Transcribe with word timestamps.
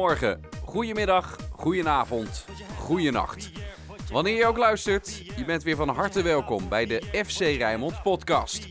Goedemorgen, 0.00 0.40
goedemiddag, 0.64 1.36
goedenavond, 1.50 2.44
goedenacht. 2.78 3.50
Wanneer 4.12 4.36
je 4.36 4.46
ook 4.46 4.56
luistert, 4.56 5.16
je 5.36 5.44
bent 5.44 5.62
weer 5.62 5.76
van 5.76 5.88
harte 5.88 6.22
welkom 6.22 6.68
bij 6.68 6.86
de 6.86 7.02
FC 7.26 7.38
Rijnmond 7.38 8.02
podcast. 8.02 8.68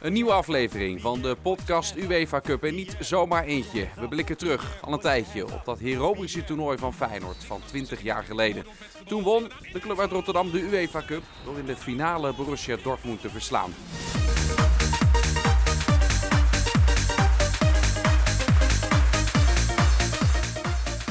Een 0.00 0.12
nieuwe 0.12 0.32
aflevering 0.32 1.00
van 1.00 1.22
de 1.22 1.36
podcast 1.42 1.96
UEFA 1.96 2.40
Cup 2.40 2.64
en 2.64 2.74
niet 2.74 2.96
zomaar 3.00 3.44
eentje. 3.44 3.88
We 3.96 4.08
blikken 4.08 4.36
terug 4.36 4.78
al 4.80 4.92
een 4.92 5.00
tijdje 5.00 5.44
op 5.44 5.64
dat 5.64 5.78
heroïsche 5.78 6.44
toernooi 6.44 6.78
van 6.78 6.94
Feyenoord 6.94 7.44
van 7.44 7.60
20 7.66 8.02
jaar 8.02 8.24
geleden. 8.24 8.64
Toen 9.04 9.22
won 9.22 9.50
de 9.72 9.80
club 9.80 10.00
uit 10.00 10.12
Rotterdam 10.12 10.50
de 10.50 10.60
UEFA 10.60 11.02
Cup 11.06 11.22
door 11.44 11.58
in 11.58 11.66
de 11.66 11.76
finale 11.76 12.34
Borussia 12.34 12.76
Dortmund 12.82 13.20
te 13.20 13.28
verslaan. 13.28 13.72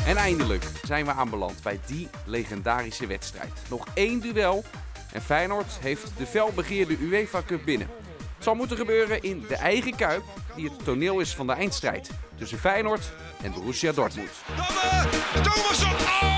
En 0.05 0.17
eindelijk 0.17 0.63
zijn 0.83 1.05
we 1.05 1.11
aanbeland 1.11 1.63
bij 1.63 1.79
die 1.85 2.07
legendarische 2.25 3.07
wedstrijd. 3.07 3.51
Nog 3.69 3.87
één 3.93 4.19
duel 4.19 4.63
en 5.11 5.21
Feyenoord 5.21 5.77
heeft 5.81 6.11
de 6.17 6.25
felbegeerde 6.25 6.97
UEFA 6.99 7.41
Cup 7.45 7.65
binnen. 7.65 7.87
Het 8.35 8.43
zal 8.43 8.55
moeten 8.55 8.77
gebeuren 8.77 9.21
in 9.21 9.45
de 9.47 9.55
eigen 9.55 9.95
Kuip, 9.95 10.23
die 10.55 10.69
het 10.69 10.83
toneel 10.83 11.19
is 11.19 11.35
van 11.35 11.47
de 11.47 11.53
eindstrijd 11.53 12.09
tussen 12.37 12.57
Feyenoord 12.57 13.11
en 13.43 13.51
Borussia 13.51 13.91
Dortmund. 13.91 14.31
Thomasson, 15.43 15.91
oh 15.91 16.34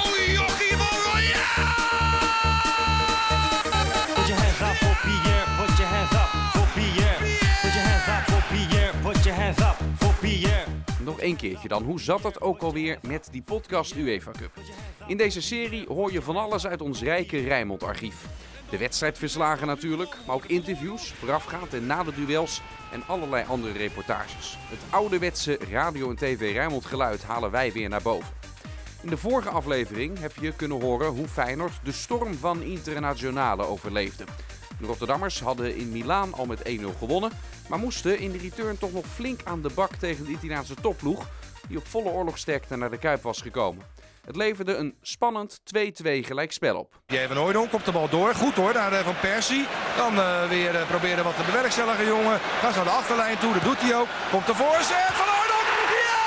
Nog 11.18 11.26
één 11.26 11.36
keertje 11.36 11.68
dan, 11.68 11.84
hoe 11.84 12.02
zat 12.02 12.24
het 12.24 12.42
ook 12.42 12.62
alweer 12.62 13.00
met 13.02 13.28
die 13.32 13.42
podcast 13.42 13.96
UEFA 13.96 14.32
Cup? 14.32 14.52
In 15.08 15.18
deze 15.18 15.42
serie 15.42 15.86
hoor 15.88 16.12
je 16.12 16.22
van 16.22 16.36
alles 16.36 16.68
uit 16.68 16.82
ons 16.82 17.02
rijke 17.02 17.40
Rijnmond 17.40 17.84
archief. 17.84 18.26
De 18.70 18.78
wedstrijdverslagen 18.78 19.68
natuurlijk, 19.68 20.18
maar 20.26 20.36
ook 20.36 20.46
interviews, 20.46 21.12
voorafgaand 21.12 21.74
en 21.74 21.86
na 21.86 22.04
de 22.04 22.14
duels 22.14 22.62
en 22.92 23.04
allerlei 23.08 23.46
andere 23.48 23.78
reportages. 23.78 24.58
Het 24.60 24.80
ouderwetse 24.90 25.60
radio 25.72 26.10
en 26.10 26.16
tv 26.16 26.54
Rijnmond 26.54 26.86
geluid 26.86 27.24
halen 27.24 27.52
wij 27.52 27.72
weer 27.72 27.90
naar 27.90 28.02
boven. 28.02 28.34
In 29.02 29.10
de 29.10 29.18
vorige 29.18 29.50
aflevering 29.50 30.20
heb 30.20 30.34
je 30.42 30.56
kunnen 30.56 30.82
horen 30.82 31.08
hoe 31.08 31.28
Feyenoord 31.28 31.80
de 31.84 31.92
storm 31.92 32.34
van 32.34 32.62
Internationale 32.62 33.64
overleefde. 33.64 34.24
De 34.80 34.86
Rotterdammers 34.86 35.40
hadden 35.40 35.76
in 35.76 35.92
Milaan 35.92 36.34
al 36.34 36.46
met 36.46 36.60
1-0 36.60 36.98
gewonnen, 36.98 37.32
maar 37.70 37.80
moesten 37.80 38.20
in 38.20 38.32
de 38.32 38.38
return 38.38 38.78
toch 38.78 38.94
nog 38.94 39.06
flink 39.06 39.40
aan 39.44 39.62
de 39.62 39.70
bak 39.76 39.96
tegen 39.96 40.26
de 40.26 40.32
Italiaanse 40.32 40.76
topploeg, 40.76 41.28
die 41.68 41.78
op 41.78 41.88
volle 41.88 42.10
oorlogsterkte 42.10 42.76
naar 42.76 42.90
de 42.90 42.98
Kuip 42.98 43.22
was 43.22 43.42
gekomen. 43.42 43.84
Het 44.28 44.36
leverde 44.36 44.76
een 44.76 44.96
spannend 45.02 45.60
2-2 45.60 45.80
gelijkspel 46.04 46.76
op. 46.80 47.02
Jij 47.06 47.28
van 47.28 47.38
Hooydonk 47.38 47.70
komt 47.70 47.86
de 47.86 47.92
bal 47.92 48.10
door. 48.10 48.36
Goed 48.36 48.56
hoor, 48.56 48.74
naar 48.74 48.94
eh, 48.94 49.06
Van 49.06 49.20
Persie. 49.20 49.66
Dan 49.98 50.20
eh, 50.20 50.50
weer 50.50 50.76
eh, 50.76 50.88
proberen 50.88 51.24
wat 51.24 51.36
te 51.36 51.44
bewerkstelligen, 51.44 52.06
jongen. 52.06 52.40
Gaat 52.40 52.74
de 52.74 52.80
achterlijn 52.90 53.38
toe, 53.38 53.54
dat 53.54 53.64
doet 53.64 53.82
hij 53.82 53.96
ook. 53.96 54.08
Komt 54.32 54.46
de 54.46 54.56
voorzet 54.56 55.16
Hooydonk. 55.18 55.68
Ja! 56.06 56.26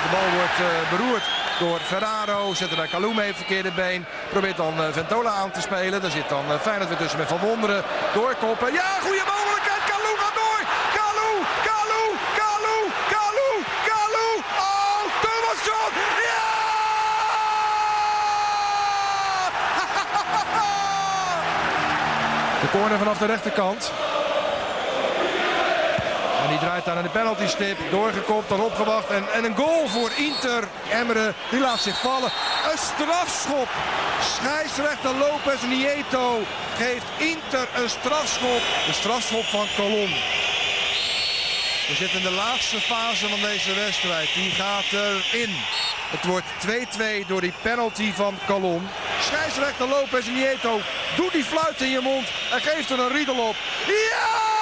bal 0.11 0.29
wordt 0.39 0.59
eh, 0.59 0.89
beroerd 0.89 1.23
door 1.59 1.79
Ferraro. 1.79 2.53
Zet 2.53 2.75
bij 2.75 2.87
Kalou 2.87 3.13
mee 3.15 3.33
verkeerde 3.33 3.71
been. 3.71 4.05
Probeert 4.29 4.57
dan 4.57 4.83
eh, 4.83 4.85
Ventola 4.91 5.31
aan 5.31 5.51
te 5.51 5.61
spelen. 5.61 6.01
Daar 6.01 6.11
zit 6.11 6.29
dan 6.29 6.51
eh, 6.51 6.59
Feyenoord 6.59 6.89
weer 6.89 6.97
tussen 6.97 7.19
met 7.19 7.27
Van 7.27 7.39
Wonderen. 7.39 7.83
Doorkoppen. 8.13 8.73
Ja, 8.73 8.99
goede 9.01 9.23
mogelijkheid. 9.33 9.83
Kalou 9.91 10.17
gaat 10.17 10.35
door. 10.41 10.61
Kalou, 10.97 11.33
Kalou, 11.67 12.07
Kalou, 12.39 12.79
Kalou, 13.13 13.53
Kalou. 13.89 14.33
Oh, 14.67 15.01
Thomasson. 15.23 15.91
Ja! 16.27 16.49
De 22.61 22.69
corner 22.71 22.97
vanaf 22.97 23.17
de 23.17 23.25
rechterkant. 23.25 23.91
Draait 26.61 26.85
daar 26.85 26.93
naar 26.93 27.03
de 27.03 27.09
penaltystip. 27.09 27.77
Doorgekopt, 27.89 28.49
dan 28.49 28.61
opgewacht. 28.61 29.09
En, 29.09 29.23
en 29.33 29.43
een 29.43 29.55
goal 29.55 29.87
voor 29.87 30.11
Inter. 30.17 30.63
Emre, 30.89 31.33
die 31.49 31.59
laat 31.59 31.79
zich 31.79 31.99
vallen. 31.99 32.31
Een 32.71 32.77
strafschop. 32.77 33.69
Scheidsrechter 34.21 35.15
Lopez 35.15 35.61
Nieto 35.61 36.39
geeft 36.77 37.05
Inter 37.17 37.67
een 37.75 37.89
strafschop. 37.89 38.61
De 38.87 38.93
strafschop 38.93 39.43
van 39.43 39.65
Colom. 39.75 40.11
We 41.87 41.97
zitten 41.97 42.17
in 42.17 42.23
de 42.23 42.31
laatste 42.45 42.79
fase 42.81 43.27
van 43.27 43.41
deze 43.41 43.73
wedstrijd. 43.73 44.33
Die 44.33 44.51
gaat 44.51 44.91
erin. 44.91 45.55
Het 46.11 46.25
wordt 46.25 46.45
2-2 47.23 47.27
door 47.27 47.41
die 47.41 47.53
penalty 47.61 48.11
van 48.13 48.37
Colom. 48.45 48.87
Scheidsrechter 49.19 49.87
Lopez 49.87 50.27
Nieto 50.27 50.79
doet 51.15 51.31
die 51.31 51.43
fluit 51.43 51.81
in 51.81 51.89
je 51.89 51.99
mond 51.99 52.27
en 52.51 52.61
geeft 52.61 52.89
er 52.89 52.99
een 52.99 53.11
riedel 53.11 53.47
op. 53.47 53.55
Ja! 53.87 54.59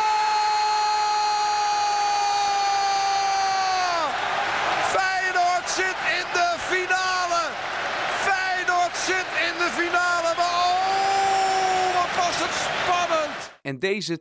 Feyenoord 4.96 5.70
zit 5.70 6.00
in 6.18 6.26
de 6.34 6.50
finale. 6.72 7.42
Feyenoord 8.28 8.96
zit 9.06 9.30
in 9.48 9.56
de 9.58 9.70
finale. 9.82 10.34
Maar 10.38 10.56
oh, 10.66 11.94
wat 11.96 12.26
was 12.26 12.36
het 12.44 12.54
spannend. 12.66 13.52
Deze 13.80 14.20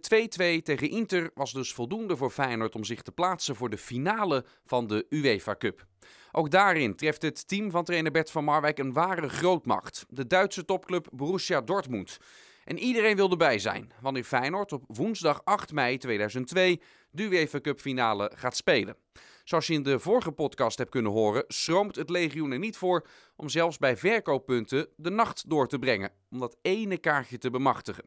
2-2 0.60 0.62
tegen 0.62 0.90
Inter 0.90 1.30
was 1.34 1.52
dus 1.52 1.72
voldoende 1.72 2.16
voor 2.16 2.30
Feyenoord 2.30 2.74
om 2.74 2.84
zich 2.84 3.02
te 3.02 3.12
plaatsen 3.12 3.56
voor 3.56 3.70
de 3.70 3.78
finale 3.78 4.44
van 4.64 4.86
de 4.86 5.06
UEFA 5.08 5.56
Cup. 5.56 5.86
Ook 6.32 6.50
daarin 6.50 6.96
treft 6.96 7.22
het 7.22 7.48
team 7.48 7.70
van 7.70 7.84
trainer 7.84 8.12
Bert 8.12 8.30
van 8.30 8.44
Marwijk 8.44 8.78
een 8.78 8.92
ware 8.92 9.28
grootmacht. 9.28 10.04
De 10.08 10.26
Duitse 10.26 10.64
topclub 10.64 11.08
Borussia 11.12 11.60
Dortmund. 11.60 12.18
En 12.64 12.78
iedereen 12.78 13.16
wil 13.16 13.30
erbij 13.30 13.58
zijn, 13.58 13.92
wanneer 14.00 14.24
Feyenoord 14.24 14.72
op 14.72 14.84
woensdag 14.86 15.40
8 15.44 15.72
mei 15.72 15.98
2002 15.98 16.80
de 17.10 17.22
UEFA 17.22 17.60
Cup 17.60 17.80
finale 17.80 18.32
gaat 18.34 18.56
spelen. 18.56 18.96
Zoals 19.44 19.66
je 19.66 19.74
in 19.74 19.82
de 19.82 19.98
vorige 19.98 20.32
podcast 20.32 20.78
hebt 20.78 20.90
kunnen 20.90 21.12
horen, 21.12 21.44
stroomt 21.48 21.96
het 21.96 22.10
legioen 22.10 22.52
er 22.52 22.58
niet 22.58 22.76
voor 22.76 23.06
om 23.36 23.48
zelfs 23.48 23.78
bij 23.78 23.96
verkooppunten 23.96 24.88
de 24.96 25.10
nacht 25.10 25.50
door 25.50 25.68
te 25.68 25.78
brengen, 25.78 26.12
om 26.30 26.38
dat 26.38 26.56
ene 26.62 26.98
kaartje 26.98 27.38
te 27.38 27.50
bemachtigen. 27.50 28.04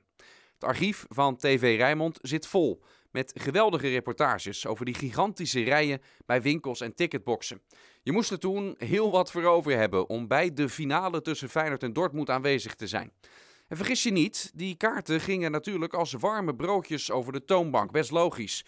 Het 0.62 0.70
archief 0.70 1.06
van 1.10 1.38
TV 1.38 1.76
Rijnmond 1.78 2.20
zit 2.22 2.48
vol 2.48 2.82
met 3.12 3.34
geweldige 3.36 3.88
reportages 3.90 4.66
over 4.66 4.86
die 4.86 4.94
gigantische 4.94 5.64
rijen 5.64 6.02
bij 6.26 6.42
winkels 6.42 6.82
en 6.82 6.96
ticketboxen. 6.96 7.62
Je 8.04 8.12
moest 8.12 8.32
er 8.32 8.40
toen 8.40 8.76
heel 8.78 9.12
wat 9.12 9.32
voor 9.32 9.44
over 9.44 9.78
hebben 9.78 10.10
om 10.10 10.28
bij 10.28 10.54
de 10.54 10.70
finale 10.70 11.22
tussen 11.22 11.50
Feyenoord 11.50 11.84
en 11.84 11.94
Dortmund 11.94 12.30
aanwezig 12.30 12.76
te 12.76 12.88
zijn. 12.88 13.12
En 13.68 13.78
vergis 13.78 14.04
je 14.04 14.12
niet, 14.12 14.52
die 14.56 14.76
kaarten 14.76 15.20
gingen 15.20 15.52
natuurlijk 15.52 15.94
als 15.94 16.14
warme 16.14 16.56
broodjes 16.56 17.12
over 17.12 17.34
de 17.34 17.46
toonbank, 17.46 17.92
best 17.92 18.12
logisch. 18.12 18.66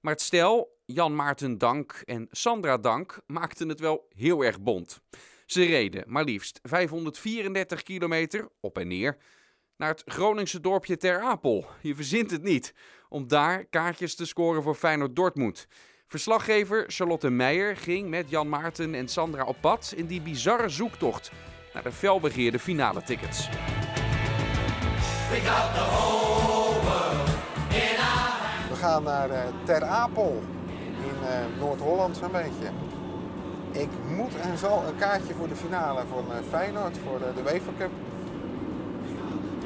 Maar 0.00 0.12
het 0.12 0.22
stel, 0.22 0.78
Jan 0.84 1.14
Maarten 1.14 1.58
Dank 1.58 2.02
en 2.04 2.28
Sandra 2.30 2.78
Dank, 2.78 3.20
maakten 3.26 3.68
het 3.68 3.80
wel 3.80 4.08
heel 4.14 4.44
erg 4.44 4.60
bont. 4.60 5.00
Ze 5.44 5.64
reden 5.64 6.04
maar 6.06 6.24
liefst 6.24 6.60
534 6.62 7.82
kilometer 7.82 8.48
op 8.60 8.78
en 8.78 8.88
neer 8.88 9.16
naar 9.76 9.88
het 9.88 10.02
Groningse 10.06 10.60
dorpje 10.60 10.96
Ter 10.96 11.20
Apel. 11.20 11.66
Je 11.80 11.94
verzint 11.94 12.30
het 12.30 12.42
niet. 12.42 12.74
Om 13.08 13.28
daar 13.28 13.64
kaartjes 13.64 14.14
te 14.14 14.26
scoren 14.26 14.62
voor 14.62 14.74
Feyenoord 14.74 15.16
Dortmund. 15.16 15.66
Verslaggever 16.08 16.84
Charlotte 16.86 17.30
Meijer 17.30 17.76
ging 17.76 18.08
met 18.08 18.30
Jan 18.30 18.48
Maarten 18.48 18.94
en 18.94 19.08
Sandra 19.08 19.44
op 19.44 19.56
pad 19.60 19.92
in 19.96 20.06
die 20.06 20.20
bizarre 20.20 20.68
zoektocht 20.68 21.30
naar 21.74 21.82
de 21.82 21.92
felbegeerde 21.92 22.58
finale 22.58 23.02
tickets. 23.02 23.48
We 28.68 28.74
gaan 28.74 29.02
naar 29.02 29.30
eh, 29.30 29.40
Ter 29.64 29.84
Apel 29.84 30.42
in 30.78 31.28
eh, 31.28 31.58
Noord-Holland 31.58 32.16
zo'n 32.16 32.32
beetje. 32.32 32.70
Ik 33.70 33.88
moet 34.16 34.36
en 34.36 34.58
zal 34.58 34.84
een 34.86 34.96
kaartje 34.96 35.34
voor 35.34 35.48
de 35.48 35.56
finale 35.56 36.02
van 36.08 36.24
eh, 36.32 36.38
Feyenoord 36.50 36.98
voor 36.98 37.18
de 37.18 37.42
UEFA 37.42 37.70
Cup. 37.78 37.90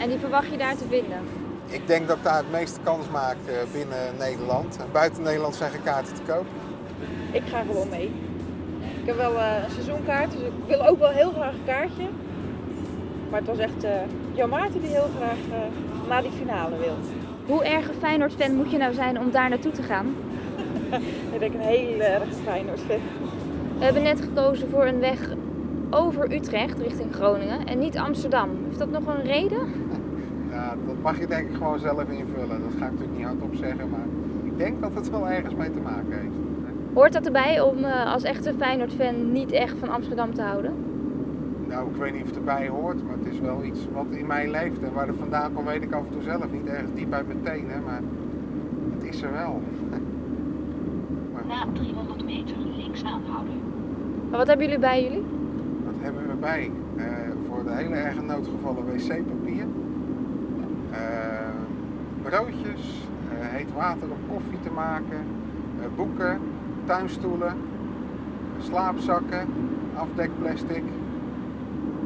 En 0.00 0.08
die 0.08 0.18
verwacht 0.18 0.50
je 0.50 0.56
daar 0.56 0.76
te 0.76 0.84
vinden. 0.88 1.18
Ik 1.66 1.86
denk 1.86 2.08
dat 2.08 2.16
ik 2.16 2.22
daar 2.22 2.36
het 2.36 2.50
meeste 2.50 2.80
kans 2.82 3.08
maak 3.10 3.36
eh, 3.46 3.54
binnen 3.72 4.16
Nederland. 4.18 4.76
En 4.76 4.86
buiten 4.92 5.22
Nederland 5.22 5.54
zijn 5.54 5.70
geen 5.70 5.82
kaarten 5.82 6.14
te 6.14 6.22
koop. 6.26 6.46
Ik 7.32 7.42
ga 7.46 7.62
gewoon 7.66 7.88
mee. 7.88 8.10
Ik 9.00 9.06
heb 9.06 9.16
wel 9.16 9.34
eh, 9.38 9.64
een 9.64 9.70
seizoenkaart, 9.70 10.32
dus 10.32 10.40
ik 10.40 10.52
wil 10.66 10.86
ook 10.86 10.98
wel 10.98 11.08
heel 11.08 11.30
graag 11.30 11.52
een 11.52 11.64
kaartje. 11.64 12.04
Maar 13.30 13.38
het 13.38 13.48
was 13.48 13.58
echt 13.58 13.84
eh 13.84 13.92
Jan 14.32 14.48
Maarten 14.48 14.80
die 14.80 14.90
heel 14.90 15.10
graag 15.16 15.38
eh, 15.50 16.08
naar 16.08 16.22
die 16.22 16.30
finale 16.30 16.76
wil. 16.76 16.96
Hoe 17.46 17.64
erg 17.64 17.88
een 17.88 18.00
Feyenoord-fan 18.00 18.54
moet 18.54 18.70
je 18.70 18.78
nou 18.78 18.94
zijn 18.94 19.18
om 19.18 19.30
daar 19.30 19.48
naartoe 19.48 19.72
te 19.72 19.82
gaan? 19.82 20.14
Ik 21.34 21.38
denk 21.38 21.54
een 21.54 21.60
hele 21.60 22.02
erg 22.02 22.28
Feyenoord 22.44 22.80
fan. 22.88 23.00
We 23.78 23.84
hebben 23.84 24.02
net 24.02 24.20
gekozen 24.20 24.70
voor 24.70 24.86
een 24.86 25.00
weg 25.00 25.18
over 25.90 26.32
Utrecht 26.32 26.78
richting 26.78 27.14
Groningen 27.14 27.66
en 27.66 27.78
niet 27.78 27.98
Amsterdam. 27.98 28.48
Heeft 28.66 28.78
dat 28.78 28.90
nog 28.90 29.06
een 29.06 29.22
reden? 29.22 29.58
Ja, 30.50 30.74
dat 30.86 30.94
mag 31.02 31.18
je 31.18 31.26
denk 31.26 31.48
ik 31.48 31.56
gewoon 31.56 31.78
zelf 31.78 32.08
invullen. 32.08 32.60
Dat 32.60 32.72
ga 32.78 32.84
ik 32.84 32.90
natuurlijk 32.90 33.16
niet 33.16 33.26
hardop 33.26 33.54
zeggen, 33.54 33.90
maar 33.90 34.06
ik 34.44 34.58
denk 34.58 34.80
dat 34.80 34.94
het 34.94 35.10
wel 35.10 35.28
ergens 35.28 35.54
mee 35.54 35.70
te 35.70 35.80
maken 35.80 36.12
heeft. 36.12 36.34
Hoort 36.94 37.12
dat 37.12 37.26
erbij 37.26 37.60
om 37.60 37.84
eh, 37.84 38.12
als 38.12 38.22
echte 38.22 38.54
Feyenoord-fan 38.58 39.32
niet 39.32 39.52
echt 39.52 39.78
van 39.78 39.88
Amsterdam 39.88 40.34
te 40.34 40.42
houden? 40.42 40.72
Nou, 41.68 41.90
ik 41.90 41.96
weet 41.96 42.12
niet 42.12 42.22
of 42.22 42.28
het 42.28 42.36
erbij 42.36 42.68
hoort, 42.68 43.04
maar 43.06 43.16
het 43.22 43.32
is 43.32 43.40
wel 43.40 43.64
iets 43.64 43.80
wat 43.92 44.06
in 44.10 44.26
mij 44.26 44.50
leeft. 44.50 44.82
En 44.82 44.92
waar 44.92 45.06
het 45.06 45.16
vandaan 45.18 45.52
komt 45.52 45.68
weet 45.68 45.82
ik 45.82 45.92
af 45.92 46.04
en 46.04 46.12
toe 46.12 46.22
zelf 46.22 46.52
niet 46.52 46.66
ergens 46.66 46.90
diep 46.94 47.12
uit 47.12 47.26
mijn 47.26 47.42
tenen, 47.42 47.82
maar 47.84 48.00
het 48.94 49.04
is 49.04 49.22
er 49.22 49.32
wel. 49.32 49.62
Na 51.48 51.66
300 51.72 52.24
meter 52.24 52.56
links 52.76 53.04
aanhouden. 53.04 53.54
Maar 54.30 54.38
wat 54.38 54.46
hebben 54.46 54.66
jullie 54.66 54.80
bij 54.80 55.02
jullie? 55.02 55.24
Bij? 56.40 56.70
Eh, 56.96 57.04
voor 57.48 57.64
de 57.64 57.74
hele 57.74 57.94
erge 57.94 58.20
noodgevallen 58.20 58.86
wc-papier. 58.86 59.66
Eh, 60.90 60.98
broodjes, 62.22 62.80
eh, 63.30 63.48
heet 63.48 63.72
water 63.74 64.10
om 64.10 64.18
koffie 64.28 64.60
te 64.62 64.70
maken, 64.70 65.26
eh, 65.80 65.86
boeken, 65.96 66.40
tuinstoelen, 66.84 67.56
slaapzakken, 68.58 69.48
afdekplastic 69.96 70.82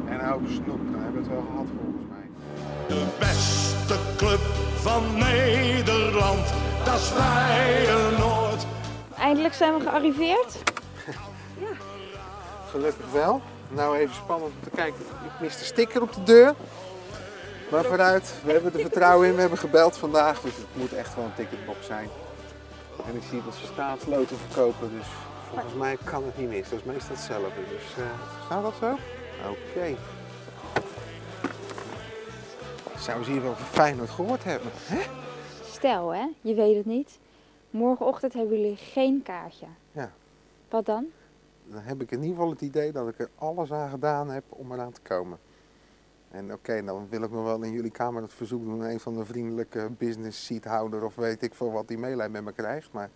en 0.05 0.19
een 0.19 0.25
hoop 0.25 0.47
snoep. 0.47 0.79
Dan 0.91 1.01
hebben 1.01 1.13
we 1.13 1.19
het 1.19 1.27
wel 1.27 1.45
gehad 1.49 1.65
volgens 1.81 2.05
mij. 2.09 2.27
De 2.87 3.05
beste 3.19 3.97
club 4.17 4.39
van 4.75 5.03
Nederland, 5.17 6.53
dat 6.85 6.95
is 6.95 7.07
Feyenoord. 7.07 8.65
Eindelijk 9.17 9.53
zijn 9.53 9.73
we 9.73 9.79
gearriveerd. 9.79 10.63
Gelukkig 12.71 13.11
wel. 13.11 13.41
Nou 13.69 13.97
even 13.97 14.15
spannend 14.15 14.51
om 14.53 14.63
te 14.63 14.75
kijken. 14.75 14.99
Ik 14.99 15.41
mis 15.41 15.57
de 15.57 15.63
sticker 15.63 16.01
op 16.01 16.13
de 16.13 16.23
deur. 16.23 16.53
Maar 17.71 17.83
vooruit, 17.83 18.33
we 18.43 18.51
hebben 18.51 18.73
er 18.73 18.79
vertrouwen 18.79 19.27
in. 19.27 19.33
We 19.33 19.41
hebben 19.41 19.59
gebeld 19.59 19.97
vandaag, 19.97 20.41
dus 20.41 20.55
het 20.55 20.65
moet 20.73 20.93
echt 20.93 21.15
wel 21.15 21.23
een 21.25 21.33
ticketbox 21.35 21.85
zijn. 21.85 22.09
En 23.07 23.15
ik 23.15 23.23
zie 23.29 23.43
dat 23.43 23.53
ze 23.53 23.65
staatsloten 23.65 24.37
verkopen, 24.37 24.91
dus 24.97 25.07
volgens 25.49 25.73
mij 25.73 25.97
kan 26.03 26.23
het 26.25 26.37
niet 26.37 26.49
mis. 26.49 26.69
Dat 26.69 26.79
is 26.79 26.85
meestal 26.85 27.15
hetzelfde. 27.15 27.61
Dus 27.69 28.03
uh, 28.03 28.05
zou 28.49 28.63
dat 28.63 28.73
zo? 28.79 28.97
Oké. 29.49 29.95
Zou 32.97 33.23
ze 33.23 33.31
hier 33.31 33.41
wel 33.41 33.55
Feyenoord 33.55 34.09
gehoord 34.09 34.43
hebben? 34.43 34.71
Hè? 34.73 35.01
Stel 35.71 36.09
hè, 36.09 36.25
je 36.41 36.53
weet 36.53 36.75
het 36.75 36.85
niet. 36.85 37.17
Morgenochtend 37.69 38.33
hebben 38.33 38.61
jullie 38.61 38.77
geen 38.77 39.23
kaartje. 39.23 39.65
Ja. 39.91 40.11
Wat 40.69 40.85
dan? 40.85 41.05
Dan 41.67 41.81
heb 41.81 42.01
ik 42.01 42.11
in 42.11 42.21
ieder 42.21 42.35
geval 42.35 42.49
het 42.49 42.61
idee 42.61 42.91
dat 42.91 43.07
ik 43.07 43.19
er 43.19 43.29
alles 43.35 43.71
aan 43.71 43.89
gedaan 43.89 44.29
heb 44.29 44.43
om 44.49 44.71
eraan 44.71 44.91
te 44.91 45.01
komen. 45.01 45.37
En 46.31 46.53
oké, 46.53 46.83
dan 46.83 47.07
wil 47.09 47.23
ik 47.23 47.31
nog 47.31 47.43
wel 47.43 47.61
in 47.61 47.71
jullie 47.71 47.91
kamer 47.91 48.21
het 48.21 48.33
verzoek 48.33 48.63
doen 48.63 48.81
aan 48.81 48.89
een 48.89 48.99
van 48.99 49.15
de 49.15 49.25
vriendelijke 49.25 49.89
business 49.97 50.45
seathouder 50.45 51.03
of 51.03 51.15
weet 51.15 51.41
ik 51.41 51.55
veel 51.55 51.71
wat 51.71 51.87
die 51.87 51.97
meelijn 51.97 52.31
met 52.31 52.43
me 52.43 52.51
krijgt. 52.51 52.91
Maar 52.91 53.09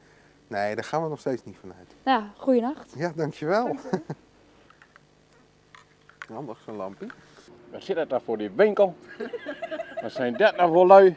nee, 0.47 0.75
daar 0.75 0.83
gaan 0.83 1.03
we 1.03 1.09
nog 1.09 1.19
steeds 1.19 1.43
niet 1.43 1.57
vanuit. 1.57 1.95
Nou, 2.03 2.23
goeienacht. 2.37 2.93
Ja, 2.95 3.11
dankjewel. 3.15 3.75
Handig 6.33 6.59
zo'n 6.65 6.75
lampje. 6.75 7.07
Wat 7.71 7.83
zit 7.83 7.95
dat 7.95 8.09
daar 8.09 8.21
voor 8.21 8.37
die 8.37 8.51
winkel? 8.51 8.95
Wat 10.01 10.11
zijn 10.11 10.37
dat 10.37 10.55
nou 10.55 10.71
voor 10.71 10.85
lui? 10.85 11.15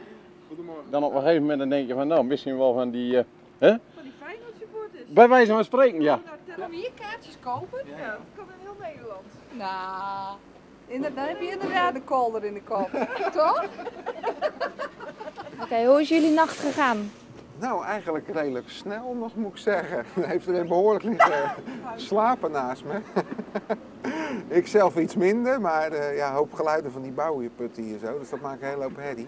Dan 0.89 1.03
op 1.03 1.13
een 1.13 1.21
gegeven 1.21 1.41
moment 1.41 1.59
dan 1.59 1.69
denk 1.69 1.87
je 1.87 1.93
van 1.93 2.07
nou, 2.07 2.25
misschien 2.25 2.57
wel 2.57 2.73
van 2.73 2.91
die, 2.91 3.17
eh, 3.17 3.23
hè? 3.57 3.69
Van 3.69 4.03
die 4.03 4.11
Feyenoord 4.19 4.53
supporters. 4.59 5.07
Bij 5.07 5.29
wijze 5.29 5.51
van 5.51 5.63
spreken, 5.63 6.01
ja. 6.01 6.21
We 6.55 6.75
hier 6.75 6.91
kaartjes 7.01 7.37
kopen? 7.39 7.81
Ja, 7.85 8.11
dat 8.11 8.19
kan 8.35 8.45
in 8.45 8.59
heel 8.61 8.75
Nederland. 8.79 9.25
Nou, 9.51 11.15
dan 11.15 11.27
heb 11.27 11.41
je 11.41 11.51
inderdaad 11.51 11.93
de 11.93 12.01
kolder 12.01 12.43
in 12.43 12.53
de 12.53 12.61
kop. 12.61 12.89
Toch? 13.33 13.65
Oké, 15.61 15.85
hoe 15.85 16.01
is 16.01 16.09
jullie 16.09 16.31
nacht 16.31 16.59
gegaan? 16.59 17.11
Nou, 17.57 17.85
eigenlijk 17.85 18.27
redelijk 18.27 18.69
snel 18.69 19.13
nog 19.13 19.35
moet 19.35 19.51
ik 19.51 19.57
zeggen. 19.57 20.05
Hij 20.13 20.29
heeft 20.29 20.47
er 20.47 20.67
behoorlijk 20.67 21.03
liggen 21.03 21.51
slapen 21.95 22.51
naast 22.51 22.83
me. 22.83 23.01
ik 24.47 24.67
zelf 24.67 24.95
iets 24.95 25.15
minder, 25.15 25.61
maar 25.61 25.91
eh, 25.91 26.15
ja, 26.15 26.27
een 26.27 26.35
hoop 26.35 26.53
geluiden 26.53 26.91
van 26.91 27.01
die 27.01 27.11
bouwputten 27.11 27.83
hier 27.83 27.99
zo. 27.99 28.19
Dus 28.19 28.29
dat 28.29 28.41
maakt 28.41 28.61
een 28.61 28.67
hele 28.67 28.83
hoop 28.83 28.95
herrie. 28.95 29.27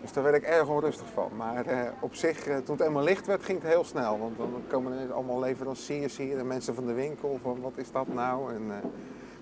Dus 0.00 0.12
daar 0.12 0.24
werd 0.24 0.36
ik 0.36 0.42
erg 0.42 0.68
onrustig 0.68 1.06
van. 1.12 1.30
Maar 1.36 1.66
eh, 1.66 1.78
op 2.00 2.14
zich, 2.14 2.46
eh, 2.46 2.56
toen 2.56 2.74
het 2.74 2.78
helemaal 2.78 3.02
licht 3.02 3.26
werd, 3.26 3.42
ging 3.42 3.62
het 3.62 3.72
heel 3.72 3.84
snel. 3.84 4.18
Want 4.18 4.36
dan 4.36 4.62
komen 4.68 4.98
er 4.98 5.12
allemaal 5.12 5.40
leveranciers 5.40 6.16
hier 6.16 6.38
en 6.38 6.46
mensen 6.46 6.74
van 6.74 6.86
de 6.86 6.92
winkel. 6.92 7.38
Van 7.42 7.60
wat 7.60 7.72
is 7.76 7.92
dat 7.92 8.06
nou? 8.14 8.54
En, 8.54 8.62
eh, 8.68 8.88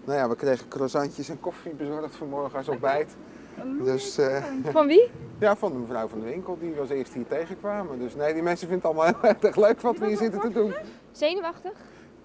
nou 0.04 0.18
ja, 0.18 0.28
we 0.28 0.36
kregen 0.36 0.68
croissantjes 0.68 1.28
en 1.28 1.40
koffie 1.40 1.72
bezorgd 1.72 2.16
vanmorgen 2.16 2.58
als 2.58 2.68
ontbijt. 2.68 3.16
Dus 3.84 4.18
Van 4.70 4.86
wie? 4.86 5.10
ja, 5.38 5.56
van 5.56 5.72
de 5.72 5.78
mevrouw 5.78 6.08
van 6.08 6.20
de 6.20 6.26
winkel, 6.26 6.58
die 6.60 6.74
was 6.74 6.88
eerst 6.88 7.14
hier 7.14 7.26
tegenkwamen. 7.26 7.98
Dus 7.98 8.14
nee, 8.14 8.32
die 8.34 8.42
mensen 8.42 8.68
vinden 8.68 8.88
het 8.88 8.98
allemaal 8.98 9.20
heel 9.22 9.40
erg 9.40 9.56
leuk 9.56 9.80
wat 9.80 9.98
we 9.98 10.06
hier 10.06 10.16
zitten 10.16 10.40
te 10.40 10.52
doen. 10.52 10.74
Zenuwachtig? 11.12 11.72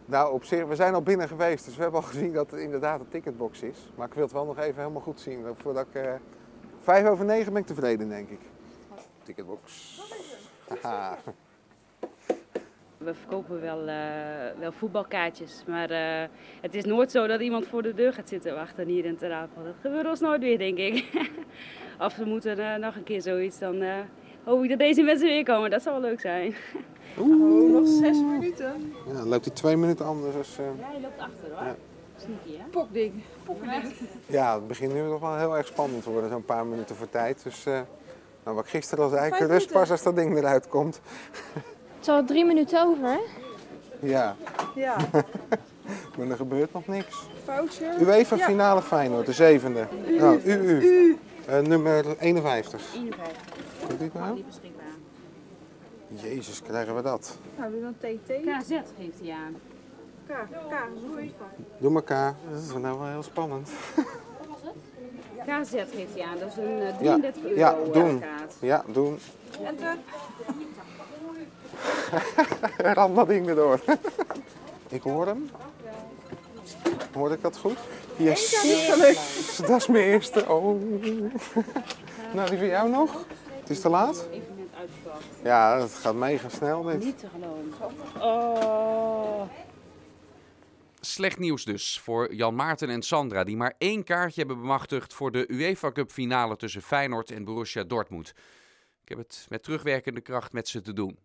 Nou, 0.06 0.33
op 0.33 0.44
zich, 0.44 0.65
we 0.65 0.75
zijn 0.75 0.94
al 0.94 1.01
binnen 1.01 1.27
geweest, 1.27 1.65
dus 1.65 1.75
we 1.75 1.81
hebben 1.81 2.01
al 2.01 2.07
gezien 2.07 2.33
dat 2.33 2.51
het 2.51 2.59
inderdaad 2.59 3.00
een 3.00 3.07
ticketbox 3.09 3.62
is. 3.62 3.91
Maar 3.95 4.07
ik 4.07 4.13
wil 4.13 4.24
het 4.24 4.33
wel 4.33 4.45
nog 4.45 4.57
even 4.57 4.81
helemaal 4.81 5.01
goed 5.01 5.19
zien. 5.19 5.45
Voordat 5.56 5.85
ik, 5.94 6.01
vijf 6.83 7.07
over 7.07 7.25
negen 7.25 7.53
ben 7.53 7.62
ik 7.62 7.68
tevreden, 7.68 8.09
denk 8.09 8.30
ik. 8.30 8.39
Ticketbox. 9.24 10.00
Haha. 10.81 11.18
We 12.97 13.13
verkopen 13.13 13.62
wel, 13.62 13.88
eh, 13.88 14.59
wel 14.59 14.71
voetbalkaartjes, 14.71 15.63
maar 15.68 15.89
eh, 15.89 16.30
het 16.62 16.75
is 16.75 16.85
nooit 16.85 17.12
zo 17.12 17.27
dat 17.27 17.41
iemand 17.41 17.68
voor 17.68 17.81
de 17.81 17.94
deur 17.94 18.13
gaat 18.13 18.27
zitten 18.30 18.56
wachten 18.56 18.88
hier 18.88 19.06
in 19.06 19.18
Ter 19.18 19.33
Apel. 19.33 19.63
Dat 19.63 19.74
gebeurt 19.81 20.07
ons 20.07 20.19
nooit 20.19 20.41
weer, 20.41 20.57
denk 20.57 20.77
ik. 20.77 21.09
of 22.06 22.15
we 22.15 22.25
moeten 22.25 22.59
eh, 22.59 22.80
nog 22.80 22.95
een 22.95 23.03
keer 23.03 23.21
zoiets, 23.21 23.59
dan 23.59 23.81
eh, 23.81 23.95
hoop 24.44 24.63
ik 24.63 24.69
dat 24.69 24.80
deze 24.80 25.01
mensen 25.01 25.27
weer 25.27 25.44
komen. 25.44 25.69
Dat 25.69 25.81
zou 25.81 26.01
wel 26.01 26.09
leuk 26.09 26.19
zijn. 26.19 26.56
Oh, 27.18 27.71
nog 27.71 27.88
zes 27.88 28.18
minuten. 28.18 28.94
Ja, 29.07 29.13
dan 29.13 29.27
loopt 29.27 29.45
hij 29.45 29.53
twee 29.53 29.77
minuten 29.77 30.06
anders. 30.06 30.35
Dus, 30.35 30.57
eh, 30.57 30.65
Jij 30.80 31.01
loopt 31.01 31.19
achter 31.19 31.51
hoor. 31.56 31.63
Ja. 31.65 31.75
Sneaky 32.23 32.57
hè? 32.57 32.63
Popding. 32.69 33.23
Poppending. 33.43 33.93
ja, 34.25 34.53
het 34.55 34.67
begint 34.67 34.93
nu 34.93 35.01
nog 35.01 35.19
wel 35.19 35.37
heel 35.37 35.57
erg 35.57 35.67
spannend 35.67 36.03
te 36.03 36.09
worden, 36.09 36.29
zo'n 36.29 36.45
paar 36.45 36.65
minuten 36.65 36.95
voor 36.95 37.09
tijd. 37.09 37.43
Dus, 37.43 37.65
eh, 37.65 37.79
nou, 38.43 38.55
wat 38.55 38.67
gisteren 38.67 39.03
al 39.03 39.09
zei, 39.09 39.27
ik 39.27 39.33
Vijf 39.35 39.49
rust 39.49 39.71
pas 39.71 39.91
als 39.91 40.03
dat 40.03 40.15
ding 40.15 40.37
eruit 40.37 40.67
komt. 40.67 40.99
Het 41.53 42.01
is 42.01 42.07
al 42.07 42.25
drie 42.25 42.45
minuten 42.45 42.83
over, 42.87 43.03
hè? 43.07 43.19
Ja, 43.99 44.35
Ja, 44.75 44.95
maar 46.17 46.27
er 46.29 46.35
gebeurt 46.35 46.73
nog 46.73 46.87
niks. 46.87 47.27
voucher. 47.44 48.01
UEFA 48.01 48.35
Ja. 48.35 48.45
finale 48.45 48.81
Feyenoord, 48.81 49.25
de 49.25 49.33
zevende. 49.33 49.87
Nou, 50.19 50.42
UU. 50.44 51.18
Eh, 51.45 51.59
nummer 51.59 52.18
51. 52.19 52.81
51, 52.95 53.44
Komt 53.87 53.99
dit 53.99 54.13
nou? 54.13 54.33
niet 54.35 54.45
beschikbaar. 54.45 54.83
Jezus, 56.07 56.61
krijgen 56.61 56.95
we 56.95 57.01
dat. 57.01 57.37
Nou, 57.57 57.71
doe 57.71 57.81
dan 57.81 57.95
TT. 57.97 58.27
KZ 58.27 58.69
geeft 58.69 59.19
hij 59.21 59.31
aan. 59.31 59.56
K, 60.27 60.31
K, 60.69 60.73
heet? 61.15 61.33
Doe 61.77 61.95
elkaar. 61.95 62.35
Dat 62.51 62.61
is 62.61 62.68
nou 62.68 62.99
wel 62.99 63.07
heel 63.07 63.23
spannend. 63.23 63.69
KZ 65.45 65.71
geeft 65.71 66.13
hij 66.13 66.23
aan, 66.23 66.39
dat 66.39 66.47
is 66.47 66.57
een 66.57 66.80
eh, 66.80 67.01
Ja, 67.01 67.19
33 67.19 67.44
euro 67.44 67.56
ja, 67.56 67.75
eh, 67.75 67.94
doen. 67.94 68.19
kaart. 68.19 68.53
Ja, 68.59 68.83
doen. 68.87 69.19
Enter. 69.63 69.97
Ram 72.95 73.15
dat 73.15 73.27
ding 73.27 73.47
erdoor. 73.47 73.80
ik 74.89 75.01
hoor 75.01 75.25
hem. 75.25 75.49
Hoorde 77.13 77.35
ik 77.35 77.42
dat 77.42 77.57
goed? 77.57 77.77
Yes. 78.18 78.51
Dat 79.68 79.69
is 79.69 79.87
mijn 79.87 80.03
eerste. 80.03 80.49
Oh. 80.49 80.81
nou, 82.33 82.49
die 82.49 82.57
van 82.57 82.68
jou 82.68 82.89
nog? 82.89 83.25
Het 83.59 83.69
is 83.69 83.81
te 83.81 83.89
laat? 83.89 84.27
Even 84.31 84.56
net. 84.56 84.89
Ja, 85.44 85.77
dat 85.77 85.94
gaat 85.94 86.15
mega 86.15 86.49
snel 86.49 86.83
dit. 86.83 87.03
Niet 87.03 87.19
te 87.19 87.27
geloven. 87.33 88.21
Oh. 88.21 89.42
Slecht 91.06 91.40
nieuws 91.40 91.66
dus 91.66 92.00
voor 92.00 92.33
Jan 92.33 92.56
Maarten 92.56 92.90
en 92.90 93.02
Sandra, 93.02 93.44
die 93.44 93.57
maar 93.57 93.74
één 93.78 94.04
kaartje 94.04 94.40
hebben 94.40 94.60
bemachtigd 94.60 95.14
voor 95.14 95.31
de 95.31 95.52
UEFA 95.52 95.92
Cup 95.92 96.12
finale 96.12 96.56
tussen 96.56 96.81
Feyenoord 96.81 97.31
en 97.31 97.44
Borussia 97.44 97.83
Dortmund. 97.83 98.33
Ik 99.02 99.10
heb 99.10 99.18
het 99.18 99.45
met 99.50 99.64
terugwerkende 99.64 100.22
kracht 100.22 100.54
met 100.54 100.68
ze 100.68 100.81
te 100.81 100.94
doen. 100.94 101.19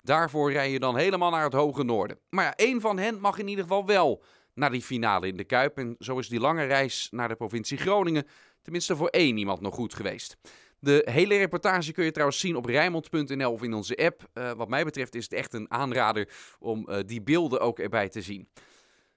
Daarvoor 0.00 0.52
rij 0.52 0.70
je 0.70 0.78
dan 0.78 0.96
helemaal 0.96 1.30
naar 1.30 1.44
het 1.44 1.52
hoge 1.52 1.82
noorden. 1.82 2.18
Maar 2.30 2.44
ja, 2.44 2.54
één 2.56 2.80
van 2.80 2.98
hen 2.98 3.20
mag 3.20 3.38
in 3.38 3.48
ieder 3.48 3.64
geval 3.64 3.86
wel 3.86 4.22
naar 4.54 4.70
die 4.70 4.82
finale 4.82 5.26
in 5.26 5.36
de 5.36 5.44
Kuip. 5.44 5.78
En 5.78 5.96
zo 5.98 6.18
is 6.18 6.28
die 6.28 6.40
lange 6.40 6.64
reis 6.64 7.08
naar 7.10 7.28
de 7.28 7.34
provincie 7.36 7.78
Groningen 7.78 8.26
tenminste 8.62 8.96
voor 8.96 9.08
één 9.08 9.36
iemand 9.36 9.60
nog 9.60 9.74
goed 9.74 9.94
geweest. 9.94 10.36
De 10.78 11.08
hele 11.10 11.36
reportage 11.36 11.92
kun 11.92 12.04
je 12.04 12.10
trouwens 12.10 12.40
zien 12.40 12.56
op 12.56 12.64
Rijnmond.nl 12.64 13.52
of 13.52 13.62
in 13.62 13.74
onze 13.74 13.96
app. 13.96 14.28
Eh, 14.32 14.52
wat 14.52 14.68
mij 14.68 14.84
betreft 14.84 15.14
is 15.14 15.24
het 15.24 15.32
echt 15.32 15.52
een 15.52 15.70
aanrader 15.70 16.28
om 16.58 16.88
eh, 16.88 16.98
die 17.06 17.22
beelden 17.22 17.60
ook 17.60 17.78
erbij 17.78 18.08
te 18.08 18.22
zien. 18.22 18.48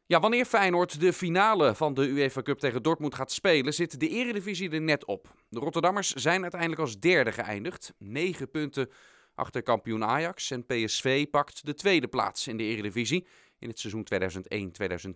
Ja, 0.08 0.20
wanneer 0.20 0.46
Feyenoord 0.46 1.00
de 1.00 1.14
finale 1.14 1.76
van 1.76 1.94
de 1.94 2.08
UEFA 2.08 2.42
Cup 2.42 2.60
tegen 2.60 2.84
Dortmund 2.84 3.16
gaat 3.16 3.32
spelen, 3.32 3.74
zit 3.74 4.00
de 4.00 4.08
Eredivisie 4.08 4.70
er 4.70 4.82
net 4.82 5.06
op. 5.06 5.34
De 5.50 5.60
Rotterdammers 5.60 6.12
zijn 6.12 6.42
uiteindelijk 6.42 6.82
als 6.82 7.00
derde 7.00 7.32
geëindigd. 7.32 7.94
9 7.98 8.52
punten 8.52 8.90
achter 9.36 9.64
kampioen 9.64 10.04
Ajax 10.04 10.52
en 10.52 10.66
PSV 10.66 11.26
pakt 11.30 11.66
de 11.66 11.74
tweede 11.74 12.08
plaats 12.08 12.48
in 12.48 12.58
de 12.58 12.64
Eredivisie 12.64 13.28
in 13.60 13.68
het 13.68 13.80
seizoen 13.80 14.08
2001-2002. 14.14 14.20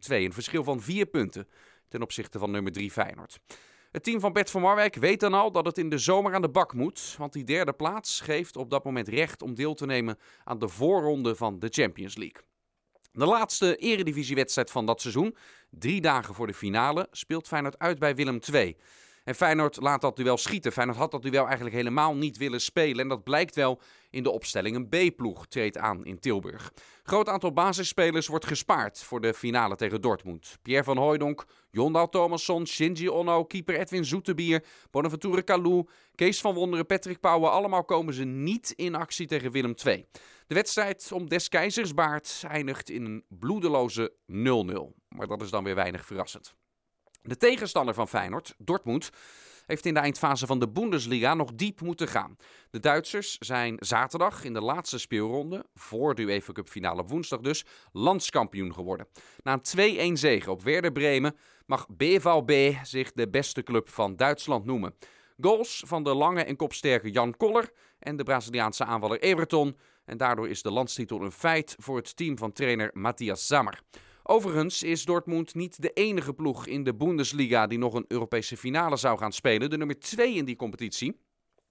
Een 0.08 0.34
verschil 0.34 0.64
van 0.64 0.82
4 0.82 1.06
punten 1.06 1.48
ten 1.88 2.02
opzichte 2.02 2.40
van 2.40 2.52
nummer 2.52 2.72
3 2.72 2.92
Feyenoord. 2.92 3.40
Het 3.92 4.04
team 4.04 4.20
van 4.20 4.34
Bert 4.34 4.50
van 4.50 4.62
Marwijk 4.62 4.96
weet 4.96 5.20
dan 5.20 5.34
al 5.34 5.52
dat 5.52 5.66
het 5.66 5.78
in 5.78 5.90
de 5.90 5.98
zomer 5.98 6.34
aan 6.34 6.42
de 6.42 6.50
bak 6.50 6.74
moet. 6.74 7.16
Want 7.18 7.34
die 7.34 7.44
derde 7.44 7.74
plaats 7.74 8.22
geeft 8.22 8.58
op 8.58 8.70
dat 8.70 8.84
moment 8.84 9.08
recht 9.08 9.42
om 9.42 9.56
deel 9.56 9.74
te 9.74 9.86
nemen 9.86 10.18
aan 10.44 10.60
de 10.60 10.68
voorronde 10.68 11.36
van 11.36 11.60
de 11.60 11.68
Champions 11.72 12.18
League. 12.18 12.42
De 13.12 13.26
laatste 13.26 13.76
eredivisiewedstrijd 13.76 14.72
van 14.72 14.86
dat 14.86 15.02
seizoen, 15.02 15.36
drie 15.70 16.02
dagen 16.02 16.34
voor 16.34 16.48
de 16.48 16.54
finale, 16.54 17.08
speelt 17.12 17.48
Feyenoord 17.48 17.80
uit 17.80 18.00
bij 18.00 18.16
Willem 18.16 18.40
II. 18.54 18.78
En 19.24 19.36
Feyenoord 19.36 19.82
laat 19.82 20.02
dat 20.02 20.16
duel 20.16 20.38
schieten. 20.38 20.72
Feyenoord 20.72 20.98
had 20.98 21.12
dat 21.12 21.22
duel 21.22 21.46
eigenlijk 21.46 21.76
helemaal 21.76 22.16
niet 22.16 22.38
willen 22.38 22.62
spelen. 22.62 23.00
En 23.00 23.08
dat 23.08 23.24
blijkt 23.24 23.56
wel 23.56 23.82
in 24.10 24.24
de 24.24 24.30
opstelling. 24.30 24.76
Een 24.76 24.90
B-ploeg 24.90 25.48
treedt 25.48 25.78
aan 25.78 26.06
in 26.06 26.20
Tilburg. 26.20 26.74
Groot 27.04 27.30
aantal 27.30 27.54
basisspelers 27.54 28.28
wordt 28.28 28.46
gespaard 28.46 29.04
voor 29.04 29.22
de 29.22 29.34
finale 29.34 29.76
tegen 29.76 30.02
Dortmund. 30.02 30.58
Pierre 30.62 30.84
van 30.84 30.98
Hooijdonk, 30.98 31.46
Jondal 31.72 32.10
Thomasson, 32.10 32.68
Shinji 32.68 33.10
Onno, 33.10 33.46
keeper 33.46 33.80
Edwin 33.80 34.06
Zoetebier, 34.06 34.66
Bonaventure 34.92 35.42
Kalou, 35.42 35.88
Kees 36.16 36.42
van 36.42 36.54
Wonderen, 36.54 36.86
Patrick 36.86 37.20
Pauwen. 37.20 37.52
Allemaal 37.52 37.84
komen 37.84 38.14
ze 38.14 38.24
niet 38.24 38.74
in 38.76 38.96
actie 38.96 39.28
tegen 39.28 39.52
Willem 39.52 39.74
II. 39.86 40.06
De 40.48 40.56
wedstrijd 40.56 41.12
om 41.12 41.30
des 41.30 41.50
keizers 41.50 41.94
baard 41.94 42.44
eindigt 42.48 42.90
in 42.90 43.06
een 43.06 43.24
bloedeloze 43.28 44.14
0-0. 44.32 44.36
Maar 45.08 45.28
dat 45.28 45.42
is 45.42 45.50
dan 45.50 45.64
weer 45.64 45.76
weinig 45.76 46.06
verrassend. 46.06 46.56
De 47.22 47.38
tegenstander 47.38 47.94
van 47.94 48.08
Feyenoord, 48.08 48.56
Dortmund, 48.58 49.10
heeft 49.66 49.86
in 49.86 49.94
de 49.94 50.00
eindfase 50.00 50.46
van 50.46 50.60
de 50.60 50.70
Bundesliga 50.70 51.34
nog 51.34 51.54
diep 51.54 51.82
moeten 51.82 52.08
gaan. 52.08 52.38
De 52.70 52.80
Duitsers 52.80 53.38
zijn 53.38 53.76
zaterdag 53.80 54.44
in 54.44 54.54
de 54.54 54.62
laatste 54.62 54.98
speelronde, 54.98 55.66
voor 55.74 56.16
de 56.16 56.22
UEFA 56.22 56.52
Cup 56.52 56.70
finale 56.70 57.02
op 57.02 57.10
woensdag 57.10 57.40
dus, 57.40 57.66
landskampioen 57.92 58.74
geworden. 58.74 59.08
Na 59.44 59.60
een 59.76 60.16
2-1 60.16 60.20
zege 60.20 60.52
op 60.52 60.62
Werder 60.62 60.92
Bremen 60.92 61.36
mag 61.66 61.88
BVB 61.90 62.76
zich 62.84 63.12
de 63.12 63.30
beste 63.30 63.64
club 63.64 63.90
van 63.90 64.16
Duitsland 64.16 64.66
noemen. 64.66 64.96
Goals 65.42 65.84
van 65.86 66.04
de 66.04 66.14
lange 66.14 66.44
en 66.44 66.56
kopsterke 66.56 67.12
Jan 67.12 67.38
Koller 67.38 67.72
en 68.00 68.18
de 68.18 68.24
Braziliaanse 68.24 68.86
aanvaller 68.86 69.20
Everton. 69.20 69.78
En 70.06 70.18
daardoor 70.18 70.50
is 70.50 70.62
de 70.62 70.72
landstitel 70.72 71.22
een 71.22 71.32
feit 71.32 71.76
voor 71.80 71.98
het 71.98 72.16
team 72.16 72.38
van 72.38 72.52
trainer 72.52 72.90
Matthias 72.94 73.48
Zammer. 73.48 73.82
Overigens 74.32 74.84
is 74.84 75.06
Dortmund 75.06 75.56
niet 75.56 75.82
de 75.82 75.94
enige 75.94 76.34
ploeg 76.34 76.68
in 76.68 76.84
de 76.84 76.96
Bundesliga 76.96 77.68
die 77.68 77.78
nog 77.78 77.94
een 77.94 78.06
Europese 78.08 78.58
finale 78.58 78.98
zou 78.98 79.18
gaan 79.18 79.32
spelen. 79.32 79.70
De 79.70 79.78
nummer 79.78 80.00
2 80.00 80.34
in 80.34 80.46
die 80.46 80.56
competitie, 80.56 81.20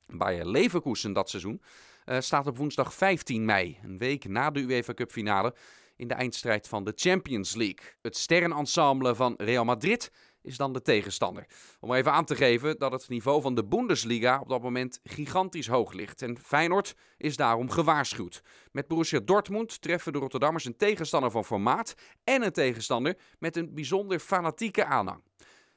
Bayer 0.06 0.46
Leverkusen 0.46 1.12
dat 1.12 1.30
seizoen, 1.30 1.62
uh, 2.06 2.20
staat 2.20 2.46
op 2.46 2.56
woensdag 2.56 2.94
15 2.94 3.44
mei, 3.44 3.78
een 3.82 3.98
week 3.98 4.28
na 4.28 4.50
de 4.50 4.60
UEFA 4.60 4.94
Cup 4.94 5.10
finale, 5.10 5.54
in 5.96 6.08
de 6.08 6.14
eindstrijd 6.14 6.68
van 6.68 6.84
de 6.84 6.92
Champions 6.94 7.54
League. 7.54 7.86
Het 8.02 8.16
sterrenensemble 8.16 9.14
van 9.14 9.34
Real 9.36 9.64
Madrid 9.64 10.12
is 10.42 10.56
dan 10.56 10.72
de 10.72 10.82
tegenstander. 10.82 11.46
Om 11.80 11.92
even 11.92 12.12
aan 12.12 12.24
te 12.24 12.36
geven 12.36 12.78
dat 12.78 12.92
het 12.92 13.08
niveau 13.08 13.42
van 13.42 13.54
de 13.54 13.64
Bundesliga 13.64 14.40
op 14.40 14.48
dat 14.48 14.62
moment 14.62 15.00
gigantisch 15.02 15.66
hoog 15.66 15.92
ligt. 15.92 16.22
En 16.22 16.38
Feyenoord 16.38 16.94
is 17.16 17.36
daarom 17.36 17.70
gewaarschuwd. 17.70 18.42
Met 18.72 18.88
Borussia 18.88 19.20
Dortmund 19.20 19.80
treffen 19.80 20.12
de 20.12 20.18
Rotterdammers 20.18 20.64
een 20.64 20.76
tegenstander 20.76 21.30
van 21.30 21.44
formaat 21.44 21.94
en 22.24 22.42
een 22.42 22.52
tegenstander 22.52 23.18
met 23.38 23.56
een 23.56 23.74
bijzonder 23.74 24.18
fanatieke 24.18 24.84
aanhang. 24.84 25.22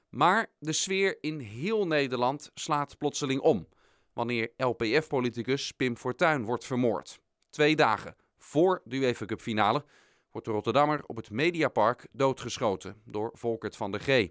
Maar 0.09 0.51
de 0.59 0.73
sfeer 0.73 1.17
in 1.21 1.39
heel 1.39 1.87
Nederland 1.87 2.51
slaat 2.53 2.97
plotseling 2.97 3.41
om 3.41 3.67
wanneer 4.13 4.51
LPF-politicus 4.57 5.71
Pim 5.71 5.97
Fortuyn 5.97 6.43
wordt 6.43 6.65
vermoord. 6.65 7.19
Twee 7.49 7.75
dagen 7.75 8.15
voor 8.37 8.81
de 8.83 8.95
UEFA 8.95 9.25
Cup 9.25 9.41
finale 9.41 9.85
wordt 10.31 10.47
de 10.47 10.53
Rotterdammer 10.53 11.01
op 11.05 11.15
het 11.15 11.29
Mediapark 11.29 12.07
doodgeschoten 12.11 13.01
door 13.05 13.31
Volkert 13.33 13.75
van 13.75 13.91
der 13.91 13.99
G. 13.99 14.27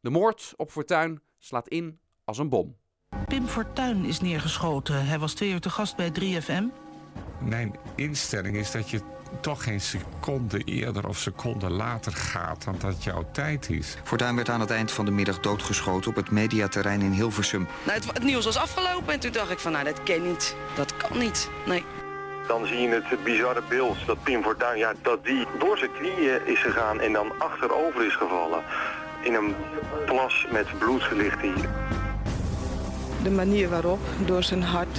De 0.00 0.10
moord 0.10 0.54
op 0.56 0.70
Fortuyn 0.70 1.22
slaat 1.38 1.68
in 1.68 1.98
als 2.24 2.38
een 2.38 2.48
bom. 2.48 2.76
Pim 3.26 3.46
Fortuyn 3.46 4.04
is 4.04 4.20
neergeschoten. 4.20 5.06
Hij 5.06 5.18
was 5.18 5.34
twee 5.34 5.50
uur 5.50 5.60
te 5.60 5.70
gast 5.70 5.96
bij 5.96 6.12
3FM. 6.20 6.64
Mijn 7.40 7.76
instelling 7.94 8.56
is 8.56 8.70
dat 8.70 8.90
je 8.90 9.00
toch 9.40 9.62
geen 9.64 9.80
seconde 9.80 10.64
eerder 10.64 11.08
of 11.08 11.18
seconde 11.18 11.70
later 11.70 12.12
gaat 12.12 12.64
dan 12.64 12.76
dat 12.78 13.04
jouw 13.04 13.24
tijd 13.32 13.70
is. 13.70 13.96
Fortuyn 14.04 14.36
werd 14.36 14.48
aan 14.48 14.60
het 14.60 14.70
eind 14.70 14.92
van 14.92 15.04
de 15.04 15.10
middag 15.10 15.40
doodgeschoten 15.40 16.10
op 16.10 16.16
het 16.16 16.30
mediaterrein 16.30 17.00
in 17.00 17.12
Hilversum. 17.12 17.66
Nou, 17.86 17.98
het, 17.98 18.12
het 18.12 18.22
nieuws 18.22 18.44
was 18.44 18.56
afgelopen 18.56 19.12
en 19.12 19.20
toen 19.20 19.32
dacht 19.32 19.50
ik 19.50 19.58
van 19.58 19.72
nou, 19.72 19.84
dat 19.84 20.02
kan 20.02 20.22
niet. 20.28 20.56
Dat 20.76 20.96
kan 20.96 21.18
niet. 21.18 21.50
Nee. 21.66 21.84
Dan 22.46 22.66
zie 22.66 22.80
je 22.80 22.88
het 22.88 23.24
bizarre 23.24 23.62
beeld 23.68 23.96
dat 24.06 24.22
Pim 24.22 24.42
Fortuyn, 24.42 24.78
ja, 24.78 24.92
dat 25.02 25.24
die 25.24 25.46
door 25.58 25.78
zijn 25.78 25.90
knieën 25.92 26.46
is 26.46 26.62
gegaan 26.62 27.00
en 27.00 27.12
dan 27.12 27.32
achterover 27.38 28.06
is 28.06 28.16
gevallen. 28.16 28.62
In 29.22 29.34
een 29.34 29.54
plas 30.06 30.46
met 30.50 30.78
bloed 30.78 31.10
ligt 31.12 31.40
hij. 31.40 31.54
De 33.22 33.30
manier 33.30 33.68
waarop, 33.68 34.00
door 34.26 34.42
zijn 34.42 34.62
hart, 34.62 34.98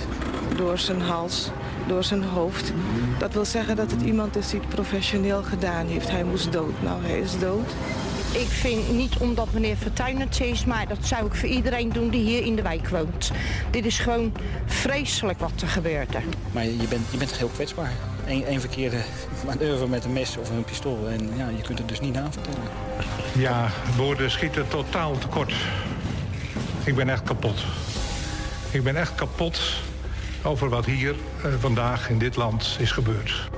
door 0.55 0.77
zijn 0.77 1.01
hals, 1.01 1.51
door 1.87 2.03
zijn 2.03 2.23
hoofd. 2.23 2.73
Dat 3.19 3.33
wil 3.33 3.45
zeggen 3.45 3.75
dat 3.75 3.91
het 3.91 4.01
iemand 4.01 4.35
is 4.35 4.49
die 4.49 4.59
het 4.59 4.69
professioneel 4.69 5.43
gedaan 5.43 5.85
heeft. 5.85 6.09
Hij 6.09 6.23
moest 6.23 6.51
dood. 6.51 6.81
Nou, 6.81 7.03
hij 7.03 7.19
is 7.19 7.39
dood. 7.39 7.75
Ik 8.33 8.47
vind 8.47 8.91
niet 8.91 9.17
omdat 9.17 9.53
meneer 9.53 9.75
Fortuyn 9.75 10.19
het 10.19 10.41
is, 10.41 10.65
maar 10.65 10.87
dat 10.87 10.97
zou 11.01 11.25
ik 11.25 11.35
voor 11.35 11.49
iedereen 11.49 11.89
doen 11.89 12.09
die 12.09 12.23
hier 12.23 12.45
in 12.45 12.55
de 12.55 12.61
wijk 12.61 12.89
woont. 12.89 13.31
Dit 13.71 13.85
is 13.85 13.99
gewoon 13.99 14.33
vreselijk 14.65 15.39
wat 15.39 15.61
er 15.61 15.67
gebeurde. 15.67 16.19
Maar 16.51 16.63
je 16.65 16.87
bent, 16.89 17.01
je 17.11 17.17
bent 17.17 17.33
heel 17.33 17.47
kwetsbaar. 17.47 17.91
Eén, 18.27 18.45
één 18.45 18.59
verkeerde 18.59 18.97
manoeuvre 19.45 19.87
met 19.87 20.05
een 20.05 20.13
mes 20.13 20.37
of 20.37 20.49
een 20.49 20.63
pistool 20.63 21.07
en 21.09 21.29
ja, 21.37 21.49
je 21.49 21.61
kunt 21.61 21.77
het 21.77 21.87
dus 21.87 21.99
niet 21.99 22.13
navertellen. 22.13 22.69
Ja, 23.37 23.69
woorden 23.97 24.31
schieten 24.31 24.67
totaal 24.67 25.17
tekort. 25.17 25.53
Ik 26.83 26.95
ben 26.95 27.09
echt 27.09 27.23
kapot. 27.23 27.63
Ik 28.71 28.83
ben 28.83 28.95
echt 28.95 29.15
kapot 29.15 29.61
over 30.43 30.69
wat 30.69 30.85
hier 30.85 31.15
uh, 31.45 31.53
vandaag 31.59 32.09
in 32.09 32.17
dit 32.17 32.35
land 32.35 32.75
is 32.79 32.91
gebeurd. 32.91 33.49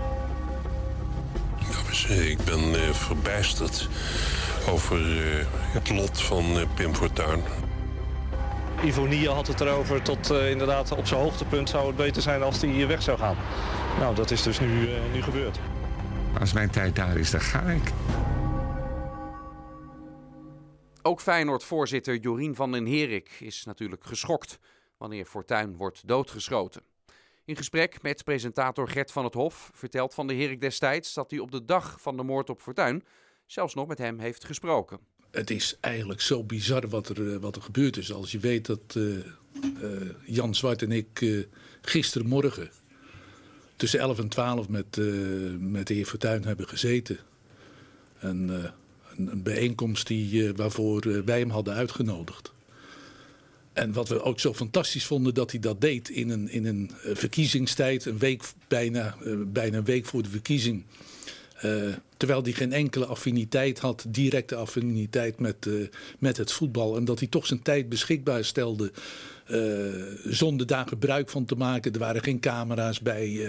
Ik 2.09 2.43
ben 2.43 2.59
uh, 2.59 2.89
verbijsterd 2.91 3.87
over 4.67 4.99
uh, 4.99 5.45
het 5.49 5.89
lot 5.89 6.21
van 6.21 6.45
Pim 6.75 6.95
Fortuyn. 6.95 7.43
Ivonie 8.83 9.29
had 9.29 9.47
het 9.47 9.61
erover 9.61 10.01
tot 10.01 10.29
inderdaad 10.29 10.91
op 10.91 11.07
zijn 11.07 11.19
hoogtepunt 11.19 11.69
zou 11.69 11.87
het 11.87 11.95
beter 11.95 12.21
zijn 12.21 12.43
als 12.43 12.61
hij 12.61 12.69
hier 12.69 12.87
weg 12.87 13.01
zou 13.01 13.17
gaan. 13.17 13.37
Nou, 13.99 14.15
dat 14.15 14.31
is 14.31 14.43
dus 14.43 14.59
nu, 14.59 14.89
nu 15.13 15.21
gebeurd. 15.21 15.59
Als 16.39 16.53
mijn 16.53 16.69
tijd 16.69 16.95
daar 16.95 17.17
is, 17.17 17.31
dan 17.31 17.41
ga 17.41 17.61
ik. 17.61 17.91
Ook 21.01 21.21
Feyenoord-voorzitter 21.21 22.15
Jorien 22.15 22.55
van 22.55 22.71
den 22.71 22.85
Herik 22.85 23.29
is 23.39 23.65
natuurlijk 23.65 24.03
geschokt 24.03 24.59
wanneer 24.97 25.25
Fortuyn 25.25 25.77
wordt 25.77 26.07
doodgeschoten. 26.07 26.81
In 27.45 27.55
gesprek 27.55 28.01
met 28.01 28.23
presentator 28.23 28.87
Gert 28.87 29.11
van 29.11 29.23
het 29.23 29.33
Hof 29.33 29.69
vertelt 29.73 30.13
Van 30.13 30.27
der 30.27 30.37
Herik 30.37 30.61
destijds 30.61 31.13
dat 31.13 31.31
hij 31.31 31.39
op 31.39 31.51
de 31.51 31.65
dag 31.65 32.01
van 32.01 32.17
de 32.17 32.23
moord 32.23 32.49
op 32.49 32.61
Fortuyn 32.61 33.03
zelfs 33.45 33.73
nog 33.73 33.87
met 33.87 33.97
hem 33.97 34.19
heeft 34.19 34.45
gesproken. 34.45 34.99
Het 35.31 35.49
is 35.49 35.77
eigenlijk 35.79 36.21
zo 36.21 36.43
bizar 36.43 36.87
wat 36.87 37.09
er, 37.09 37.39
wat 37.39 37.55
er 37.55 37.61
gebeurd 37.61 37.97
is. 37.97 38.13
Als 38.13 38.31
je 38.31 38.39
weet 38.39 38.65
dat 38.65 38.95
uh, 38.97 39.17
uh, 39.81 40.01
Jan 40.25 40.55
Zwart 40.55 40.81
en 40.81 40.91
ik 40.91 41.45
gistermorgen 41.81 42.69
tussen 43.75 43.99
11 43.99 44.19
en 44.19 44.27
12 44.27 44.69
met, 44.69 44.97
met 45.59 45.87
de 45.87 45.93
heer 45.93 46.05
Fortuyn 46.05 46.43
hebben 46.43 46.67
gezeten. 46.67 47.17
En, 48.19 48.49
een, 49.17 49.31
een, 49.31 49.43
bijeenkomst 49.43 50.07
die, 50.07 50.53
waarvoor 50.53 51.23
wij 51.25 51.39
hem 51.39 51.49
hadden 51.49 51.73
uitgenodigd. 51.73 52.53
En 53.73 53.93
wat 53.93 54.07
we 54.07 54.21
ook 54.21 54.39
zo 54.39 54.53
fantastisch 54.53 55.05
vonden 55.05 55.33
dat 55.33 55.51
hij 55.51 55.59
dat 55.59 55.81
deed 55.81 56.09
in 56.09 56.29
een, 56.29 56.49
in 56.49 56.65
een 56.65 56.91
verkiezingstijd, 57.03 58.05
een 58.05 58.17
week, 58.17 58.43
bijna, 58.67 59.15
bijna 59.47 59.77
een 59.77 59.83
week 59.83 60.05
voor 60.05 60.23
de 60.23 60.29
verkiezing. 60.29 60.83
Uh, 61.65 61.93
terwijl 62.17 62.43
hij 62.43 62.51
geen 62.51 62.73
enkele 62.73 63.05
affiniteit 63.05 63.79
had, 63.79 64.05
directe 64.07 64.55
affiniteit 64.55 65.39
met, 65.39 65.65
uh, 65.65 65.87
met 66.19 66.37
het 66.37 66.51
voetbal. 66.51 66.95
En 66.95 67.05
dat 67.05 67.19
hij 67.19 67.27
toch 67.27 67.45
zijn 67.45 67.61
tijd 67.61 67.89
beschikbaar 67.89 68.43
stelde 68.43 68.91
zonder 70.23 70.67
daar 70.67 70.87
gebruik 70.87 71.29
van 71.29 71.45
te 71.45 71.55
maken. 71.55 71.93
Er 71.93 71.99
waren 71.99 72.23
geen 72.23 72.39
camera's 72.39 72.99
bij. 72.99 73.45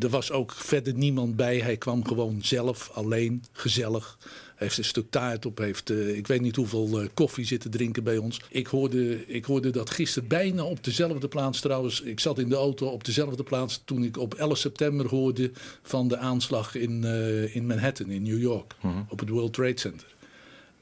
er 0.00 0.08
was 0.08 0.30
ook 0.30 0.52
verder 0.52 0.94
niemand 0.94 1.36
bij. 1.36 1.58
Hij 1.58 1.76
kwam 1.76 2.06
gewoon 2.06 2.38
zelf, 2.42 2.90
alleen, 2.92 3.44
gezellig 3.52 4.18
heeft 4.60 4.78
een 4.78 4.84
stuk 4.84 5.10
taart 5.10 5.46
op, 5.46 5.58
heeft 5.58 5.90
uh, 5.90 6.16
ik 6.16 6.26
weet 6.26 6.40
niet 6.40 6.56
hoeveel 6.56 7.02
uh, 7.02 7.08
koffie 7.14 7.44
zitten 7.44 7.70
drinken 7.70 8.04
bij 8.04 8.16
ons. 8.16 8.40
Ik 8.48 8.66
hoorde, 8.66 9.26
ik 9.26 9.44
hoorde 9.44 9.70
dat 9.70 9.90
gisteren 9.90 10.28
bijna 10.28 10.64
op 10.64 10.84
dezelfde 10.84 11.28
plaats 11.28 11.60
trouwens. 11.60 12.00
Ik 12.00 12.20
zat 12.20 12.38
in 12.38 12.48
de 12.48 12.54
auto 12.54 12.86
op 12.86 13.04
dezelfde 13.04 13.42
plaats 13.42 13.82
toen 13.84 14.04
ik 14.04 14.16
op 14.16 14.34
11 14.34 14.58
september 14.58 15.06
hoorde 15.06 15.50
van 15.82 16.08
de 16.08 16.16
aanslag 16.16 16.74
in, 16.74 17.02
uh, 17.02 17.54
in 17.56 17.66
Manhattan, 17.66 18.10
in 18.10 18.22
New 18.22 18.40
York, 18.40 18.74
mm 18.80 18.92
-hmm. 18.92 19.06
op 19.08 19.18
het 19.18 19.28
World 19.28 19.52
Trade 19.52 19.78
Center. 19.78 20.14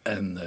En 0.02 0.38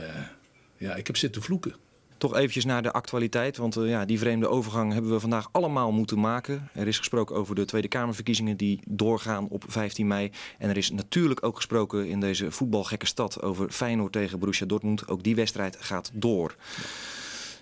ja, 0.77 0.95
ik 0.95 1.07
heb 1.07 1.17
zitten 1.17 1.41
vloeken. 1.41 1.75
Toch 2.22 2.36
eventjes 2.36 2.66
naar 2.66 2.84
de 2.84 2.92
actualiteit, 2.92 3.58
want 3.58 3.78
uh, 3.78 3.90
ja, 3.90 4.06
die 4.06 4.20
vreemde 4.20 4.48
overgang 4.48 4.94
hebben 4.94 5.12
we 5.12 5.20
vandaag 5.20 5.50
allemaal 5.51 5.92
moeten 5.92 6.20
maken. 6.20 6.70
Er 6.74 6.88
is 6.88 6.98
gesproken 6.98 7.36
over 7.36 7.56
de 7.56 7.66
Tweede 7.66 7.88
Kamerverkiezingen 7.88 8.58
die 8.58 8.80
doorgaan 8.88 9.48
op 9.48 9.63
15 9.68 10.08
mei. 10.08 10.32
En 10.58 10.70
er 10.70 10.78
is 10.78 10.92
natuurlijk 10.92 11.44
ook 11.46 11.56
gesproken 11.56 12.08
in 12.08 12.20
deze 12.20 12.51
voetbalgekke 12.51 13.06
stad 13.06 13.42
over 13.42 13.72
Feyenoord 13.72 14.12
tegen 14.12 14.40
Borussia 14.40 14.66
Dortmund. 14.66 15.08
Ook 15.08 15.24
die 15.24 15.36
wedstrijd 15.36 15.78
gaat 15.80 16.12
door. 16.13 16.56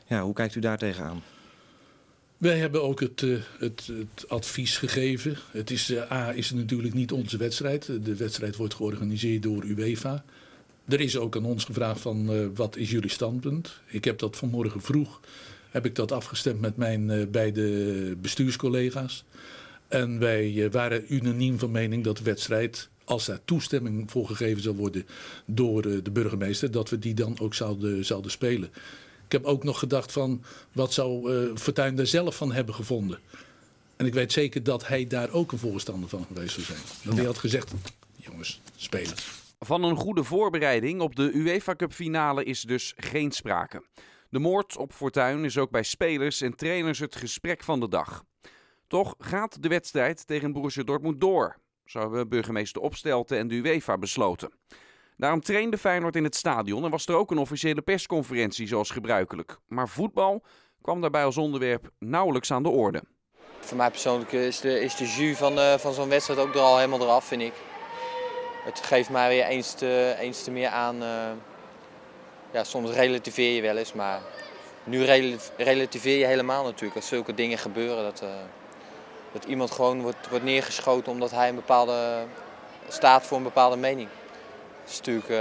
Ja, 0.07 0.21
hoe 0.21 0.33
kijkt 0.33 0.55
u 0.55 0.59
daar 0.59 0.77
tegenaan? 0.77 1.21
Wij 2.37 2.57
hebben 2.57 2.83
ook 2.83 2.99
het, 2.99 3.21
uh, 3.21 3.39
het, 3.59 3.89
het, 3.93 4.29
advies 4.29 4.77
gegeven. 4.77 5.37
Het 5.51 5.71
is, 5.71 5.89
uh, 5.89 6.11
A, 6.11 6.33
is 6.33 6.51
natuurlijk 6.51 6.93
niet 6.93 7.11
onze 7.11 7.37
wedstrijd. 7.37 7.85
De 8.05 8.15
wedstrijd 8.15 8.55
wordt 8.55 8.73
georganiseerd 8.73 9.43
door 9.43 9.63
UEFA. 9.63 10.23
Er 10.89 10.99
is 10.99 11.17
ook 11.17 11.35
aan 11.35 11.45
ons 11.45 11.63
gevraagd 11.63 11.99
van 11.99 12.33
uh, 12.33 12.47
wat 12.55 12.75
is 12.75 12.91
jullie 12.91 13.09
standpunt. 13.09 13.79
Ik 13.87 14.05
heb 14.05 14.19
dat 14.19 14.35
vanmorgen 14.35 14.81
vroeg 14.81 15.19
heb 15.69 15.85
ik 15.85 15.95
dat 15.95 16.11
afgestemd 16.11 16.61
met 16.61 16.77
mijn 16.77 17.31
beide 17.31 18.15
bestuurscollega's. 18.21 19.23
En 19.87 20.19
wij 20.19 20.69
waren 20.71 21.13
unaniem 21.13 21.59
van 21.59 21.71
mening 21.71 22.03
dat 22.03 22.17
de 22.17 22.23
wedstrijd, 22.23 22.89
als 23.03 23.25
daar 23.25 23.39
toestemming 23.45 24.11
voor 24.11 24.27
gegeven 24.27 24.61
zou 24.61 24.75
worden 24.75 25.05
door 25.45 25.81
de 25.81 26.11
burgemeester, 26.11 26.71
dat 26.71 26.89
we 26.89 26.99
die 26.99 27.13
dan 27.13 27.39
ook 27.39 27.53
zouden, 27.53 28.05
zouden 28.05 28.31
spelen. 28.31 28.69
Ik 29.25 29.31
heb 29.31 29.45
ook 29.45 29.63
nog 29.63 29.79
gedacht 29.79 30.11
van 30.11 30.43
wat 30.71 30.93
zou 30.93 31.31
Fortuyn 31.57 31.95
daar 31.95 32.07
zelf 32.07 32.35
van 32.35 32.51
hebben 32.51 32.75
gevonden. 32.75 33.19
En 33.95 34.05
ik 34.05 34.13
weet 34.13 34.31
zeker 34.31 34.63
dat 34.63 34.87
hij 34.87 35.07
daar 35.07 35.31
ook 35.31 35.51
een 35.51 35.57
voorstander 35.57 36.09
van 36.09 36.25
geweest 36.25 36.53
zou 36.53 36.65
zijn. 36.65 36.79
Dat 37.03 37.15
hij 37.15 37.25
had 37.25 37.37
gezegd, 37.37 37.71
jongens, 38.15 38.59
spelen. 38.75 39.15
Van 39.65 39.83
een 39.83 39.95
goede 39.95 40.23
voorbereiding 40.23 41.01
op 41.01 41.15
de 41.15 41.31
UEFA 41.33 41.75
Cup 41.75 41.93
finale 41.93 42.43
is 42.43 42.61
dus 42.61 42.93
geen 42.97 43.31
sprake. 43.31 43.83
De 44.29 44.39
moord 44.39 44.77
op 44.77 44.93
Fortuyn 44.93 45.45
is 45.45 45.57
ook 45.57 45.71
bij 45.71 45.83
spelers 45.83 46.41
en 46.41 46.55
trainers 46.55 46.99
het 46.99 47.15
gesprek 47.15 47.63
van 47.63 47.79
de 47.79 47.87
dag. 47.87 48.23
Toch 48.87 49.15
gaat 49.17 49.61
de 49.61 49.67
wedstrijd 49.67 50.27
tegen 50.27 50.53
Borussia 50.53 50.83
Dortmund 50.83 51.21
door. 51.21 51.57
Zo 51.85 51.99
hebben 51.99 52.29
burgemeester 52.29 52.81
Opstelten 52.81 53.37
en 53.37 53.47
de 53.47 53.55
UEFA 53.55 53.97
besloten. 53.97 54.51
Daarom 55.17 55.41
trainde 55.41 55.77
Feyenoord 55.77 56.15
in 56.15 56.23
het 56.23 56.35
stadion 56.35 56.83
en 56.83 56.91
was 56.91 57.07
er 57.07 57.15
ook 57.15 57.31
een 57.31 57.37
officiële 57.37 57.81
persconferentie 57.81 58.67
zoals 58.67 58.89
gebruikelijk. 58.89 59.57
Maar 59.67 59.89
voetbal 59.89 60.43
kwam 60.81 61.01
daarbij 61.01 61.23
als 61.23 61.37
onderwerp 61.37 61.89
nauwelijks 61.99 62.51
aan 62.51 62.63
de 62.63 62.69
orde. 62.69 63.03
Voor 63.59 63.77
mij 63.77 63.89
persoonlijk 63.89 64.31
is 64.31 64.59
de, 64.59 64.79
is 64.79 65.17
jus 65.17 65.37
van, 65.37 65.57
uh, 65.57 65.73
van 65.73 65.93
zo'n 65.93 66.09
wedstrijd 66.09 66.39
ook 66.39 66.53
er 66.53 66.59
al 66.59 66.77
helemaal 66.77 67.01
eraf, 67.01 67.25
vind 67.25 67.41
ik. 67.41 67.53
Het 68.69 68.85
geeft 68.85 69.09
mij 69.09 69.29
weer 69.29 69.45
eens 69.45 69.73
te, 69.73 70.15
eens 70.19 70.43
te 70.43 70.51
meer 70.51 70.69
aan. 70.69 71.03
Uh, 71.03 71.31
ja, 72.51 72.63
soms 72.63 72.91
relativeer 72.91 73.55
je 73.55 73.61
wel 73.61 73.77
eens, 73.77 73.93
maar 73.93 74.19
nu 74.83 75.03
relativeer 75.57 76.17
je 76.17 76.25
helemaal 76.25 76.63
natuurlijk. 76.63 76.95
Als 76.95 77.07
zulke 77.07 77.33
dingen 77.33 77.57
gebeuren, 77.57 78.03
dat, 78.03 78.21
uh, 78.23 78.29
dat 79.31 79.43
iemand 79.43 79.71
gewoon 79.71 80.01
wordt, 80.01 80.29
wordt 80.29 80.45
neergeschoten 80.45 81.11
omdat 81.11 81.31
hij 81.31 81.49
een 81.49 81.55
bepaalde 81.55 82.23
staat 82.87 83.25
voor 83.25 83.37
een 83.37 83.43
bepaalde 83.43 83.77
mening. 83.77 84.09
Dat 84.81 84.91
is 84.91 84.97
natuurlijk 84.97 85.29
uh, 85.29 85.37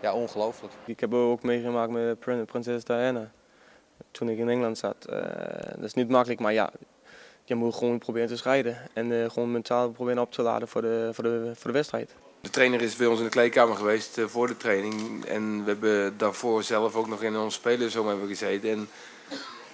ja, 0.00 0.12
ongelooflijk. 0.12 0.72
Ik 0.84 1.00
heb 1.00 1.14
ook 1.14 1.42
meegemaakt 1.42 1.90
met 1.90 2.46
prinses 2.46 2.84
Diana 2.84 3.30
toen 4.10 4.28
ik 4.28 4.38
in 4.38 4.48
Engeland 4.48 4.78
zat. 4.78 5.06
Dat 5.74 5.84
is 5.84 5.94
niet 5.94 6.08
makkelijk, 6.08 6.40
maar 6.40 6.52
ja, 6.52 6.70
je 7.48 7.54
moet 7.54 7.74
gewoon 7.74 7.98
proberen 7.98 8.28
te 8.28 8.36
scheiden. 8.36 8.78
En 8.92 9.10
uh, 9.10 9.30
gewoon 9.30 9.52
mentaal 9.52 9.90
proberen 9.90 10.22
op 10.22 10.32
te 10.32 10.42
laden 10.42 10.68
voor 10.68 10.82
de, 10.82 11.10
voor, 11.12 11.24
de, 11.24 11.52
voor 11.54 11.66
de 11.66 11.76
wedstrijd. 11.76 12.14
De 12.40 12.50
trainer 12.50 12.82
is 12.82 12.96
bij 12.96 13.06
ons 13.06 13.18
in 13.18 13.24
de 13.24 13.30
kleedkamer 13.30 13.76
geweest 13.76 14.20
voor 14.26 14.46
de 14.46 14.56
training. 14.56 15.24
En 15.24 15.64
we 15.64 15.70
hebben 15.70 16.18
daarvoor 16.18 16.62
zelf 16.62 16.94
ook 16.94 17.08
nog 17.08 17.22
in 17.22 17.36
ons 17.36 17.54
spelersom 17.54 18.08
hebben 18.08 18.28
gezeten. 18.28 18.70
En 18.70 18.88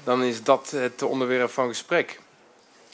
dan 0.04 0.22
is 0.22 0.42
dat 0.42 0.70
het 0.70 1.02
onderwerp 1.02 1.50
van 1.50 1.68
gesprek. 1.68 2.20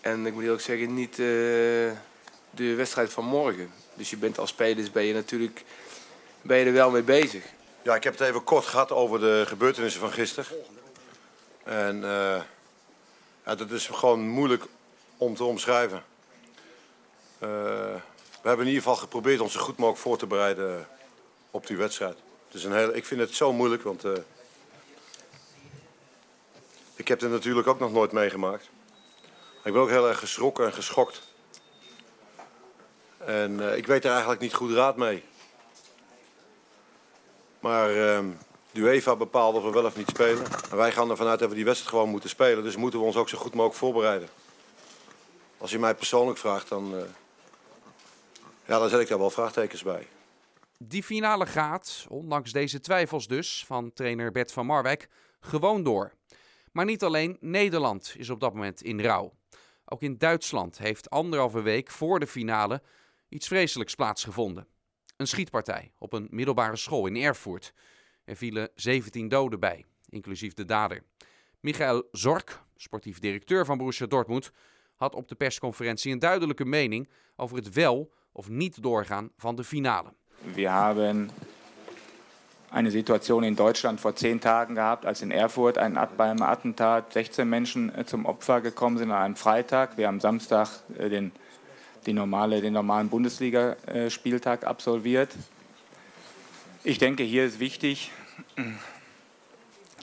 En 0.00 0.26
ik 0.26 0.32
moet 0.32 0.42
eerlijk 0.42 0.62
zeggen, 0.62 0.94
niet 0.94 1.16
de 1.16 2.74
wedstrijd 2.76 3.12
van 3.12 3.24
morgen. 3.24 3.70
Dus 3.94 4.10
je 4.10 4.16
bent 4.16 4.38
als 4.38 4.50
spelers 4.50 4.90
ben 4.90 5.04
je 5.04 5.14
natuurlijk 5.14 5.64
ben 6.42 6.58
je 6.58 6.64
er 6.64 6.72
wel 6.72 6.90
mee 6.90 7.02
bezig. 7.02 7.44
Ja, 7.82 7.94
ik 7.94 8.04
heb 8.04 8.18
het 8.18 8.28
even 8.28 8.44
kort 8.44 8.64
gehad 8.64 8.92
over 8.92 9.20
de 9.20 9.44
gebeurtenissen 9.46 10.00
van 10.00 10.12
gisteren. 10.12 10.56
En 11.64 11.96
uh, 11.96 12.40
ja, 13.48 13.54
dat 13.54 13.70
is 13.70 13.86
gewoon 13.86 14.28
moeilijk 14.28 14.64
om 15.16 15.34
te 15.34 15.44
omschrijven. 15.44 15.96
Uh, 15.96 17.48
we 18.40 18.48
hebben 18.48 18.66
in 18.66 18.72
ieder 18.72 18.82
geval 18.82 18.96
geprobeerd 18.96 19.40
ons 19.40 19.52
zo 19.52 19.60
goed 19.60 19.76
mogelijk 19.76 20.02
voor 20.02 20.18
te 20.18 20.26
bereiden 20.26 20.88
op 21.50 21.66
die 21.66 21.76
wedstrijd. 21.76 22.16
Het 22.46 22.54
is 22.54 22.64
een 22.64 22.72
heel, 22.72 22.94
ik 22.94 23.06
vind 23.06 23.20
het 23.20 23.34
zo 23.34 23.52
moeilijk, 23.52 23.82
want 23.82 24.04
uh, 24.04 24.12
ik 26.94 27.08
heb 27.08 27.20
het 27.20 27.30
natuurlijk 27.30 27.66
ook 27.66 27.78
nog 27.78 27.92
nooit 27.92 28.12
meegemaakt. 28.12 28.70
Ik 29.64 29.72
ben 29.72 29.82
ook 29.82 29.88
heel 29.88 30.08
erg 30.08 30.18
geschrokken 30.18 30.66
en 30.66 30.72
geschokt. 30.72 31.22
En 33.18 33.52
uh, 33.52 33.76
ik 33.76 33.86
weet 33.86 34.04
er 34.04 34.10
eigenlijk 34.10 34.40
niet 34.40 34.54
goed 34.54 34.72
raad 34.72 34.96
mee. 34.96 35.24
Maar 37.60 37.94
uh, 37.94 38.24
de 38.78 38.84
UEFA 38.84 39.16
bepaalt 39.16 39.54
of 39.54 39.62
we 39.62 39.70
wel 39.70 39.84
of 39.84 39.96
niet 39.96 40.08
spelen. 40.08 40.46
En 40.70 40.76
wij 40.76 40.92
gaan 40.92 41.10
ervan 41.10 41.26
uit 41.26 41.38
dat 41.38 41.48
we 41.48 41.54
die 41.54 41.64
wedstrijd 41.64 41.94
gewoon 41.94 42.10
moeten 42.10 42.30
spelen. 42.30 42.62
Dus 42.62 42.76
moeten 42.76 42.98
we 42.98 43.04
ons 43.04 43.16
ook 43.16 43.28
zo 43.28 43.38
goed 43.38 43.54
mogelijk 43.54 43.78
voorbereiden. 43.78 44.28
Als 45.58 45.70
je 45.70 45.78
mij 45.78 45.94
persoonlijk 45.94 46.38
vraagt, 46.38 46.68
dan, 46.68 46.94
uh, 46.94 47.00
ja, 48.66 48.78
dan 48.78 48.88
zet 48.88 49.00
ik 49.00 49.08
daar 49.08 49.18
wel 49.18 49.30
vraagtekens 49.30 49.82
bij. 49.82 50.06
Die 50.78 51.02
finale 51.02 51.46
gaat, 51.46 52.06
ondanks 52.08 52.52
deze 52.52 52.80
twijfels 52.80 53.26
dus, 53.26 53.64
van 53.66 53.92
trainer 53.92 54.32
Bert 54.32 54.52
van 54.52 54.66
Marwijk, 54.66 55.08
gewoon 55.40 55.82
door. 55.82 56.12
Maar 56.72 56.84
niet 56.84 57.02
alleen 57.02 57.36
Nederland 57.40 58.14
is 58.16 58.30
op 58.30 58.40
dat 58.40 58.54
moment 58.54 58.82
in 58.82 59.00
rouw. 59.00 59.32
Ook 59.84 60.02
in 60.02 60.18
Duitsland 60.18 60.78
heeft 60.78 61.10
anderhalve 61.10 61.60
week 61.60 61.90
voor 61.90 62.20
de 62.20 62.26
finale 62.26 62.82
iets 63.28 63.46
vreselijks 63.46 63.94
plaatsgevonden. 63.94 64.66
Een 65.16 65.26
schietpartij 65.26 65.92
op 65.98 66.12
een 66.12 66.28
middelbare 66.30 66.76
school 66.76 67.06
in 67.06 67.16
Erfurt. 67.16 67.72
Er 68.28 68.36
vielen 68.36 68.68
17 68.74 69.28
doden 69.28 69.60
bij, 69.60 69.84
inclusief 70.08 70.54
de 70.54 70.64
dader. 70.64 71.02
Michael 71.60 72.08
Zork, 72.12 72.60
sportief 72.76 73.18
directeur 73.18 73.64
van 73.64 73.78
Borussia 73.78 74.06
Dortmund, 74.06 74.52
had 74.96 75.14
op 75.14 75.28
de 75.28 75.34
persconferentie 75.34 76.12
een 76.12 76.18
duidelijke 76.18 76.64
mening 76.64 77.08
over 77.36 77.56
het 77.56 77.72
wel 77.72 78.12
of 78.32 78.48
niet 78.48 78.82
doorgaan 78.82 79.30
van 79.36 79.56
de 79.56 79.64
finale. 79.64 80.12
We 80.54 80.68
hebben 80.68 81.30
eine 82.70 82.90
Situation 82.90 83.44
in 83.44 83.54
Deutschland 83.54 84.00
vor 84.00 84.12
zehn 84.14 84.38
Tagen 84.38 84.74
gehabt, 84.74 85.04
als 85.04 85.20
in 85.20 85.32
Erfurt 85.32 85.76
ein, 85.76 86.08
bei 86.16 86.34
Attentat 86.34 87.12
16 87.12 87.48
Menschen 87.48 87.92
zum 88.04 88.24
Opfer 88.24 88.60
gekommen 88.60 88.98
sind 88.98 89.10
an 89.10 89.22
einem 89.22 89.36
Freitag. 89.36 89.96
Wir 89.96 90.06
haben 90.06 90.20
Samstag 90.20 90.68
äh, 90.98 91.08
den 91.08 92.14
normale, 92.14 92.60
den 92.60 92.72
normalen 92.72 93.08
Bundesligaspieltag 93.08 94.64
absolviert. 94.64 95.34
Ich 96.84 96.98
denke, 96.98 97.22
hier 97.22 97.44
ist 97.44 97.58
wichtig, 97.58 98.10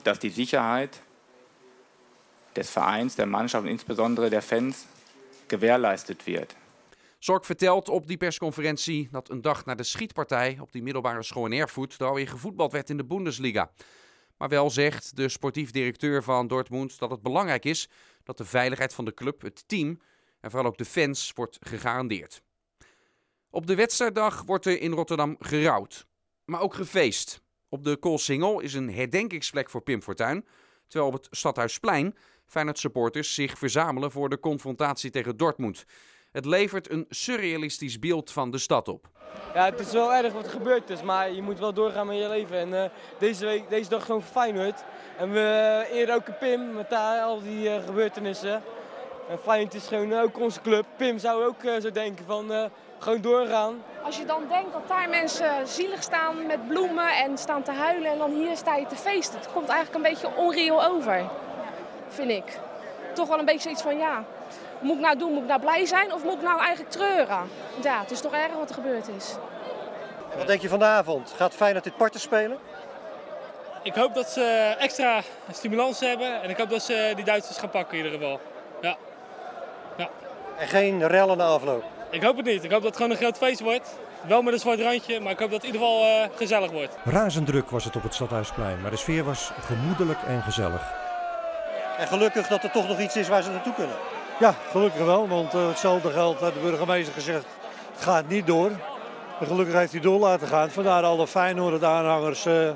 dass 0.03 0.19
die 0.19 0.29
Sicherheit 0.29 1.01
des 2.55 2.69
Vereins, 2.69 3.15
der 3.15 3.25
Mannschaft 3.25 3.63
und 3.63 3.71
insbesondere 3.71 4.29
der 4.29 4.41
Fans 4.41 4.85
gewährleistet 5.47 6.25
wird. 6.25 6.55
Zork 7.19 7.45
vertelt 7.45 7.89
op 7.89 8.07
die 8.07 8.17
persconferentie 8.17 9.09
dat 9.11 9.29
een 9.29 9.41
dag 9.41 9.65
na 9.65 9.75
de 9.75 9.83
schietpartij 9.83 10.57
op 10.61 10.71
die 10.71 10.83
middelbare 10.83 11.23
school 11.23 11.45
in 11.45 11.59
Erfurt 11.59 11.99
er 11.99 12.07
alweer 12.07 12.27
gevoetbald 12.27 12.71
werd 12.71 12.89
in 12.89 12.97
de 12.97 13.05
Bundesliga. 13.05 13.71
Maar 14.37 14.49
wel 14.49 14.69
zegt 14.69 15.15
de 15.15 15.29
sportief 15.29 15.71
directeur 15.71 16.23
van 16.23 16.47
Dortmund 16.47 16.99
dat 16.99 17.09
het 17.09 17.21
belangrijk 17.21 17.65
is 17.65 17.89
dat 18.23 18.37
de 18.37 18.45
veiligheid 18.45 18.93
van 18.93 19.05
de 19.05 19.13
club, 19.13 19.41
het 19.41 19.67
team, 19.67 19.99
en 20.39 20.51
vooral 20.51 20.69
ook 20.69 20.77
de 20.77 20.85
fans 20.85 21.31
wordt 21.35 21.57
gegarandeerd. 21.59 22.41
Op 23.49 23.67
de 23.67 23.75
wedstrijddag 23.75 24.43
wordt 24.43 24.65
er 24.65 24.81
in 24.81 24.91
Rotterdam 24.91 25.35
gerouwd, 25.39 26.07
maar 26.45 26.61
ook 26.61 26.73
gefeest. 26.73 27.41
Op 27.75 27.83
de 27.83 27.97
Koolsingel 27.97 28.59
is 28.59 28.73
een 28.73 28.93
herdenkingsplek 28.93 29.69
voor 29.69 29.81
Pim 29.81 30.01
Fortuyn, 30.01 30.45
terwijl 30.87 31.11
op 31.11 31.17
het 31.23 31.27
Stadhuisplein 31.31 32.15
Feyenoord 32.45 32.79
supporters 32.79 33.33
zich 33.33 33.57
verzamelen 33.57 34.11
voor 34.11 34.29
de 34.29 34.39
confrontatie 34.39 35.09
tegen 35.09 35.37
Dortmund. 35.37 35.85
Het 36.31 36.45
levert 36.45 36.91
een 36.91 37.05
surrealistisch 37.09 37.99
beeld 37.99 38.31
van 38.31 38.51
de 38.51 38.57
stad 38.57 38.87
op. 38.87 39.09
Ja, 39.53 39.65
het 39.65 39.79
is 39.79 39.91
wel 39.91 40.13
erg 40.13 40.33
wat 40.33 40.45
er 40.45 40.51
gebeurd 40.51 40.89
is, 40.89 41.01
maar 41.01 41.31
je 41.31 41.41
moet 41.41 41.59
wel 41.59 41.73
doorgaan 41.73 42.07
met 42.07 42.17
je 42.17 42.29
leven. 42.29 42.57
En 42.57 42.69
uh, 42.69 42.83
deze, 43.19 43.45
week, 43.45 43.69
deze 43.69 43.89
dag 43.89 44.05
gewoon 44.05 44.23
Feyenoord. 44.23 44.83
En 45.17 45.31
we 45.31 45.87
eren 45.91 46.15
ook 46.15 46.39
Pim 46.39 46.73
met 46.73 46.89
daar, 46.89 47.23
al 47.23 47.41
die 47.41 47.81
gebeurtenissen. 47.81 48.63
En 49.29 49.39
Feyenoord 49.43 49.73
is 49.73 49.87
gewoon 49.87 50.13
ook 50.13 50.39
onze 50.39 50.61
club. 50.61 50.85
Pim 50.95 51.19
zou 51.19 51.45
ook 51.45 51.63
uh, 51.63 51.81
zo 51.81 51.91
denken 51.91 52.25
van 52.25 52.51
uh, 52.51 52.63
gewoon 52.99 53.21
doorgaan. 53.21 53.83
Als 54.03 54.17
je 54.17 54.25
dan 54.25 54.43
denkt 54.49 54.73
dat 54.73 54.87
daar 54.87 55.09
mensen 55.09 55.67
zielig 55.67 56.03
staan 56.03 56.45
met 56.45 56.67
bloemen 56.67 57.17
en 57.17 57.37
staan 57.37 57.63
te 57.63 57.71
huilen 57.71 58.11
en 58.11 58.17
dan 58.17 58.31
hier 58.31 58.57
sta 58.57 58.75
je 58.75 58.85
te 58.85 58.95
feesten. 58.95 59.39
Het 59.39 59.51
komt 59.53 59.69
eigenlijk 59.69 60.05
een 60.05 60.11
beetje 60.11 60.35
onreëel 60.35 60.85
over, 60.85 61.23
vind 62.07 62.29
ik. 62.29 62.59
Toch 63.13 63.27
wel 63.27 63.39
een 63.39 63.45
beetje 63.45 63.61
zoiets 63.61 63.81
van 63.81 63.97
ja, 63.97 64.23
moet 64.79 64.95
ik 64.95 65.01
nou 65.01 65.17
doen, 65.17 65.31
moet 65.31 65.41
ik 65.41 65.47
nou 65.47 65.59
blij 65.59 65.85
zijn 65.85 66.13
of 66.13 66.23
moet 66.23 66.33
ik 66.33 66.41
nou 66.41 66.59
eigenlijk 66.59 66.91
treuren? 66.91 67.49
Ja, 67.81 67.99
het 67.99 68.11
is 68.11 68.21
toch 68.21 68.33
erg 68.33 68.53
wat 68.53 68.69
er 68.69 68.75
gebeurd 68.75 69.07
is. 69.07 69.35
Wat 70.37 70.47
denk 70.47 70.61
je 70.61 70.69
van 70.69 70.79
de 70.79 70.85
avond? 70.85 71.33
Gaat 71.37 71.53
Feyenoord 71.53 71.83
dit 71.83 71.97
parten 71.97 72.19
spelen? 72.19 72.57
Ik 73.83 73.95
hoop 73.95 74.13
dat 74.13 74.29
ze 74.29 74.75
extra 74.79 75.21
stimulans 75.51 75.99
hebben 75.99 76.41
en 76.41 76.49
ik 76.49 76.57
hoop 76.57 76.69
dat 76.69 76.81
ze 76.81 77.11
die 77.15 77.25
Duitsers 77.25 77.57
gaan 77.57 77.69
pakken 77.69 77.97
in 77.97 78.03
ieder 78.03 78.19
geval. 78.19 78.39
En 80.57 80.67
geen 80.67 81.07
rellen 81.07 81.37
na 81.37 81.45
afloop? 81.45 81.83
Ik 82.09 82.23
hoop 82.23 82.37
het 82.37 82.45
niet. 82.45 82.63
Ik 82.63 82.71
hoop 82.71 82.81
dat 82.81 82.89
het 82.89 82.95
gewoon 82.95 83.11
een 83.11 83.17
groot 83.17 83.37
feest 83.37 83.59
wordt. 83.59 83.97
Wel 84.27 84.41
met 84.41 84.53
een 84.53 84.59
zwart 84.59 84.79
randje, 84.79 85.19
maar 85.19 85.31
ik 85.31 85.39
hoop 85.39 85.51
dat 85.51 85.61
het 85.61 85.69
in 85.69 85.73
ieder 85.73 85.87
geval 85.87 86.07
uh, 86.07 86.27
gezellig 86.35 86.71
wordt. 86.71 86.95
Razend 87.03 87.45
druk 87.45 87.69
was 87.69 87.83
het 87.83 87.95
op 87.95 88.03
het 88.03 88.13
Stadhuisplein, 88.13 88.81
maar 88.81 88.91
de 88.91 88.97
sfeer 88.97 89.23
was 89.23 89.51
gemoedelijk 89.59 90.19
en 90.27 90.41
gezellig. 90.41 90.93
En 91.97 92.07
gelukkig 92.07 92.47
dat 92.47 92.63
er 92.63 92.71
toch 92.71 92.87
nog 92.87 92.99
iets 92.99 93.15
is 93.15 93.27
waar 93.27 93.43
ze 93.43 93.49
naartoe 93.49 93.73
kunnen. 93.73 93.95
Ja, 94.39 94.55
gelukkig 94.71 95.05
wel, 95.05 95.27
want 95.27 95.53
uh, 95.53 95.67
hetzelfde 95.67 96.11
geldt, 96.11 96.39
had 96.39 96.53
de 96.53 96.59
burgemeester 96.59 97.13
gezegd, 97.13 97.45
het 97.93 98.03
gaat 98.03 98.27
niet 98.27 98.47
door. 98.47 98.71
En 99.39 99.47
gelukkig 99.47 99.75
heeft 99.75 99.91
hij 99.91 100.01
door 100.01 100.19
laten 100.19 100.47
gaan. 100.47 100.71
Vandaar 100.71 101.03
alle 101.03 101.27
Feyenoord 101.27 101.83
aanhangers 101.83 102.45
uh, 102.45 102.69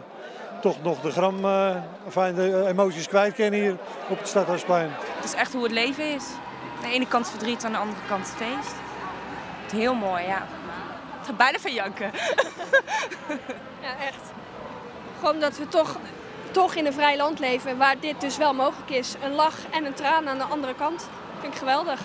toch 0.61 0.83
nog 0.83 1.01
de 1.01 1.11
gram, 1.11 1.45
uh, 1.45 1.75
fijn, 2.09 2.35
de 2.35 2.65
emoties 2.67 3.07
kwijt 3.07 3.33
kennen 3.33 3.59
hier 3.59 3.75
op 4.09 4.17
het 4.17 4.27
Stadhuisplein. 4.27 4.89
Het 5.15 5.25
is 5.25 5.33
echt 5.33 5.53
hoe 5.53 5.63
het 5.63 5.71
leven 5.71 6.13
is. 6.13 6.23
Aan 6.79 6.89
de 6.89 6.95
ene 6.95 7.07
kant 7.07 7.29
verdriet, 7.29 7.65
aan 7.65 7.71
de 7.71 7.77
andere 7.77 8.01
kant 8.07 8.27
feest. 8.27 8.75
Het 9.61 9.71
heel 9.71 9.93
mooi, 9.93 10.23
ja. 10.23 10.37
Ik 11.19 11.25
ga 11.25 11.33
bijna 11.33 11.59
van 11.59 11.73
janken. 11.73 12.11
ja, 13.85 13.95
echt. 14.05 14.31
Gewoon 15.19 15.39
dat 15.39 15.57
we 15.57 15.67
toch, 15.67 15.95
toch 16.51 16.75
in 16.75 16.85
een 16.85 16.93
vrij 16.93 17.17
land 17.17 17.39
leven 17.39 17.77
waar 17.77 17.99
dit 17.99 18.21
dus 18.21 18.37
wel 18.37 18.53
mogelijk 18.53 18.89
is. 18.89 19.15
Een 19.23 19.31
lach 19.31 19.57
en 19.69 19.85
een 19.85 19.93
traan 19.93 20.27
aan 20.27 20.37
de 20.37 20.43
andere 20.43 20.75
kant. 20.75 21.09
Vind 21.39 21.53
ik 21.53 21.59
geweldig. 21.59 21.99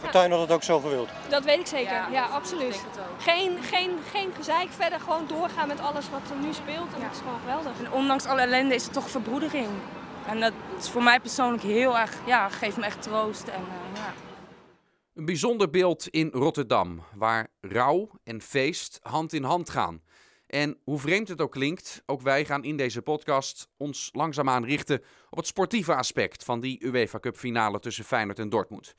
Fortuyn 0.00 0.30
had 0.30 0.40
het 0.40 0.52
ook 0.52 0.62
zo 0.62 0.80
gewild. 0.80 1.08
Dat 1.28 1.44
weet 1.44 1.58
ik 1.58 1.66
zeker, 1.66 1.92
ja, 1.92 2.08
ja 2.10 2.24
absoluut. 2.24 2.84
Geen, 3.18 3.58
geen, 3.62 3.98
geen 4.10 4.32
gezeik 4.36 4.68
verder, 4.76 5.00
gewoon 5.00 5.26
doorgaan 5.26 5.68
met 5.68 5.80
alles 5.80 6.10
wat 6.10 6.20
er 6.30 6.36
nu 6.36 6.52
speelt. 6.52 6.94
En 6.94 7.00
dat 7.00 7.10
is 7.12 7.18
gewoon 7.18 7.40
geweldig. 7.40 7.72
En 7.78 7.92
ondanks 7.92 8.26
alle 8.26 8.40
ellende 8.40 8.74
is 8.74 8.84
het 8.84 8.92
toch 8.92 9.10
verbroedering. 9.10 9.68
En 10.30 10.40
dat 10.40 10.52
is 10.78 10.90
voor 10.90 11.02
mij 11.02 11.20
persoonlijk 11.20 11.62
heel 11.62 11.98
erg, 11.98 12.26
ja, 12.26 12.48
geeft 12.48 12.76
me 12.76 12.84
echt 12.84 13.02
troost. 13.02 13.48
En, 13.48 13.60
uh, 13.60 13.94
ja. 13.94 14.14
Een 15.14 15.24
bijzonder 15.24 15.70
beeld 15.70 16.08
in 16.08 16.28
Rotterdam, 16.32 17.02
waar 17.14 17.48
rouw 17.60 18.10
en 18.24 18.40
feest 18.40 18.98
hand 19.02 19.32
in 19.32 19.42
hand 19.42 19.70
gaan. 19.70 20.02
En 20.46 20.78
hoe 20.84 20.98
vreemd 20.98 21.28
het 21.28 21.40
ook 21.40 21.52
klinkt, 21.52 22.02
ook 22.06 22.20
wij 22.20 22.44
gaan 22.44 22.64
in 22.64 22.76
deze 22.76 23.02
podcast 23.02 23.68
ons 23.76 24.10
langzaamaan 24.12 24.64
richten 24.64 25.02
op 25.30 25.38
het 25.38 25.46
sportieve 25.46 25.94
aspect 25.94 26.44
van 26.44 26.60
die 26.60 26.84
UEFA 26.84 27.18
Cup 27.18 27.36
finale 27.36 27.78
tussen 27.78 28.04
Feyenoord 28.04 28.38
en 28.38 28.48
Dortmund. 28.48 28.94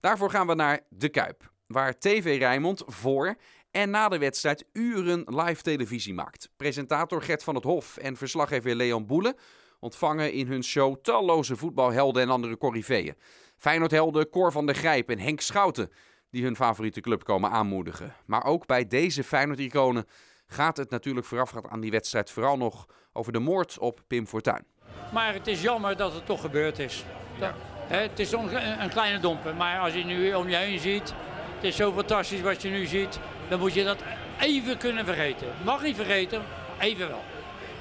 Daarvoor 0.00 0.30
gaan 0.30 0.46
we 0.46 0.54
naar 0.54 0.80
De 0.88 1.08
Kuip, 1.08 1.52
waar 1.66 1.98
TV 1.98 2.38
Rijnmond 2.38 2.82
voor 2.86 3.34
en 3.70 3.90
na 3.90 4.08
de 4.08 4.18
wedstrijd 4.18 4.64
uren 4.72 5.22
live 5.26 5.62
televisie 5.62 6.14
maakt. 6.14 6.48
Presentator 6.56 7.22
Gert 7.22 7.42
van 7.42 7.54
het 7.54 7.64
Hof 7.64 7.96
en 7.96 8.16
verslaggever 8.16 8.74
Leon 8.74 9.06
Boelen 9.06 9.36
ontvangen 9.80 10.32
in 10.32 10.46
hun 10.46 10.64
show 10.64 10.96
talloze 11.02 11.56
voetbalhelden 11.56 12.22
en 12.22 12.30
andere 12.30 12.56
corriveeën. 12.56 13.14
Feyenoordhelden 13.56 14.30
Cor 14.30 14.52
van 14.52 14.66
der 14.66 14.74
Grijp 14.74 15.10
en 15.10 15.18
Henk 15.18 15.40
Schouten, 15.40 15.90
die 16.30 16.42
hun 16.42 16.56
favoriete 16.56 17.00
club 17.00 17.24
komen 17.24 17.50
aanmoedigen. 17.50 18.14
Maar 18.26 18.44
ook 18.44 18.66
bij 18.66 18.86
deze 18.86 19.24
Feyenoord-iconen 19.24 20.06
gaat 20.46 20.76
het 20.76 20.90
natuurlijk 20.90 21.26
voorafgaand 21.26 21.68
aan 21.68 21.80
die 21.80 21.90
wedstrijd 21.90 22.30
vooral 22.30 22.56
nog 22.56 22.86
over 23.12 23.32
de 23.32 23.38
moord 23.38 23.78
op 23.78 24.00
Pim 24.06 24.26
Fortuyn. 24.26 24.64
Maar 25.12 25.34
het 25.34 25.46
is 25.46 25.62
jammer 25.62 25.96
dat 25.96 26.14
het 26.14 26.26
toch 26.26 26.40
gebeurd 26.40 26.78
is. 26.78 27.04
Ja. 27.38 27.54
Het 27.86 28.18
is 28.18 28.32
een, 28.32 28.82
een 28.82 28.90
kleine 28.90 29.20
domper, 29.20 29.54
maar 29.54 29.78
als 29.78 29.94
je 29.94 30.04
nu 30.04 30.34
om 30.34 30.48
je 30.48 30.56
heen 30.56 30.78
ziet, 30.78 31.14
het 31.54 31.64
is 31.64 31.76
zo 31.76 31.92
fantastisch 31.92 32.40
wat 32.40 32.62
je 32.62 32.68
nu 32.68 32.86
ziet, 32.86 33.18
dan 33.48 33.58
moet 33.58 33.74
je 33.74 33.84
dat 33.84 34.02
even 34.40 34.78
kunnen 34.78 35.04
vergeten. 35.04 35.46
Mag 35.64 35.82
niet 35.82 35.96
vergeten, 35.96 36.42
even 36.78 37.08
wel. 37.08 37.22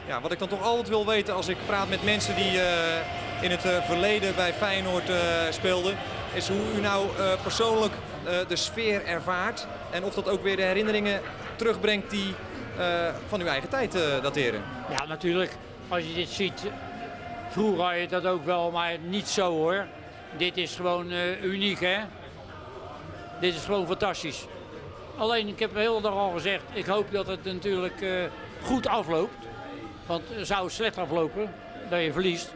Ja, 0.10 0.22
wat 0.22 0.32
ik 0.32 0.40
dan 0.40 0.48
toch 0.48 0.62
altijd 0.62 0.88
wil 0.88 1.06
weten 1.06 1.34
als 1.34 1.48
ik 1.48 1.58
praat 1.66 1.90
met 1.90 2.04
mensen 2.04 2.36
die 2.36 2.52
uh, 2.52 2.64
in 3.42 3.52
het 3.52 3.66
uh, 3.66 3.84
verleden 3.84 4.36
bij 4.36 4.54
Feyenoord 4.54 5.10
uh, 5.10 5.16
speelden, 5.50 5.98
is 6.34 6.48
hoe 6.48 6.74
u 6.78 6.82
nou 6.82 7.08
persoonlijk 7.44 7.94
de 8.48 8.56
sfeer 8.56 9.06
ervaart 9.06 9.68
en 9.92 10.04
of 10.04 10.14
dat 10.14 10.30
ook 10.30 10.44
weer 10.44 10.56
de 10.56 10.62
herinneringen 10.62 11.22
terugbrengt 11.56 12.10
die 12.10 12.34
van 13.28 13.42
uw 13.42 13.48
eigen 13.48 13.70
tijd 13.70 13.92
dateren. 14.22 14.64
Ja, 14.90 15.06
natuurlijk. 15.06 15.56
Als 15.88 16.04
je 16.04 16.14
dit 16.14 16.30
ziet, 16.30 16.64
vroeger 17.50 17.84
had 17.84 18.00
je 18.00 18.08
dat 18.08 18.26
ook 18.26 18.46
wel, 18.46 18.72
maar 18.72 18.98
niet 19.00 19.28
zo 19.28 19.52
hoor. 19.52 19.86
Dit 20.38 20.58
is 20.58 20.76
gewoon 20.76 21.12
uniek, 21.42 21.80
hè? 21.80 21.98
Dit 23.40 23.56
is 23.56 23.64
gewoon 23.66 23.88
fantastisch. 23.88 24.46
Alleen, 25.18 25.48
ik 25.48 25.60
heb 25.60 25.76
heel 25.76 26.02
dag 26.02 26.14
al 26.14 26.32
gezegd, 26.32 26.64
ik 26.74 26.86
hoop 26.86 27.12
dat 27.12 27.28
het 27.28 27.44
natuurlijk 27.44 28.06
goed 28.64 28.88
afloopt. 28.88 29.48
Want 30.10 30.24
zou 30.42 30.64
het 30.64 30.74
slecht 30.74 30.98
aflopen, 30.98 31.54
dat 31.90 32.02
je 32.02 32.14
verliest, 32.14 32.54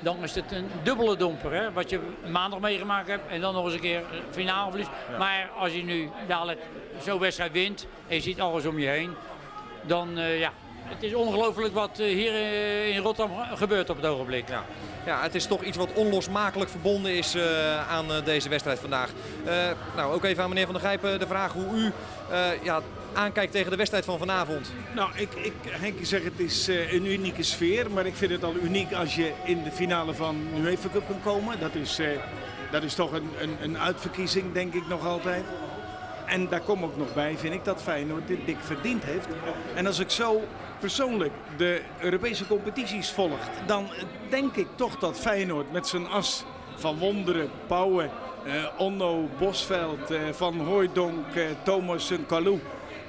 dan 0.00 0.22
is 0.22 0.34
het 0.34 0.52
een 0.52 0.68
dubbele 0.82 1.16
domper. 1.16 1.52
Hè? 1.52 1.72
Wat 1.72 1.90
je 1.90 2.00
maandag 2.30 2.60
meegemaakt 2.60 3.08
hebt 3.08 3.28
en 3.28 3.40
dan 3.40 3.54
nog 3.54 3.64
eens 3.64 3.74
een 3.74 3.80
keer 3.80 4.02
finale 4.30 4.70
verliest. 4.70 4.90
Ja. 5.10 5.18
Maar 5.18 5.50
als 5.58 5.72
je 5.72 5.82
nu 5.82 6.10
dadelijk 6.26 6.60
zo'n 7.02 7.18
wedstrijd 7.18 7.52
wint 7.52 7.86
en 8.08 8.14
je 8.14 8.20
ziet 8.20 8.40
alles 8.40 8.66
om 8.66 8.78
je 8.78 8.86
heen, 8.86 9.14
dan 9.82 10.18
uh, 10.18 10.38
ja, 10.40 10.52
het 10.88 11.02
is 11.02 11.14
ongelooflijk 11.14 11.74
wat 11.74 11.96
hier 11.96 12.34
in 12.88 13.00
Rotterdam 13.00 13.36
gebeurt 13.54 13.90
op 13.90 13.96
het 13.96 14.06
ogenblik. 14.06 14.48
Ja. 14.48 14.64
Ja, 15.06 15.22
het 15.22 15.34
is 15.34 15.46
toch 15.46 15.62
iets 15.62 15.76
wat 15.76 15.92
onlosmakelijk 15.92 16.70
verbonden 16.70 17.16
is 17.16 17.34
uh, 17.34 17.90
aan 17.90 18.10
uh, 18.10 18.24
deze 18.24 18.48
wedstrijd 18.48 18.78
vandaag. 18.78 19.10
Uh, 19.46 19.52
nou, 19.96 20.14
ook 20.14 20.24
even 20.24 20.42
aan 20.42 20.48
meneer 20.48 20.64
Van 20.64 20.74
der 20.74 20.82
Grijpen 20.82 21.18
de 21.18 21.26
vraag 21.26 21.52
hoe 21.52 21.76
u 21.76 21.92
ja, 22.62 22.82
aankijkt 23.12 23.52
tegen 23.52 23.70
de 23.70 23.76
wedstrijd 23.76 24.04
van 24.04 24.18
vanavond. 24.18 24.72
Nou, 24.94 25.10
ik, 25.14 25.28
ik, 25.34 25.52
Henk 25.68 25.98
zegt 26.02 26.24
het 26.24 26.38
is 26.40 26.66
een 26.66 27.06
unieke 27.06 27.42
sfeer. 27.42 27.90
Maar 27.90 28.06
ik 28.06 28.14
vind 28.14 28.30
het 28.30 28.44
al 28.44 28.54
uniek 28.62 28.92
als 28.92 29.14
je 29.14 29.32
in 29.44 29.62
de 29.62 29.70
finale 29.70 30.14
van 30.14 30.36
de 30.54 30.60
UEFA 30.60 30.88
Cup 30.92 31.06
kan 31.06 31.20
komen. 31.24 31.60
Dat 31.60 31.74
is, 31.74 32.00
dat 32.70 32.82
is 32.82 32.94
toch 32.94 33.12
een, 33.12 33.30
een, 33.40 33.56
een 33.60 33.78
uitverkiezing, 33.78 34.52
denk 34.52 34.74
ik 34.74 34.88
nog 34.88 35.06
altijd. 35.06 35.44
En 36.26 36.48
daar 36.48 36.60
kom 36.60 36.84
ook 36.84 36.96
nog 36.96 37.14
bij, 37.14 37.36
vind 37.38 37.54
ik, 37.54 37.64
dat 37.64 37.82
Feyenoord 37.82 38.26
dit 38.26 38.46
dik 38.46 38.58
verdiend 38.60 39.04
heeft. 39.04 39.26
En 39.74 39.86
als 39.86 39.98
ik 39.98 40.10
zo 40.10 40.42
persoonlijk 40.78 41.32
de 41.56 41.82
Europese 42.00 42.46
competities 42.46 43.10
volgt, 43.10 43.50
dan 43.66 43.88
denk 44.30 44.56
ik 44.56 44.66
toch 44.74 44.98
dat 44.98 45.18
Feyenoord 45.18 45.72
met 45.72 45.86
zijn 45.86 46.08
as 46.08 46.44
van 46.76 46.98
Wonderen, 46.98 47.50
Pauwen, 47.66 48.10
eh, 48.44 48.52
Onno, 48.76 49.28
Bosveld, 49.38 50.10
eh, 50.10 50.20
Van 50.32 50.60
Hooijdonk, 50.60 51.34
eh, 51.34 51.44
Thomas 51.62 52.10
en 52.10 52.26
Kalou 52.26 52.60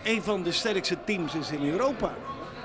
een 0.07 0.23
van 0.23 0.43
de 0.43 0.51
sterkste 0.51 0.97
teams 1.03 1.35
is 1.35 1.51
in 1.51 1.69
Europa. 1.69 2.15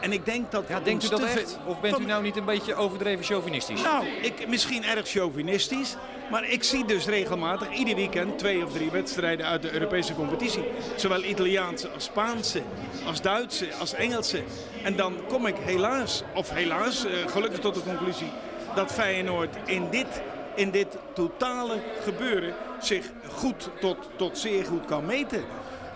En 0.03 0.13
ik 0.13 0.25
denk 0.25 0.51
dat... 0.51 0.65
Ja, 0.69 0.81
denkt 0.81 1.05
u 1.05 1.09
dat 1.09 1.23
echt? 1.23 1.59
Of 1.67 1.81
bent 1.81 1.99
u 1.99 2.05
nou 2.05 2.23
niet 2.23 2.37
een 2.37 2.45
beetje 2.45 2.75
overdreven 2.75 3.25
chauvinistisch? 3.25 3.83
Nou, 3.83 4.07
ik, 4.07 4.49
misschien 4.49 4.85
erg 4.85 5.09
chauvinistisch. 5.09 5.97
Maar 6.31 6.49
ik 6.49 6.63
zie 6.63 6.85
dus 6.85 7.07
regelmatig 7.07 7.73
ieder 7.73 7.95
weekend 7.95 8.39
twee 8.39 8.65
of 8.65 8.73
drie 8.73 8.91
wedstrijden 8.91 9.47
uit 9.47 9.63
de 9.63 9.73
Europese 9.73 10.15
competitie. 10.15 10.65
Zowel 10.97 11.23
Italiaanse 11.23 11.89
als 11.89 12.05
Spaanse, 12.05 12.63
als 13.07 13.21
Duitse, 13.21 13.75
als 13.81 13.95
Engelse. 13.95 14.43
En 14.83 14.97
dan 14.97 15.15
kom 15.29 15.47
ik 15.47 15.57
helaas, 15.57 16.23
of 16.35 16.51
helaas, 16.51 17.07
uh, 17.07 17.13
gelukkig 17.27 17.59
tot 17.59 17.75
de 17.75 17.83
conclusie... 17.83 18.31
dat 18.75 18.93
Feyenoord 18.93 19.57
in 19.65 19.87
dit, 19.91 20.23
in 20.55 20.71
dit 20.71 20.97
totale 21.15 21.79
gebeuren 22.05 22.55
zich 22.81 23.07
goed 23.29 23.71
tot, 23.81 23.97
tot 24.17 24.39
zeer 24.39 24.65
goed 24.65 24.85
kan 24.85 25.07
meten. 25.07 25.45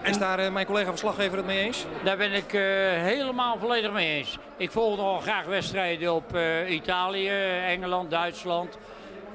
Is 0.06 0.18
daar 0.18 0.40
uh, 0.40 0.52
mijn 0.52 0.66
collega 0.66 0.88
verslaggever 0.88 1.36
het 1.36 1.46
mee 1.46 1.58
eens? 1.58 1.84
Daar 2.04 2.16
ben 2.16 2.32
ik 2.32 2.52
uh, 2.52 2.60
helemaal 3.02 3.58
volledig 3.58 3.92
mee 3.92 4.16
eens. 4.16 4.38
Ik 4.56 4.70
volg 4.70 4.96
nogal 4.96 5.20
graag 5.20 5.44
wedstrijden 5.44 6.14
op 6.14 6.34
uh, 6.34 6.70
Italië, 6.70 7.28
Engeland, 7.66 8.10
Duitsland. 8.10 8.78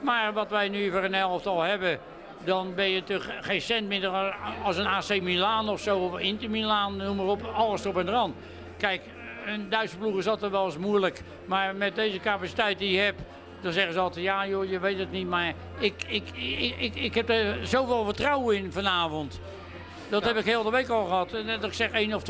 Maar 0.01 0.33
wat 0.33 0.49
wij 0.49 0.69
nu 0.69 0.91
voor 0.91 1.03
een 1.03 1.13
elftal 1.13 1.61
hebben, 1.61 1.99
dan 2.43 2.75
ben 2.75 2.89
je 2.89 3.03
toch 3.03 3.29
geen 3.41 3.61
cent 3.61 3.87
minder 3.87 4.35
als 4.63 4.77
een 4.77 4.87
AC 4.87 5.21
Milan 5.21 5.69
of 5.69 5.79
zo, 5.79 5.97
of 5.97 6.19
Inter 6.19 6.49
Milan, 6.49 6.97
noem 6.97 7.15
maar 7.15 7.25
op, 7.25 7.43
alles 7.43 7.85
op 7.85 7.97
en 7.97 8.07
eraan. 8.07 8.33
Kijk, 8.77 9.01
een 9.45 9.69
Duitse 9.69 9.97
ploeg 9.97 10.17
is 10.17 10.27
altijd 10.27 10.51
wel 10.51 10.65
eens 10.65 10.77
moeilijk, 10.77 11.21
maar 11.45 11.75
met 11.75 11.95
deze 11.95 12.19
capaciteit 12.19 12.79
die 12.79 12.91
je 12.91 12.99
hebt, 12.99 13.21
dan 13.61 13.71
zeggen 13.71 13.93
ze 13.93 13.99
altijd, 13.99 14.25
ja 14.25 14.47
joh, 14.47 14.69
je 14.69 14.79
weet 14.79 14.99
het 14.99 15.11
niet, 15.11 15.27
maar 15.27 15.53
ik, 15.79 15.93
ik, 16.07 16.23
ik, 16.33 16.75
ik, 16.77 16.95
ik 16.95 17.15
heb 17.15 17.29
er 17.29 17.67
zoveel 17.67 18.05
vertrouwen 18.05 18.57
in 18.57 18.71
vanavond. 18.71 19.39
Dat 20.11 20.23
heb 20.23 20.37
ik 20.37 20.45
heel 20.45 20.63
de 20.63 20.69
week 20.69 20.89
al 20.89 21.05
gehad. 21.05 21.33
En 21.33 21.63
ik 21.63 21.73
zeg 21.73 21.91
1 21.91 22.13
of 22.13 22.23
2-0. 22.23 22.25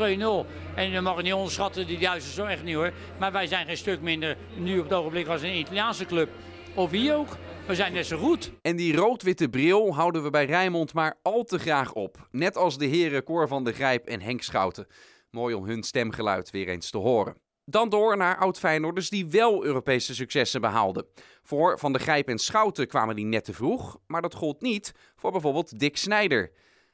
En 0.74 0.90
je 0.90 1.00
mag 1.00 1.14
het 1.14 1.24
niet 1.24 1.32
onderschatten, 1.32 1.86
die 1.86 1.98
Duitsers 1.98 2.34
zo 2.34 2.44
echt 2.44 2.62
niet 2.62 2.74
hoor. 2.74 2.92
Maar 3.18 3.32
wij 3.32 3.46
zijn 3.46 3.66
geen 3.66 3.76
stuk 3.76 4.00
minder 4.00 4.36
nu 4.56 4.78
op 4.78 4.84
het 4.84 4.92
ogenblik 4.92 5.26
als 5.26 5.42
een 5.42 5.56
Italiaanse 5.56 6.04
club. 6.04 6.28
Of 6.74 6.90
wie 6.90 7.14
ook. 7.14 7.28
We 7.66 7.74
zijn 7.74 7.92
net 7.92 8.06
zo 8.06 8.18
goed. 8.18 8.52
En 8.62 8.76
die 8.76 8.96
rood-witte 8.96 9.48
bril 9.48 9.94
houden 9.94 10.22
we 10.22 10.30
bij 10.30 10.44
Rijnmond 10.44 10.94
maar 10.94 11.18
al 11.22 11.44
te 11.44 11.58
graag 11.58 11.92
op. 11.92 12.28
Net 12.30 12.56
als 12.56 12.78
de 12.78 12.86
heren 12.86 13.24
Cor 13.24 13.48
van 13.48 13.64
der 13.64 13.74
Grijp 13.74 14.06
en 14.06 14.20
Henk 14.20 14.42
Schouten. 14.42 14.86
Mooi 15.30 15.54
om 15.54 15.64
hun 15.64 15.82
stemgeluid 15.82 16.50
weer 16.50 16.68
eens 16.68 16.90
te 16.90 16.98
horen. 16.98 17.36
Dan 17.64 17.88
door 17.88 18.16
naar 18.16 18.38
oud-Feyenoorders 18.38 19.10
die 19.10 19.26
wel 19.26 19.64
Europese 19.64 20.14
successen 20.14 20.60
behaalden. 20.60 21.06
Voor 21.42 21.78
Van 21.78 21.92
der 21.92 22.00
Grijp 22.00 22.28
en 22.28 22.38
Schouten 22.38 22.86
kwamen 22.86 23.16
die 23.16 23.24
net 23.24 23.44
te 23.44 23.52
vroeg, 23.52 23.98
maar 24.06 24.22
dat 24.22 24.34
gold 24.34 24.60
niet 24.60 24.92
voor 25.16 25.32
bijvoorbeeld 25.32 25.78
Dick 25.78 25.96
Snijder. 25.96 26.52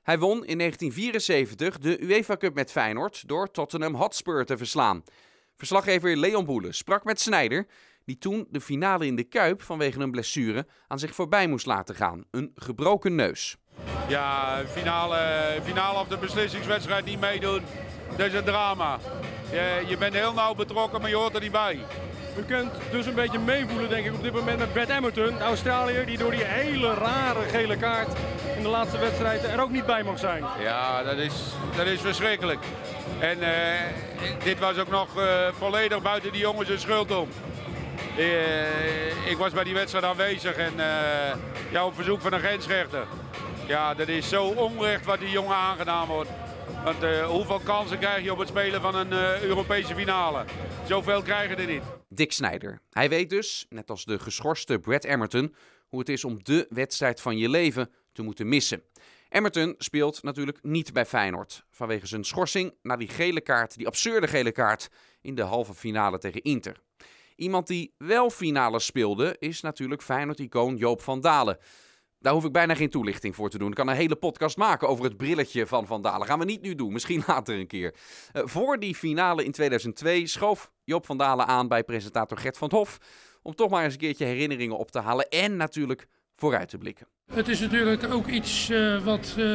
Hij 0.08 0.18
won 0.18 0.44
in 0.44 0.58
1974 0.58 1.78
de 1.78 2.02
UEFA 2.02 2.36
Cup 2.36 2.54
met 2.54 2.70
Feyenoord 2.70 3.28
door 3.28 3.50
Tottenham 3.50 3.94
Hotspur 3.94 4.44
te 4.44 4.56
verslaan. 4.56 5.02
Verslaggever 5.56 6.16
Leon 6.16 6.44
Boelen 6.44 6.74
sprak 6.74 7.04
met 7.04 7.20
Snijder, 7.20 7.66
die 8.04 8.18
toen 8.18 8.46
de 8.50 8.60
finale 8.60 9.06
in 9.06 9.16
de 9.16 9.24
Kuip 9.24 9.62
vanwege 9.62 10.00
een 10.00 10.10
blessure 10.10 10.66
aan 10.86 10.98
zich 10.98 11.14
voorbij 11.14 11.46
moest 11.46 11.66
laten 11.66 11.94
gaan. 11.94 12.24
Een 12.30 12.52
gebroken 12.54 13.14
neus. 13.14 13.56
Ja, 14.08 14.62
finale, 14.66 15.18
finale 15.64 15.98
of 15.98 16.08
de 16.08 16.18
beslissingswedstrijd 16.18 17.04
niet 17.04 17.20
meedoen, 17.20 17.62
dat 18.16 18.26
is 18.26 18.32
een 18.32 18.44
drama. 18.44 18.98
Je, 19.50 19.84
je 19.88 19.96
bent 19.96 20.14
heel 20.14 20.32
nauw 20.32 20.54
betrokken, 20.54 21.00
maar 21.00 21.10
je 21.10 21.16
hoort 21.16 21.34
er 21.34 21.40
niet 21.40 21.52
bij. 21.52 21.78
U 22.38 22.42
kunt 22.42 22.72
dus 22.90 23.06
een 23.06 23.14
beetje 23.14 23.38
meevoelen, 23.38 23.88
denk 23.88 24.06
ik, 24.06 24.14
op 24.14 24.22
dit 24.22 24.32
moment 24.32 24.58
met 24.58 24.72
Brad 24.72 24.88
Emerton, 24.88 25.34
de 25.34 25.44
Australiër, 25.44 26.06
die 26.06 26.18
door 26.18 26.30
die 26.30 26.44
hele 26.44 26.94
rare 26.94 27.40
gele 27.40 27.76
kaart 27.76 28.16
in 28.58 28.64
de 28.64 28.70
laatste 28.70 28.98
wedstrijd 28.98 29.44
er 29.44 29.60
ook 29.60 29.70
niet 29.70 29.86
bij 29.86 30.02
mag 30.02 30.18
zijn. 30.18 30.44
Ja, 30.60 31.02
dat 31.02 31.16
is, 31.16 31.34
dat 31.76 31.86
is 31.86 32.00
verschrikkelijk. 32.00 32.64
En 33.20 33.42
eh, 33.42 33.80
dit 34.44 34.58
was 34.58 34.78
ook 34.78 34.88
nog 34.88 35.18
uh, 35.18 35.52
volledig 35.52 36.02
buiten 36.02 36.32
die 36.32 36.40
jongens 36.40 36.68
een 36.68 36.78
schuld 36.78 37.16
om. 37.16 37.28
Uh, 38.18 39.30
ik 39.30 39.36
was 39.36 39.52
bij 39.52 39.64
die 39.64 39.74
wedstrijd 39.74 40.04
aanwezig 40.04 40.56
en 40.56 40.72
ja, 41.70 41.86
op 41.86 41.94
verzoek 41.94 42.20
van 42.20 42.32
een 42.32 42.38
grensrechter. 42.40 43.06
Ja, 43.66 43.94
dat 43.94 44.08
is 44.08 44.28
zo 44.28 44.44
onrecht 44.44 45.04
wat 45.04 45.18
die 45.18 45.30
jongen 45.30 45.56
aangedaan 45.56 46.06
wordt. 46.06 46.30
Want 46.84 47.24
hoeveel 47.24 47.60
kansen 47.64 47.98
krijg 47.98 48.24
je 48.24 48.32
op 48.32 48.38
het 48.38 48.48
spelen 48.48 48.80
van 48.80 48.94
een 48.94 49.12
Europese 49.42 49.94
finale? 49.94 50.44
Zoveel 50.86 51.22
krijgen 51.22 51.58
er 51.58 51.66
niet. 51.66 51.82
Dick 52.08 52.32
Snijder. 52.32 52.80
Hij 52.90 53.08
weet 53.08 53.30
dus, 53.30 53.66
net 53.68 53.90
als 53.90 54.04
de 54.04 54.18
geschorste 54.18 54.78
Brad 54.78 55.04
Emerton, 55.04 55.54
hoe 55.88 55.98
het 55.98 56.08
is 56.08 56.24
om 56.24 56.38
de 56.42 56.66
wedstrijd 56.68 57.20
van 57.20 57.36
je 57.36 57.48
leven 57.48 57.90
te 58.18 58.24
moeten 58.24 58.48
missen. 58.48 58.82
Emmerton 59.28 59.74
speelt 59.78 60.22
natuurlijk 60.22 60.58
niet 60.62 60.92
bij 60.92 61.06
Feyenoord. 61.06 61.64
Vanwege 61.70 62.06
zijn 62.06 62.24
schorsing 62.24 62.74
na 62.82 62.96
die 62.96 63.08
gele 63.08 63.40
kaart, 63.40 63.76
die 63.76 63.86
absurde 63.86 64.28
gele 64.28 64.52
kaart 64.52 64.88
in 65.20 65.34
de 65.34 65.42
halve 65.42 65.74
finale 65.74 66.18
tegen 66.18 66.42
Inter. 66.42 66.76
Iemand 67.36 67.66
die 67.66 67.94
wel 67.98 68.30
finale 68.30 68.78
speelde 68.78 69.36
is 69.38 69.60
natuurlijk 69.60 70.02
Feyenoord-icoon 70.02 70.76
Joop 70.76 71.02
van 71.02 71.20
Dalen. 71.20 71.58
Daar 72.18 72.32
hoef 72.32 72.44
ik 72.44 72.52
bijna 72.52 72.74
geen 72.74 72.90
toelichting 72.90 73.34
voor 73.34 73.50
te 73.50 73.58
doen. 73.58 73.68
Ik 73.68 73.74
kan 73.74 73.88
een 73.88 73.94
hele 73.94 74.16
podcast 74.16 74.56
maken 74.56 74.88
over 74.88 75.04
het 75.04 75.16
brilletje 75.16 75.66
van 75.66 75.86
Van 75.86 76.02
Dalen. 76.02 76.26
Gaan 76.26 76.38
we 76.38 76.44
niet 76.44 76.62
nu 76.62 76.74
doen, 76.74 76.92
misschien 76.92 77.22
later 77.26 77.58
een 77.58 77.66
keer. 77.66 77.94
Uh, 78.32 78.42
voor 78.44 78.78
die 78.78 78.94
finale 78.94 79.44
in 79.44 79.52
2002 79.52 80.26
schoof 80.26 80.70
Joop 80.84 81.06
van 81.06 81.18
Dalen 81.18 81.46
aan 81.46 81.68
bij 81.68 81.84
presentator 81.84 82.38
Gert 82.38 82.58
van 82.58 82.70
Hof. 82.70 82.98
Om 83.42 83.54
toch 83.54 83.70
maar 83.70 83.84
eens 83.84 83.92
een 83.92 83.98
keertje 83.98 84.24
herinneringen 84.24 84.78
op 84.78 84.90
te 84.90 85.00
halen 85.00 85.28
en 85.28 85.56
natuurlijk 85.56 86.06
vooruit 86.36 86.68
te 86.68 86.78
blikken. 86.78 87.06
Het 87.34 87.48
is 87.48 87.60
natuurlijk 87.60 88.12
ook 88.12 88.26
iets 88.26 88.70
uh, 88.70 88.98
wat 89.04 89.34
uh, 89.38 89.46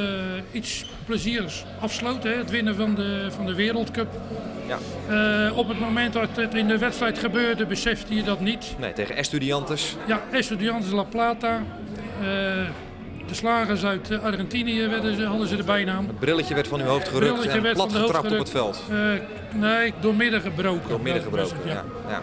iets 0.51 0.85
pleziers 1.05 1.65
afsloot, 1.79 2.23
hè? 2.23 2.35
het 2.35 2.49
winnen 2.49 2.75
van 2.75 2.95
de, 2.95 3.27
van 3.35 3.45
de 3.45 3.55
Wereldcup. 3.55 4.07
Ja. 4.67 4.77
Uh, 5.47 5.57
op 5.57 5.67
het 5.67 5.79
moment 5.79 6.13
dat 6.13 6.29
het 6.35 6.53
in 6.53 6.67
de 6.67 6.77
wedstrijd 6.77 7.19
gebeurde, 7.19 7.65
besefte 7.65 8.15
je 8.15 8.23
dat 8.23 8.39
niet. 8.39 8.75
Nee, 8.79 8.93
tegen 8.93 9.15
Estudiantes. 9.15 9.95
Ja, 10.07 10.21
Estudiantes 10.31 10.91
La 10.91 11.03
Plata. 11.03 11.63
de 13.27 13.33
slagers 13.35 13.85
uit 13.85 14.21
Argentinië 14.21 14.87
werden 14.87 15.15
ze, 15.15 15.23
hadden 15.23 15.47
ze 15.47 15.55
de 15.55 15.63
bijnaam. 15.63 16.07
Het 16.07 16.19
brilletje 16.19 16.53
werd 16.53 16.67
van 16.67 16.81
uw 16.81 16.87
hoofd 16.87 17.07
gerukt 17.07 17.45
en 17.45 17.61
werd 17.61 17.75
plat 17.75 17.93
getrapt 17.93 18.31
op 18.31 18.37
het 18.37 18.49
veld. 18.49 18.83
nee, 19.53 19.93
door 19.99 20.15
midden 20.15 20.41
gebroken. 20.41 20.89
Door 20.89 21.01
midden 21.01 21.23
gebroken, 21.23 21.57
ja. 21.65 21.83
ja. 22.07 22.21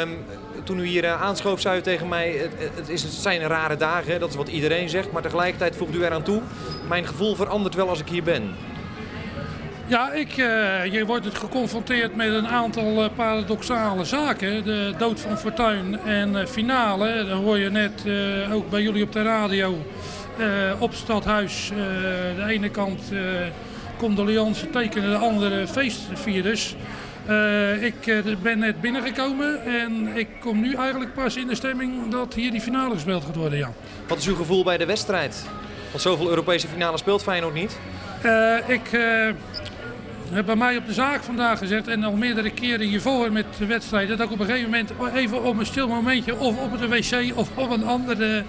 Um, 0.00 0.18
toen 0.64 0.78
u 0.78 0.86
hier 0.86 1.04
uh, 1.04 1.22
aanschoof, 1.22 1.60
zei 1.60 1.78
u 1.78 1.82
tegen 1.82 2.08
mij: 2.08 2.50
het, 2.74 2.88
is, 2.88 3.02
het 3.02 3.12
zijn 3.12 3.40
rare 3.40 3.76
dagen, 3.76 4.20
dat 4.20 4.28
is 4.28 4.36
wat 4.36 4.48
iedereen 4.48 4.88
zegt. 4.88 5.12
Maar 5.12 5.22
tegelijkertijd 5.22 5.76
voegt 5.76 5.94
u 5.94 6.04
eraan 6.04 6.22
toe: 6.22 6.42
mijn 6.88 7.06
gevoel 7.06 7.34
verandert 7.34 7.74
wel 7.74 7.88
als 7.88 8.00
ik 8.00 8.08
hier 8.08 8.22
ben. 8.22 8.54
Ja, 9.86 10.12
ik, 10.12 10.36
uh, 10.36 10.84
je 10.84 11.06
wordt 11.06 11.24
het 11.24 11.34
geconfronteerd 11.34 12.16
met 12.16 12.28
een 12.28 12.48
aantal 12.48 13.04
uh, 13.04 13.08
paradoxale 13.16 14.04
zaken. 14.04 14.64
De 14.64 14.94
dood 14.98 15.20
van 15.20 15.38
Fortuin 15.38 15.98
en 15.98 16.48
finale. 16.48 17.24
Dat 17.24 17.38
hoor 17.38 17.58
je 17.58 17.70
net 17.70 18.04
ook 18.52 18.70
bij 18.70 18.82
jullie 18.82 19.02
op 19.02 19.12
de 19.12 19.22
radio. 19.22 19.76
op 20.78 20.94
Stadhuis, 20.94 21.70
de 22.36 22.44
ene 22.46 22.70
kant 22.70 23.00
condoleance 23.96 24.70
tekenen, 24.70 25.10
de 25.10 25.16
andere 25.16 25.66
feestvirus. 25.66 26.76
Uh, 27.28 27.82
ik 27.82 28.06
uh, 28.06 28.36
ben 28.42 28.58
net 28.58 28.80
binnengekomen 28.80 29.64
en 29.64 30.08
ik 30.14 30.28
kom 30.40 30.60
nu 30.60 30.74
eigenlijk 30.74 31.14
pas 31.14 31.36
in 31.36 31.46
de 31.46 31.54
stemming 31.54 32.10
dat 32.10 32.34
hier 32.34 32.50
die 32.50 32.60
finale 32.60 32.94
gespeeld 32.94 33.24
gaat 33.24 33.36
worden. 33.36 33.58
Ja. 33.58 33.72
Wat 34.08 34.18
is 34.18 34.26
uw 34.26 34.34
gevoel 34.34 34.64
bij 34.64 34.78
de 34.78 34.86
wedstrijd? 34.86 35.46
Want 35.90 36.02
zoveel 36.02 36.28
Europese 36.28 36.68
finale 36.68 36.98
speelt 36.98 37.22
Feyenoord 37.22 37.54
niet. 37.54 37.78
Uh, 38.24 38.56
ik 38.66 38.90
heb 40.30 40.46
bij 40.46 40.56
mij 40.56 40.76
op 40.76 40.86
de 40.86 40.92
zaak 40.92 41.22
vandaag 41.22 41.58
gezegd 41.58 41.88
en 41.88 42.04
al 42.04 42.12
meerdere 42.12 42.50
keren 42.50 42.86
hiervoor 42.86 43.32
met 43.32 43.46
de 43.58 43.66
wedstrijd... 43.66 44.08
dat 44.08 44.20
ik 44.20 44.30
op 44.30 44.40
een 44.40 44.46
gegeven 44.46 44.70
moment 44.70 44.92
even 45.14 45.42
op 45.42 45.58
een 45.58 45.66
stil 45.66 45.88
momentje 45.88 46.38
of 46.38 46.58
op 46.58 46.80
het 46.80 46.88
wc 46.88 47.36
of 47.38 47.48
op 47.54 47.70
een 47.70 47.84
ander 47.84 48.44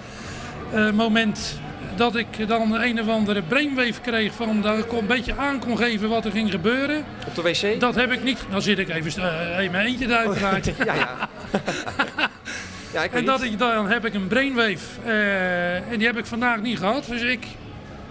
moment 0.93 1.59
dat 1.95 2.15
ik 2.15 2.47
dan 2.47 2.73
een 2.73 3.01
of 3.01 3.07
andere 3.07 3.41
brainwave 3.41 4.01
kreeg 4.01 4.33
van 4.33 4.61
dat 4.61 4.77
ik 4.77 4.91
een 4.91 5.05
beetje 5.05 5.37
aan 5.37 5.59
kon 5.59 5.77
geven 5.77 6.09
wat 6.09 6.25
er 6.25 6.31
ging 6.31 6.51
gebeuren. 6.51 7.05
Op 7.27 7.35
de 7.35 7.41
wc? 7.41 7.79
Dat 7.79 7.95
heb 7.95 8.11
ik 8.11 8.23
niet. 8.23 8.45
Dan 8.49 8.61
zit 8.61 8.79
ik 8.79 8.89
even 8.89 9.23
in 9.63 9.71
mijn 9.71 9.85
eentje 9.85 10.15
uiteraard. 10.15 10.67
Oh, 10.67 10.77
ja, 10.85 10.93
ja. 10.93 11.29
ja 12.93 13.03
ik 13.03 13.13
en 13.13 13.25
dat 13.25 13.43
ik, 13.43 13.59
dan 13.59 13.89
heb 13.89 14.05
ik 14.05 14.13
een 14.13 14.27
brainwave 14.27 15.01
uh, 15.05 15.91
en 15.91 15.97
die 15.97 16.07
heb 16.07 16.17
ik 16.17 16.25
vandaag 16.25 16.61
niet 16.61 16.77
gehad. 16.77 17.05
Dus 17.05 17.21
ik, 17.21 17.45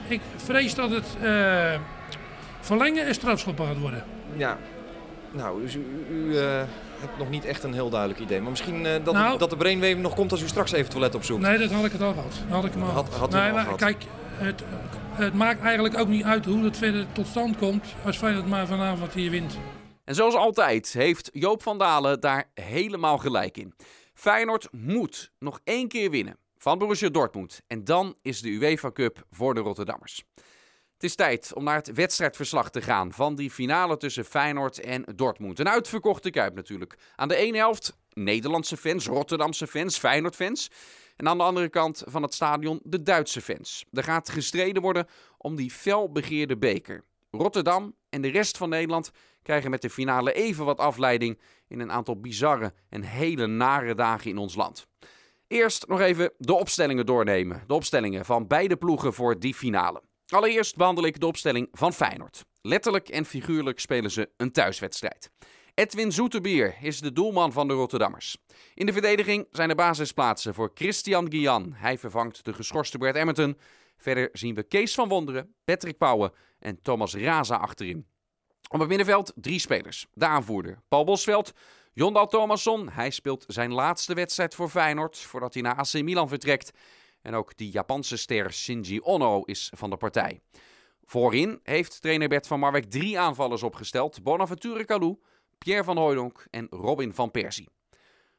ik 0.08 0.20
vrees 0.36 0.74
dat 0.74 0.90
het 0.90 1.06
uh, 1.22 1.74
verlengen 2.60 3.06
en 3.06 3.14
strafschoppen 3.14 3.66
gaat 3.66 3.78
worden. 3.78 4.04
Ja, 4.36 4.58
nou, 5.30 5.62
dus 5.62 5.74
u, 5.74 5.84
u 6.10 6.36
heb 7.02 7.18
nog 7.18 7.30
niet 7.30 7.44
echt 7.44 7.62
een 7.62 7.72
heel 7.72 7.90
duidelijk 7.90 8.20
idee. 8.20 8.40
Maar 8.40 8.50
misschien 8.50 8.84
uh, 8.84 8.92
dat, 9.04 9.14
nou, 9.14 9.38
dat 9.38 9.50
de 9.50 9.56
brainwave 9.56 9.94
nog 9.94 10.14
komt 10.14 10.30
als 10.30 10.42
u 10.42 10.48
straks 10.48 10.72
even 10.72 10.90
toilet 10.90 11.14
opzoekt. 11.14 11.42
Nee, 11.42 11.58
dat 11.58 11.70
had 11.70 11.84
ik 11.84 11.92
het 11.92 12.02
al 12.02 12.12
gehad. 12.12 12.34
Had 12.48 12.64
ik 12.64 12.72
hem 12.72 12.82
al 12.82 12.88
had, 12.88 13.08
had 13.08 13.30
nee, 13.30 13.52
maar 13.52 13.62
gehad. 13.62 13.78
kijk, 13.78 14.04
het, 14.36 14.62
het 15.12 15.34
maakt 15.34 15.60
eigenlijk 15.60 15.98
ook 15.98 16.08
niet 16.08 16.24
uit 16.24 16.44
hoe 16.44 16.64
het 16.64 16.76
verder 16.76 17.06
tot 17.12 17.26
stand 17.26 17.56
komt. 17.56 17.94
Als 18.04 18.16
Feyenoord 18.16 18.46
maar 18.46 18.66
vanavond 18.66 19.12
hier 19.12 19.30
wint. 19.30 19.58
En 20.04 20.14
zoals 20.14 20.34
altijd 20.34 20.92
heeft 20.92 21.30
Joop 21.32 21.62
van 21.62 21.78
Dalen 21.78 22.20
daar 22.20 22.50
helemaal 22.54 23.18
gelijk 23.18 23.56
in. 23.56 23.74
Feyenoord 24.14 24.68
moet 24.70 25.30
nog 25.38 25.60
één 25.64 25.88
keer 25.88 26.10
winnen 26.10 26.36
van 26.56 26.78
Borussia 26.78 27.08
Dortmund. 27.08 27.60
En 27.66 27.84
dan 27.84 28.14
is 28.22 28.40
de 28.40 28.48
UEFA 28.48 28.92
Cup 28.92 29.24
voor 29.30 29.54
de 29.54 29.60
Rotterdammers. 29.60 30.24
Het 31.02 31.10
is 31.10 31.16
tijd 31.16 31.52
om 31.54 31.64
naar 31.64 31.76
het 31.76 31.92
wedstrijdverslag 31.92 32.70
te 32.70 32.82
gaan 32.82 33.12
van 33.12 33.34
die 33.34 33.50
finale 33.50 33.96
tussen 33.96 34.24
Feyenoord 34.24 34.80
en 34.80 35.04
Dortmund. 35.14 35.58
Een 35.58 35.68
uitverkochte 35.68 36.30
kuip 36.30 36.54
natuurlijk. 36.54 36.98
Aan 37.16 37.28
de 37.28 37.36
ene 37.36 37.56
helft 37.56 37.96
Nederlandse 38.12 38.76
fans, 38.76 39.06
Rotterdamse 39.06 39.66
fans, 39.66 39.98
Feyenoord-fans. 39.98 40.70
En 41.16 41.28
aan 41.28 41.38
de 41.38 41.44
andere 41.44 41.68
kant 41.68 42.02
van 42.06 42.22
het 42.22 42.34
stadion 42.34 42.80
de 42.82 43.02
Duitse 43.02 43.40
fans. 43.40 43.84
Er 43.92 44.04
gaat 44.04 44.28
gestreden 44.28 44.82
worden 44.82 45.06
om 45.38 45.56
die 45.56 45.70
felbegeerde 45.70 46.56
beker. 46.56 47.04
Rotterdam 47.30 47.94
en 48.08 48.22
de 48.22 48.30
rest 48.30 48.56
van 48.56 48.68
Nederland 48.68 49.10
krijgen 49.42 49.70
met 49.70 49.82
de 49.82 49.90
finale 49.90 50.32
even 50.32 50.64
wat 50.64 50.78
afleiding 50.78 51.40
in 51.68 51.80
een 51.80 51.92
aantal 51.92 52.20
bizarre 52.20 52.72
en 52.88 53.02
hele 53.02 53.46
nare 53.46 53.94
dagen 53.94 54.30
in 54.30 54.38
ons 54.38 54.54
land. 54.54 54.86
Eerst 55.46 55.88
nog 55.88 56.00
even 56.00 56.32
de 56.38 56.54
opstellingen 56.54 57.06
doornemen. 57.06 57.62
De 57.66 57.74
opstellingen 57.74 58.24
van 58.24 58.46
beide 58.46 58.76
ploegen 58.76 59.12
voor 59.12 59.38
die 59.38 59.54
finale. 59.54 60.02
Allereerst 60.32 60.76
behandel 60.76 61.04
ik 61.04 61.20
de 61.20 61.26
opstelling 61.26 61.68
van 61.72 61.92
Feyenoord. 61.92 62.44
Letterlijk 62.62 63.08
en 63.08 63.24
figuurlijk 63.24 63.80
spelen 63.80 64.10
ze 64.10 64.30
een 64.36 64.52
thuiswedstrijd. 64.52 65.30
Edwin 65.74 66.12
Zoetebier 66.12 66.74
is 66.80 67.00
de 67.00 67.12
doelman 67.12 67.52
van 67.52 67.68
de 67.68 67.74
Rotterdammers. 67.74 68.36
In 68.74 68.86
de 68.86 68.92
verdediging 68.92 69.46
zijn 69.50 69.68
er 69.68 69.74
basisplaatsen 69.76 70.54
voor 70.54 70.70
Christian 70.74 71.30
Guian. 71.30 71.72
Hij 71.72 71.98
vervangt 71.98 72.44
de 72.44 72.52
geschorste 72.52 72.98
Bert 72.98 73.16
Emmerton. 73.16 73.58
Verder 73.96 74.28
zien 74.32 74.54
we 74.54 74.62
Kees 74.62 74.94
van 74.94 75.08
Wonderen, 75.08 75.54
Patrick 75.64 75.98
Pauwen 75.98 76.32
en 76.58 76.82
Thomas 76.82 77.14
Raza 77.14 77.56
achterin. 77.56 78.06
Op 78.68 78.80
het 78.80 78.88
middenveld 78.88 79.32
drie 79.34 79.58
spelers. 79.58 80.06
De 80.12 80.26
aanvoerder 80.26 80.78
Paul 80.88 81.04
Bosveld, 81.04 81.52
Jondal 81.92 82.26
Thomasson. 82.26 82.88
Hij 82.88 83.10
speelt 83.10 83.44
zijn 83.46 83.72
laatste 83.72 84.14
wedstrijd 84.14 84.54
voor 84.54 84.68
Feyenoord 84.68 85.18
voordat 85.18 85.54
hij 85.54 85.62
naar 85.62 85.76
AC 85.76 85.92
Milan 85.92 86.28
vertrekt. 86.28 86.72
En 87.22 87.34
ook 87.34 87.56
die 87.56 87.70
Japanse 87.70 88.16
ster 88.16 88.52
Shinji 88.52 89.00
Ono 89.00 89.42
is 89.42 89.72
van 89.76 89.90
de 89.90 89.96
partij. 89.96 90.40
Voorin 91.04 91.60
heeft 91.62 92.00
trainer 92.00 92.28
Bert 92.28 92.46
van 92.46 92.60
Marwijk 92.60 92.90
drie 92.90 93.18
aanvallers 93.18 93.62
opgesteld. 93.62 94.22
Bonaventure 94.22 94.84
Kalou, 94.84 95.18
Pierre 95.58 95.84
van 95.84 95.96
Hooydonk 95.96 96.46
en 96.50 96.66
Robin 96.70 97.14
van 97.14 97.30
Persie. 97.30 97.68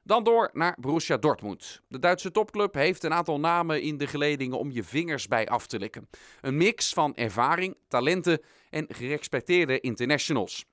Dan 0.04 0.24
door 0.24 0.50
naar 0.54 0.78
Borussia 0.80 1.18
Dortmund. 1.18 1.82
De 1.88 2.00
Duitse 2.00 2.32
topclub 2.32 2.74
heeft 2.74 3.04
een 3.04 3.14
aantal 3.14 3.40
namen 3.40 3.82
in 3.82 3.98
de 3.98 4.08
geledingen 4.08 4.60
om 4.60 4.72
je 4.72 4.84
vingers 4.84 5.28
bij 5.28 5.48
af 5.48 5.68
te 5.68 5.80
likken. 5.80 6.10
Een 6.42 6.58
mix 6.58 6.94
van 6.94 7.16
ervaring, 7.16 7.78
talenten 7.88 8.42
en 8.70 8.86
gerespecteerde 8.90 9.80
internationals. 9.80 10.66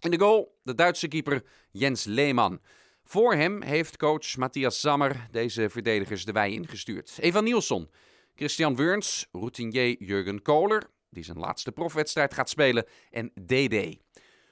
In 0.00 0.10
de 0.10 0.18
goal 0.18 0.58
de 0.62 0.74
Duitse 0.74 1.08
keeper 1.08 1.42
Jens 1.70 2.04
Lehmann. 2.04 2.60
Voor 3.10 3.34
hem 3.34 3.62
heeft 3.62 3.96
coach 3.96 4.36
Matthias 4.36 4.80
Sammer 4.80 5.28
deze 5.30 5.68
verdedigers 5.70 6.24
de 6.24 6.32
wei 6.32 6.52
ingestuurd. 6.52 7.18
Evan 7.20 7.44
Nielsen, 7.44 7.90
Christian 8.34 8.76
Wurns, 8.76 9.28
routinier 9.32 10.02
Jurgen 10.02 10.42
Kohler, 10.42 10.82
die 11.10 11.24
zijn 11.24 11.38
laatste 11.38 11.72
profwedstrijd 11.72 12.34
gaat 12.34 12.48
spelen, 12.48 12.86
en 13.10 13.32
DD. 13.46 13.96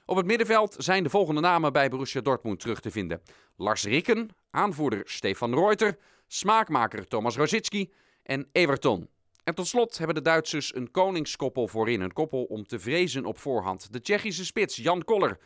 Op 0.05 0.17
het 0.17 0.25
middenveld 0.25 0.75
zijn 0.77 1.03
de 1.03 1.09
volgende 1.09 1.41
namen 1.41 1.73
bij 1.73 1.89
Borussia 1.89 2.21
Dortmund 2.21 2.59
terug 2.59 2.79
te 2.79 2.91
vinden. 2.91 3.21
Lars 3.55 3.83
Rikken, 3.83 4.29
aanvoerder 4.51 5.01
Stefan 5.03 5.53
Reuter, 5.53 5.97
smaakmaker 6.27 7.07
Thomas 7.07 7.35
Rosicki 7.35 7.93
en 8.23 8.49
Everton. 8.51 9.09
En 9.43 9.55
tot 9.55 9.67
slot 9.67 9.97
hebben 9.97 10.15
de 10.15 10.21
Duitsers 10.21 10.75
een 10.75 10.91
koningskoppel 10.91 11.67
voorin. 11.67 12.01
Een 12.01 12.13
koppel 12.13 12.43
om 12.43 12.67
te 12.67 12.79
vrezen 12.79 13.25
op 13.25 13.37
voorhand. 13.37 13.93
De 13.93 14.01
Tsjechische 14.01 14.45
spits 14.45 14.75
Jan 14.75 15.03
Koller. 15.03 15.37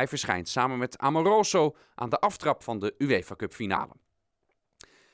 Hij 0.00 0.08
verschijnt 0.08 0.48
samen 0.48 0.78
met 0.78 0.98
Amoroso 0.98 1.76
aan 1.94 2.10
de 2.10 2.18
aftrap 2.18 2.62
van 2.62 2.78
de 2.78 2.94
UEFA 2.98 3.36
Cup 3.36 3.52
finale. 3.52 3.92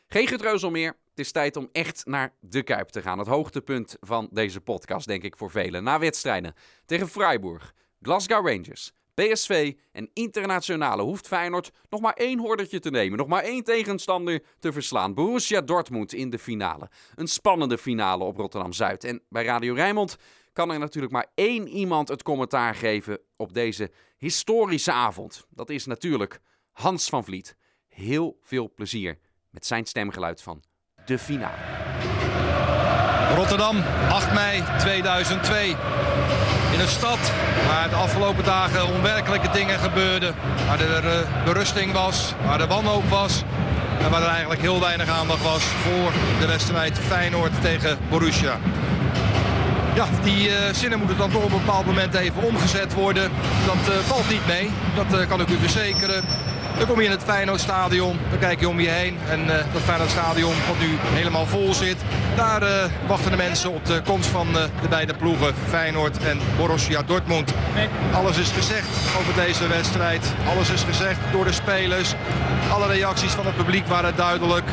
Geen 0.07 0.27
getreuzel 0.27 0.71
meer. 0.71 0.89
Het 0.89 1.19
is 1.19 1.33
tijd 1.33 1.57
om 1.57 1.69
echt 1.73 2.05
naar 2.05 2.35
de 2.41 2.63
Kuip 2.63 2.89
te 2.89 3.03
gaan. 3.03 3.19
Het 3.19 3.27
hoogtepunt 3.27 3.97
van 4.01 4.29
deze 4.31 4.61
podcast, 4.61 5.07
denk 5.07 5.23
ik, 5.23 5.37
voor 5.37 5.51
velen. 5.51 5.85
Na 5.85 5.99
wedstrijden 5.99 6.55
tegen 6.85 7.09
Freiburg, 7.09 7.75
Glasgow 8.03 8.49
Rangers, 8.49 8.93
PSV 9.15 9.75
en 9.93 10.11
internationale 10.13 11.03
hoeft 11.03 11.27
Feyenoord 11.27 11.73
nog 11.89 12.01
maar 12.01 12.15
één 12.15 12.39
hordertje 12.39 12.79
te 12.79 12.91
nemen. 12.91 13.19
Nog 13.19 13.29
maar 13.29 13.43
één 13.43 13.65
tegenstander 13.65 14.43
te 14.59 14.73
verslaan. 14.73 15.15
Borussia 15.15 15.61
Dortmund 15.61 16.13
in 16.13 16.31
de 16.31 16.39
finale. 16.39 16.91
Een 17.15 17.29
spannende 17.29 17.79
finale 17.79 18.25
op 18.25 18.37
Rotterdam-Zuid. 18.37 19.05
En 19.05 19.23
bij 19.29 19.45
Radio 19.45 19.75
Rijnmond 19.75 20.17
kan 20.57 20.71
er 20.71 20.79
natuurlijk 20.79 21.13
maar 21.13 21.27
één 21.35 21.69
iemand 21.69 22.09
het 22.09 22.23
commentaar 22.23 22.75
geven 22.75 23.19
op 23.37 23.55
deze 23.55 23.91
historische 24.17 24.93
avond. 24.93 25.47
Dat 25.51 25.71
is 25.71 25.87
natuurlijk 25.87 26.41
Hans 26.73 27.09
van 27.09 27.25
Vliet. 27.25 27.57
Heel 27.89 28.39
veel 28.43 28.73
plezier 28.75 29.19
met 29.51 29.67
zijn 29.67 29.87
stemgeluid 29.87 30.43
van 30.43 30.63
de 31.07 31.19
finale. 31.19 31.57
Rotterdam, 33.35 33.77
8 34.11 34.33
mei 34.33 34.63
2002. 34.79 35.69
In 36.73 36.81
een 36.81 36.89
stad 36.89 37.33
waar 37.67 37.89
de 37.89 37.97
afgelopen 37.97 38.45
dagen 38.45 38.95
onwerkelijke 38.95 39.51
dingen 39.51 39.79
gebeurden. 39.79 40.35
Waar 40.67 40.81
er 40.81 41.05
uh, 41.05 41.45
berusting 41.45 41.93
was, 41.93 42.35
waar 42.45 42.61
er 42.61 42.69
wanhoop 42.69 43.05
was. 43.05 43.43
En 44.01 44.11
waar 44.11 44.23
er 44.23 44.29
eigenlijk 44.29 44.61
heel 44.61 44.81
weinig 44.81 45.09
aandacht 45.09 45.43
was 45.43 45.65
voor 45.65 46.13
de 46.41 46.47
wedstrijd 46.47 46.99
Feyenoord 46.99 47.61
tegen 47.61 47.99
Borussia. 48.11 48.59
Ja, 49.97 50.07
die 50.23 50.49
uh, 50.49 50.55
zinnen 50.73 50.99
moeten 50.99 51.17
dan 51.17 51.31
toch 51.31 51.45
op 51.45 51.53
een 51.53 51.59
bepaald 51.59 51.87
moment 51.87 52.15
even 52.15 52.43
omgezet 52.43 52.95
worden. 52.95 53.31
Dat 53.67 53.95
uh, 53.95 53.95
valt 53.95 54.29
niet 54.31 54.47
mee, 54.47 54.71
dat 54.95 55.27
kan 55.27 55.41
ik 55.41 55.49
u 55.49 55.57
verzekeren. 55.57 56.25
Dan 56.79 56.87
kom 56.87 56.99
je 56.99 57.05
in 57.05 57.11
het 57.11 57.23
Feyenoordstadion, 57.23 58.19
dan 58.31 58.39
kijk 58.39 58.61
je 58.61 58.69
om 58.69 58.81
je 58.81 58.89
heen 58.89 59.19
en 59.29 59.47
dat 59.47 59.83
Feyenoordstadion 59.83 60.55
wat 60.69 60.79
nu 60.79 60.97
helemaal 61.01 61.47
vol 61.47 61.75
zit. 61.75 61.97
Daar 62.37 62.63
uh, 62.63 62.69
wachten 63.07 63.31
de 63.31 63.37
mensen 63.37 63.71
op 63.73 63.87
de 63.87 64.03
komst 64.05 64.29
van 64.29 64.49
uh, 64.49 64.55
de 64.83 64.89
beide 64.89 65.15
ploegen 65.15 65.55
Feyenoord 65.69 66.19
en 66.19 66.39
Borussia 66.57 67.03
Dortmund. 67.03 67.53
Alles 68.13 68.37
is 68.37 68.51
gezegd 68.51 68.89
over 69.19 69.45
deze 69.45 69.69
wedstrijd, 69.69 70.33
alles 70.49 70.71
is 70.71 70.83
gezegd 70.83 71.19
door 71.33 71.45
de 71.45 71.53
spelers. 71.53 72.15
Alle 72.71 72.87
reacties 72.87 73.33
van 73.33 73.47
het 73.47 73.57
publiek 73.57 73.87
waren 73.87 74.17
duidelijk. 74.17 74.65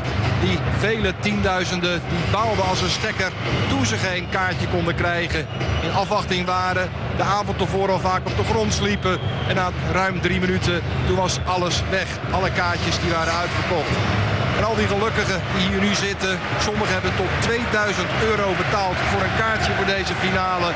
Die 0.41 0.57
vele 0.77 1.13
tienduizenden 1.19 2.01
die 2.09 2.31
baalden 2.31 2.65
als 2.65 2.81
een 2.81 2.89
stekker 2.89 3.31
toen 3.69 3.85
ze 3.85 3.97
geen 3.97 4.29
kaartje 4.29 4.67
konden 4.67 4.95
krijgen. 4.95 5.47
In 5.81 5.93
afwachting 5.93 6.45
waren, 6.45 6.89
de 7.17 7.23
avond 7.23 7.61
ervoor 7.61 7.91
al 7.91 7.99
vaak 7.99 8.25
op 8.25 8.37
de 8.37 8.43
grond 8.43 8.73
sliepen. 8.73 9.19
En 9.47 9.55
na 9.55 9.69
ruim 9.91 10.21
drie 10.21 10.39
minuten, 10.39 10.81
toen 11.07 11.15
was 11.15 11.39
alles 11.45 11.83
weg. 11.89 12.07
Alle 12.31 12.51
kaartjes 12.51 12.99
die 12.99 13.11
waren 13.11 13.33
uitverkocht. 13.33 14.22
En 14.57 14.63
al 14.69 14.75
die 14.75 14.87
gelukkigen 14.87 15.41
die 15.55 15.67
hier 15.69 15.81
nu 15.87 15.93
zitten, 16.07 16.39
sommigen 16.67 16.93
hebben 16.93 17.15
tot 17.15 17.31
2000 17.39 18.07
euro 18.29 18.47
betaald 18.63 18.97
voor 19.09 19.21
een 19.23 19.37
kaartje 19.43 19.71
voor 19.77 19.89
deze 19.95 20.15
finale. 20.25 20.69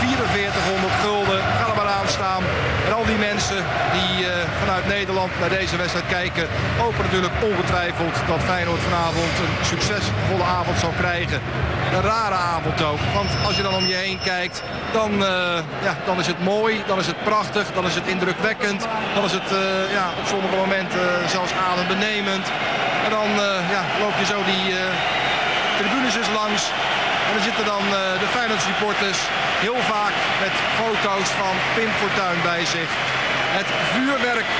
4400 0.00 0.92
gulden, 1.04 1.40
ga 1.58 1.66
er 1.70 1.78
maar 1.80 1.92
aan 1.98 2.10
staan. 2.18 2.42
En 2.86 2.92
al 2.98 3.06
die 3.12 3.20
mensen 3.30 3.60
die 3.98 4.12
uh, 4.24 4.30
vanuit 4.62 4.86
Nederland 4.86 5.32
naar 5.40 5.52
deze 5.60 5.76
wedstrijd 5.76 6.08
kijken, 6.18 6.44
hopen 6.78 7.04
natuurlijk 7.04 7.36
ongetwijfeld 7.50 8.16
dat 8.30 8.40
Feyenoord 8.50 8.82
vanavond 8.88 9.32
een 9.44 9.54
succesvolle 9.72 10.46
avond 10.58 10.78
zal 10.78 10.94
krijgen. 11.02 11.40
Een 11.94 12.06
rare 12.12 12.40
avond 12.54 12.82
ook, 12.90 13.02
want 13.14 13.30
als 13.46 13.56
je 13.56 13.62
dan 13.62 13.74
om 13.74 13.86
je 13.86 13.94
heen 13.94 14.18
kijkt, 14.24 14.62
dan, 14.92 15.12
uh, 15.12 15.26
ja, 15.86 15.94
dan 16.04 16.18
is 16.18 16.26
het 16.26 16.40
mooi, 16.44 16.82
dan 16.86 16.98
is 16.98 17.06
het 17.06 17.24
prachtig, 17.24 17.66
dan 17.74 17.84
is 17.84 17.94
het 17.94 18.06
indrukwekkend. 18.06 18.80
Dan 19.14 19.24
is 19.24 19.32
het 19.32 19.50
uh, 19.52 19.58
ja, 19.92 20.06
op 20.20 20.26
sommige 20.26 20.56
momenten 20.56 21.00
zelfs 21.28 21.52
adembenemend. 21.72 22.46
En 23.04 23.10
dan 23.18 23.30
uh, 23.46 23.70
ja, 23.74 23.82
loop 24.02 24.16
je 24.20 24.26
zo 24.34 24.38
die 24.52 24.64
uh, 24.72 24.78
tribunes 25.78 26.28
langs. 26.40 26.62
En 27.26 27.32
dan 27.34 27.44
zitten 27.48 27.64
dan 27.74 27.84
uh, 27.88 27.98
de 28.22 28.28
Feyenoord 28.34 28.62
supporters 28.68 29.20
heel 29.64 29.80
vaak 29.94 30.14
met 30.44 30.54
foto's 30.80 31.28
van 31.40 31.54
Pim 31.74 31.92
Fortuyn 32.00 32.40
bij 32.50 32.64
zich. 32.76 32.90
Het 33.58 33.68
vuurwerk 33.92 34.50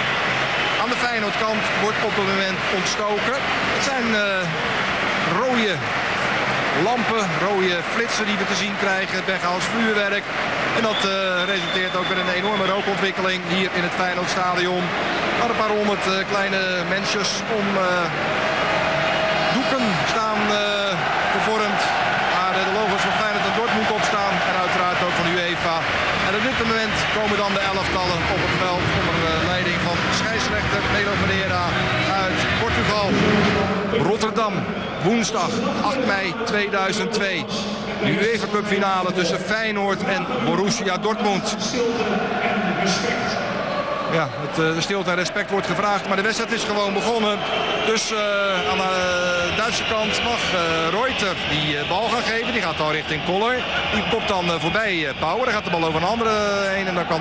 aan 0.82 0.90
de 0.92 1.02
Feyenoordkant 1.04 1.62
wordt 1.84 2.00
op 2.08 2.14
het 2.18 2.28
moment 2.32 2.58
ontstoken. 2.78 3.36
Het 3.76 3.84
zijn 3.90 4.08
rode 5.40 5.74
lampen, 6.88 7.24
rode 7.46 7.76
flitsen 7.94 8.26
die 8.26 8.38
we 8.42 8.46
te 8.52 8.62
zien 8.64 8.76
krijgen. 8.84 9.14
Het 9.16 9.30
Bengaals 9.32 9.66
vuurwerk. 9.74 10.24
En 10.76 10.82
dat 10.90 11.00
resulteert 11.52 11.96
ook 11.96 12.10
in 12.14 12.20
een 12.22 12.34
enorme 12.40 12.66
rookontwikkeling 12.74 13.40
hier 13.54 13.70
in 13.78 13.84
het 13.88 13.94
Feyenoordstadion. 14.00 14.84
Waar 15.42 15.50
een 15.50 15.64
paar 15.66 15.76
honderd 15.80 16.06
kleine 16.34 16.60
mensjes 16.94 17.30
om 17.58 17.66
uh, 17.74 17.86
doeken 19.56 19.84
staan 20.12 20.40
gevormd. 21.36 21.82
Waar 22.34 22.54
de 22.58 22.64
logos 22.78 23.02
van 23.06 23.14
Feyenoord 23.20 23.46
en 23.50 23.56
Dortmund 23.60 23.90
op 23.98 24.04
staan. 24.12 24.34
En 24.48 24.56
uiteraard 24.64 25.00
ook 25.06 25.16
van 25.20 25.28
UEFA. 25.34 25.76
En 26.26 26.32
op 26.38 26.44
dit 26.48 26.58
moment 26.64 26.94
komen 27.18 27.36
dan 27.44 27.52
de 27.56 27.62
elftallen 27.72 28.20
op 28.34 28.40
het 28.46 28.56
veld 28.62 28.86
onder 29.00 29.32
leiding 29.52 29.78
van 29.88 29.96
scheidsrechter 30.20 30.80
Melo 30.94 31.14
Pereira 31.22 31.64
uit 32.24 32.38
Portugal. 32.62 33.08
Rotterdam, 34.10 34.54
woensdag 35.06 35.52
8 35.82 36.06
mei 36.12 36.26
2002. 36.44 37.44
De 38.04 38.12
UEFA 38.18 38.46
Cup 38.52 38.66
finale 38.76 39.10
tussen 39.12 39.40
Feyenoord 39.50 40.02
en 40.16 40.22
Borussia 40.46 40.94
Dortmund. 41.06 41.46
Ja, 44.12 44.28
het, 44.30 44.74
de 44.74 44.80
stilte 44.80 45.10
en 45.10 45.16
respect 45.16 45.50
wordt 45.50 45.66
gevraagd, 45.66 46.08
maar 46.08 46.16
de 46.16 46.22
wedstrijd 46.22 46.52
is 46.52 46.64
gewoon 46.64 46.92
begonnen. 46.92 47.38
Dus 47.86 48.12
uh, 48.12 48.18
aan 48.70 48.76
de 48.76 49.52
Duitse 49.56 49.82
kant 49.90 50.22
mag 50.24 50.42
uh, 50.54 50.60
Reuter 50.90 51.36
die 51.50 51.76
bal 51.88 52.08
gaan 52.08 52.22
geven. 52.22 52.52
Die 52.52 52.62
gaat 52.62 52.76
dan 52.76 52.90
richting 52.90 53.24
Koller. 53.24 53.64
Die 53.92 54.04
kopt 54.10 54.28
dan 54.28 54.44
voorbij 54.60 55.06
Pauwer. 55.18 55.44
Dan 55.44 55.54
gaat 55.54 55.64
de 55.64 55.70
bal 55.70 55.84
over 55.84 56.00
een 56.02 56.08
andere 56.08 56.30
heen. 56.68 56.86
En 56.86 56.94
dan 56.94 57.06
kan 57.06 57.20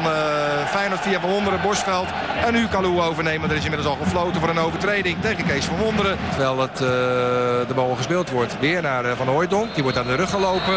Feyenoord 0.68 1.02
via 1.02 1.20
Van 1.20 1.30
Wonderen, 1.30 1.62
Bosveld. 1.62 2.08
En 2.46 2.54
nu 2.54 2.68
Kalou 2.68 3.02
overnemen. 3.02 3.50
Er 3.50 3.56
is 3.56 3.64
inmiddels 3.64 3.90
al 3.90 3.98
gefloten 4.04 4.40
voor 4.40 4.50
een 4.50 4.60
overtreding 4.60 5.22
tegen 5.22 5.46
Kees 5.46 5.66
van 5.66 5.78
Wonderen. 5.78 6.18
Terwijl 6.30 6.60
het, 6.60 6.78
de 6.78 7.74
bal 7.76 7.96
gespeeld 7.96 8.30
wordt. 8.30 8.60
Weer 8.60 8.82
naar 8.82 9.16
Van 9.16 9.28
Hooijdonk. 9.28 9.74
Die 9.74 9.84
wordt 9.84 9.98
aan 9.98 10.08
de 10.08 10.16
rug 10.16 10.30
gelopen. 10.30 10.76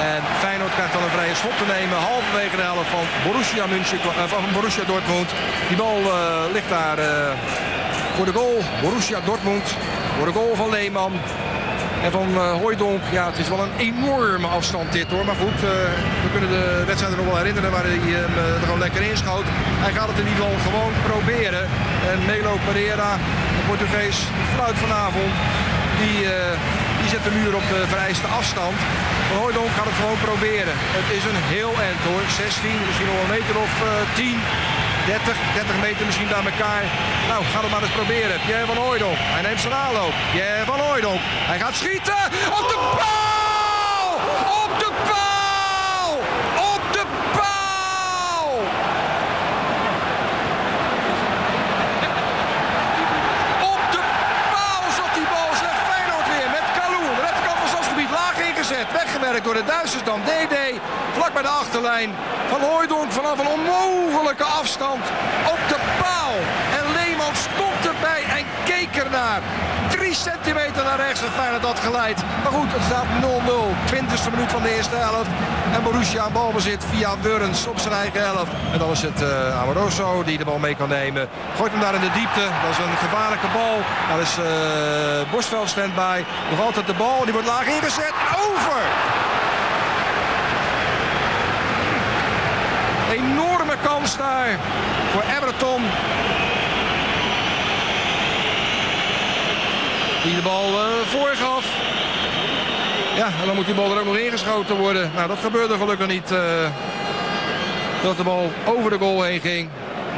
En 0.00 0.22
Feyenoord 0.70 0.92
krijgt 0.92 0.92
dan 0.92 1.02
een 1.02 1.18
vrije 1.18 1.34
schot 1.34 1.56
te 1.58 1.72
nemen. 1.76 1.96
Halverwege 1.98 2.56
de 2.56 2.62
helft 2.62 2.90
van 2.96 3.04
Borussia, 3.24 3.66
München, 3.66 3.98
van 4.34 4.44
Borussia 4.52 4.84
Dortmund. 4.84 5.30
Die 5.68 5.76
bal 5.76 6.00
uh, 6.00 6.52
ligt 6.52 6.68
daar 6.68 6.98
uh, 6.98 7.06
voor 8.16 8.24
de 8.24 8.32
goal. 8.32 8.56
Borussia 8.82 9.20
Dortmund. 9.24 9.66
Voor 10.16 10.26
de 10.26 10.32
goal 10.32 10.54
van 10.54 10.70
Leeman. 10.70 11.12
En 12.04 12.12
van 12.12 12.28
uh, 12.34 12.52
Hooijdonk, 12.62 13.02
ja 13.10 13.24
het 13.26 13.38
is 13.38 13.48
wel 13.48 13.62
een 13.62 13.76
enorme 13.88 14.46
afstand 14.46 14.92
dit 14.92 15.10
hoor. 15.10 15.24
Maar 15.24 15.40
goed, 15.44 15.60
we 16.24 16.28
kunnen 16.32 16.50
de 16.50 16.82
wedstrijd 16.86 17.16
nog 17.16 17.26
wel 17.26 17.36
herinneren 17.42 17.70
waar 17.70 17.86
hij 17.90 18.00
hem 18.20 18.34
er 18.44 18.60
gewoon 18.64 18.84
lekker 18.86 19.02
inschoot. 19.02 19.46
Hij 19.84 19.92
gaat 19.92 20.08
het 20.08 20.18
in 20.18 20.28
ieder 20.28 20.44
geval 20.44 20.58
gewoon 20.68 20.92
proberen. 21.10 21.64
En 22.10 22.18
Melo 22.26 22.54
Pereira, 22.66 23.10
de 23.56 23.62
Portugees, 23.68 24.18
fluit 24.54 24.78
vanavond. 24.84 25.32
Die, 26.00 26.18
die 27.00 27.08
zet 27.14 27.24
de 27.24 27.34
muur 27.38 27.54
op 27.60 27.66
de 27.72 27.80
vereiste 27.94 28.28
afstand. 28.40 28.76
Van 29.28 29.36
Hooijdonk 29.42 29.70
gaat 29.76 29.88
het 29.90 30.00
gewoon 30.00 30.20
proberen. 30.28 30.74
Het 30.98 31.08
is 31.18 31.24
een 31.30 31.40
heel 31.56 31.74
eind 31.88 32.00
hoor. 32.08 32.24
16, 32.36 32.86
misschien 32.86 33.10
nog 33.10 33.20
een 33.22 33.34
meter 33.38 33.56
of 33.66 33.72
10. 34.14 34.38
30, 35.06 35.36
30 35.54 35.80
meter 35.80 36.06
misschien 36.06 36.28
bij 36.28 36.44
elkaar. 36.52 36.84
Nou, 37.28 37.44
ga 37.44 37.60
het 37.60 37.70
maar 37.70 37.82
eens 37.82 37.90
proberen. 37.90 38.40
Pierre 38.46 38.66
van 38.66 38.76
Hooijdonk. 38.76 39.16
Hij 39.18 39.42
neemt 39.42 39.60
zijn 39.60 39.74
aanloop. 39.74 40.14
Pierre 40.32 40.64
van 40.64 40.80
Hooijdonk. 40.80 41.20
Hij 41.50 41.58
gaat 41.58 41.74
schieten. 41.74 42.20
Op 42.58 42.66
de 42.72 42.78
paal! 43.00 44.08
Op 44.62 44.72
de 44.82 44.90
paal! 45.10 46.10
Op 46.74 46.82
de 46.96 47.04
paal! 47.38 48.48
Op 53.72 53.82
de 53.94 54.02
paal 54.52 54.82
zat 54.98 55.12
die 55.18 55.28
bal. 55.32 55.50
Zegt 55.62 55.80
Feyenoord 55.90 56.28
weer 56.34 56.48
met 56.56 56.66
Kalou. 56.78 57.04
De 57.16 57.20
rechterkant 57.26 57.58
van 57.62 57.68
stadsgebied 57.68 58.10
laag 58.10 58.36
ingezet. 58.48 58.86
Door 59.30 59.54
de 59.54 59.64
Duitsers. 59.64 60.04
Dan 60.04 60.20
DD. 60.24 60.56
Vlak 61.12 61.32
bij 61.32 61.42
de 61.42 61.48
achterlijn. 61.48 62.10
Van 62.48 62.60
Hooijdonk 62.60 63.12
vanaf 63.12 63.38
een 63.38 63.46
onmogelijke 63.46 64.44
afstand 64.44 65.04
op 65.46 65.58
de 65.68 65.76
paal. 65.98 66.34
En 66.78 66.92
Leeman 66.92 67.34
stond 67.34 67.94
erbij 67.94 68.22
en 68.38 68.44
keek 68.64 69.02
ernaar. 69.04 69.40
3-1 70.10 70.12
3 70.12 70.14
centimeter 70.14 70.84
naar 70.84 70.96
rechts 70.96 71.22
en 71.22 71.30
Feyenoord 71.30 71.64
had 71.64 71.78
geleid. 71.78 72.22
Maar 72.42 72.52
goed, 72.52 72.72
het 72.72 72.82
staat 72.82 73.06
0-0. 73.22 73.24
20e 73.94 74.30
minuut 74.30 74.50
van 74.50 74.62
de 74.62 74.74
eerste 74.76 74.96
helft. 74.96 75.30
En 75.74 75.82
Borussia 75.82 76.22
aan 76.22 76.32
balbezit 76.32 76.84
via 76.84 77.18
Wurns 77.20 77.66
op 77.66 77.78
zijn 77.78 77.94
eigen 77.94 78.20
helft. 78.20 78.52
En 78.72 78.78
dan 78.78 78.90
is 78.90 79.02
het 79.02 79.22
uh, 79.22 79.60
Amoroso 79.62 80.24
die 80.24 80.38
de 80.38 80.44
bal 80.44 80.58
mee 80.58 80.74
kan 80.74 80.88
nemen. 80.88 81.28
Gooit 81.56 81.72
hem 81.72 81.80
daar 81.80 81.94
in 81.94 82.00
de 82.00 82.10
diepte. 82.12 82.44
Dat 82.62 82.70
is 82.70 82.78
een 82.78 82.96
gevaarlijke 82.96 83.46
bal. 83.52 83.76
Daar 84.08 84.20
is 84.20 84.34
uh, 84.38 85.32
Bosveld 85.32 85.68
stand 85.68 85.94
bij. 85.94 86.24
Nog 86.50 86.60
altijd 86.60 86.86
de 86.86 86.94
bal. 86.94 87.24
Die 87.24 87.32
wordt 87.32 87.48
laag 87.48 87.66
ingezet. 87.66 88.14
Over! 88.46 88.82
Enorme 93.12 93.76
kans 93.82 94.16
daar 94.16 94.58
voor 95.12 95.22
Everton. 95.36 95.82
Die 100.22 100.34
de 100.34 100.42
bal 100.42 100.68
uh, 100.68 100.86
voorgaf. 101.06 101.64
Ja, 103.16 103.26
en 103.26 103.46
dan 103.46 103.54
moet 103.54 103.66
die 103.66 103.74
bal 103.74 103.90
er 103.90 103.98
ook 103.98 104.04
nog 104.04 104.16
ingeschoten 104.16 104.76
worden. 104.76 105.10
Nou, 105.14 105.28
dat 105.28 105.38
gebeurde 105.38 105.76
gelukkig 105.76 106.06
niet. 106.06 106.32
Uh, 106.32 106.38
dat 108.02 108.16
de 108.16 108.22
bal 108.22 108.50
over 108.66 108.90
de 108.90 108.98
goal 108.98 109.22
heen 109.22 109.40
ging. 109.40 109.68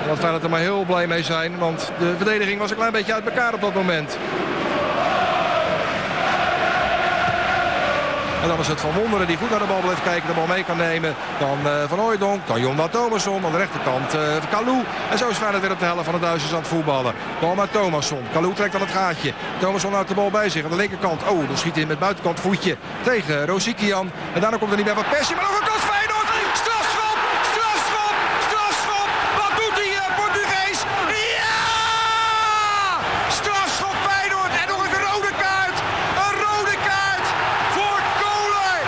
Laat 0.06 0.18
Feyenoord 0.18 0.42
er 0.42 0.50
maar 0.50 0.60
heel 0.60 0.84
blij 0.84 1.06
mee 1.06 1.22
zijn. 1.22 1.58
Want 1.58 1.92
de 1.98 2.14
verdediging 2.16 2.58
was 2.58 2.70
een 2.70 2.76
klein 2.76 2.92
beetje 2.92 3.14
uit 3.14 3.24
elkaar 3.24 3.54
op 3.54 3.60
dat 3.60 3.74
moment. 3.74 4.18
En 8.42 8.48
dan 8.48 8.58
is 8.58 8.68
het 8.68 8.80
Van 8.80 8.92
Wonderen 8.92 9.26
die 9.26 9.36
goed 9.36 9.50
naar 9.50 9.58
de 9.58 9.64
bal 9.64 9.80
blijft 9.80 10.02
kijken. 10.02 10.28
De 10.28 10.34
bal 10.34 10.46
mee 10.46 10.64
kan 10.64 10.76
nemen. 10.76 11.14
Dan 11.38 11.58
uh, 11.64 11.72
Van 11.88 11.98
Hooijdonk. 11.98 12.46
Dan 12.46 12.60
Jonda 12.60 12.88
Thomasson. 12.88 13.44
Aan 13.44 13.52
de 13.52 13.58
rechterkant 13.58 14.14
uh, 14.14 14.20
Kalou. 14.50 14.84
En 15.10 15.18
zo 15.18 15.28
is 15.28 15.36
Feyenoord 15.36 15.62
weer 15.62 15.72
op 15.72 15.78
de 15.78 15.84
helft 15.84 16.04
van 16.04 16.14
de 16.14 16.20
Duitsers 16.20 16.52
aan 16.52 16.58
het 16.58 16.68
voetballen. 16.68 17.14
Bal 17.40 17.54
naar 17.54 17.70
Thomasson. 17.70 18.22
Kalou 18.32 18.54
trekt 18.54 18.74
aan 18.74 18.80
het 18.80 18.90
gaatje. 18.90 19.32
Thomasson 19.58 19.92
houdt 19.92 20.08
de 20.08 20.14
bal 20.14 20.30
bij 20.30 20.48
zich. 20.48 20.64
Aan 20.64 20.70
de 20.70 20.76
linkerkant. 20.76 21.22
Oh, 21.28 21.46
dan 21.48 21.56
schiet 21.56 21.74
hij 21.74 21.86
met 21.86 21.98
buitenkant 21.98 22.40
voetje 22.40 22.76
tegen 23.02 23.46
Rosikian. 23.46 24.10
En 24.34 24.40
daarna 24.40 24.56
komt 24.56 24.70
er 24.70 24.76
niet 24.76 24.86
meer 24.86 24.94
wat 24.94 25.08
Persie. 25.10 25.34
Maar 25.36 25.44
nog 25.44 25.60
een 25.60 25.66
kans 25.66 25.82
Feyenoord. 25.82 26.28
Strafschop! 26.52 27.18
Strafschop! 27.50 28.14
Strafschop! 28.48 29.08
Wat 29.40 29.52
doet 29.58 29.76
die 29.82 29.92
uh, 29.92 30.16
Portugees? 30.16 30.78
Ja! 31.36 31.60
Strafschop 33.38 33.96
Feyenoord. 34.08 34.52
En 34.62 34.68
nog 34.68 34.82
een 34.86 35.00
rode 35.10 35.32
kaart. 35.42 35.78
Een 36.24 36.36
rode 36.46 36.76
kaart 36.88 37.26
voor 37.76 37.98
Kohler. 38.22 38.80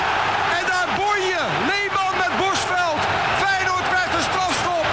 En 0.59 0.65
daar 0.71 0.89
Bonje. 0.99 1.43
Leeman 1.71 2.15
met 2.23 2.33
Bosveld. 2.41 3.03
Feyenoord 3.43 3.87
krijgt 3.93 4.15
een 4.19 4.27
strafschop. 4.31 4.87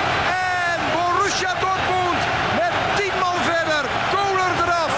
En 0.49 0.79
Borussia 0.93 1.53
Dortmund 1.63 2.21
met 2.59 2.73
10 2.97 3.11
man 3.23 3.37
verder. 3.51 3.83
Kohler 4.13 4.51
eraf. 4.63 4.93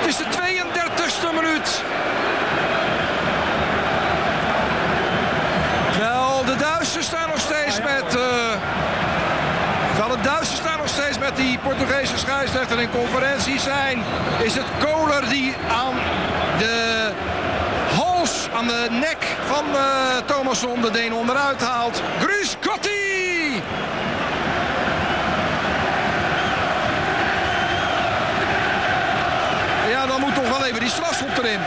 Het 0.00 0.06
is 0.08 0.16
de 0.16 0.24
32e 0.24 1.34
minuut. 1.34 1.82
Terwijl 5.92 6.44
de 6.44 6.56
Duitsers 6.56 7.06
staan 7.06 7.28
nog 7.28 7.40
steeds 7.40 7.80
met... 7.80 8.14
eh 8.16 8.60
terwijl 9.94 10.16
de 10.16 10.22
Duitsers 10.22 10.58
staan 10.60 10.78
nog 10.78 10.88
steeds 10.88 11.18
met 11.18 11.36
die 11.36 11.58
Portugese 11.58 12.18
scheidsrechter 12.48 12.80
in 12.80 12.90
conferentie 12.90 13.60
zijn... 13.60 14.02
is 14.42 14.54
het 14.54 14.64
Kohler 14.84 15.28
die 15.28 15.54
aan 15.70 15.94
de 16.58 17.08
hals, 17.96 18.48
aan 18.54 18.66
de 18.66 18.86
nek 18.90 19.36
van 19.46 19.64
eh 19.74 20.16
Thomasson 20.26 20.80
de 20.80 20.90
Deen 20.90 21.14
onderuit 21.14 21.62
haalt. 21.62 22.02
Gruus 22.20 22.56
Gotti! 22.60 23.62
Ja, 29.90 30.06
dan 30.06 30.20
moet 30.20 30.34
toch 30.34 30.58
wel 30.58 30.64
even 30.64 30.80
die 30.80 30.88
strafschop 30.88 31.38
erin. 31.38 31.60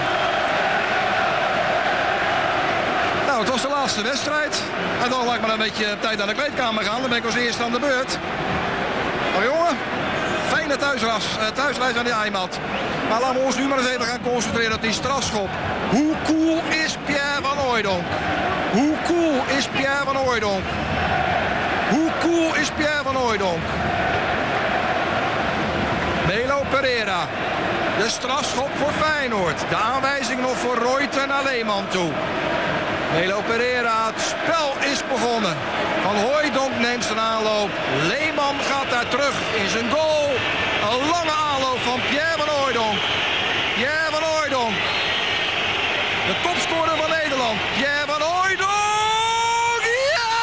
Nou, 3.26 3.40
het 3.40 3.50
was 3.50 3.62
de 3.62 3.70
laatste 3.70 4.02
wedstrijd. 4.02 4.62
En 5.04 5.10
dan 5.10 5.26
laat 5.26 5.36
ik 5.36 5.42
maar 5.42 5.52
een 5.52 5.58
beetje 5.58 5.98
tijd 6.00 6.18
naar 6.18 6.28
de 6.28 6.34
kleedkamer 6.34 6.84
gaan. 6.84 7.02
Dan 7.02 7.10
ben 7.10 7.18
ik 7.18 7.26
als 7.26 7.36
eerste 7.36 7.64
aan 7.64 7.72
de 7.72 7.80
beurt. 7.80 8.18
Maar 9.36 9.44
jongen, 9.44 9.78
fijne 10.66 10.82
thuisreis, 10.82 11.26
eh, 11.38 11.48
thuisreis 11.48 11.96
aan 11.96 12.04
die 12.04 12.14
Heimat. 12.14 12.60
Maar 13.10 13.22
laten 13.22 13.40
we 13.40 13.46
ons 13.46 13.58
nu 13.58 13.68
maar 13.68 13.78
eens 13.78 13.88
even 13.88 14.06
gaan 14.06 14.22
concentreren 14.22 14.74
op 14.74 14.82
die 14.82 14.92
strafschop. 14.92 15.50
Hoe 15.90 16.14
cool 16.24 16.62
is 16.86 16.98
Pierre 17.06 17.42
van 17.42 17.58
Hooijdonk? 17.58 18.06
Hoe 18.72 18.96
cool 19.08 19.58
is 19.58 19.68
Pierre 19.68 20.04
van 20.06 20.16
Hooijdonk? 20.16 20.64
Hoe 21.90 22.10
cool 22.20 22.56
is 22.56 22.70
Pierre 22.70 23.04
van 23.04 23.16
Hooijdonk? 23.16 23.64
Melo 26.28 26.62
Pereira. 26.70 27.28
De 27.98 28.10
strafschop 28.10 28.70
voor 28.76 28.92
Feyenoord. 28.92 29.60
De 29.70 29.76
aanwijzing 29.76 30.42
nog 30.42 30.58
voor 30.58 30.78
Reuter 30.78 31.28
naar 31.28 31.44
Leeman 31.44 31.88
toe. 31.88 32.12
Melo 33.14 33.42
Pereira, 33.48 34.06
het 34.06 34.22
spel 34.22 34.92
is 34.92 35.02
begonnen. 35.08 35.56
Van 36.04 36.16
Hooijdonk 36.16 36.80
neemt 36.80 37.04
zijn 37.04 37.20
aanloop. 37.20 37.70
Leeman 38.08 38.56
gaat 38.70 38.90
daar 38.90 39.08
terug 39.08 39.36
in 39.62 39.70
zijn 39.70 39.90
goal. 39.92 40.25
Een 40.92 41.10
lange 41.10 41.32
aanloop 41.32 41.80
van 41.80 42.00
Pierre 42.10 42.38
van 42.38 42.48
Hooijdonk. 42.48 43.00
Pierre 43.76 44.12
van 44.12 44.24
Hooijdonk. 44.24 44.76
De 46.28 46.36
topscorer 46.44 46.98
van 46.98 47.10
Nederland. 47.10 47.60
Pierre 47.76 48.06
van 48.08 48.22
Hooijdonk. 48.22 49.84
Ja! 50.16 50.34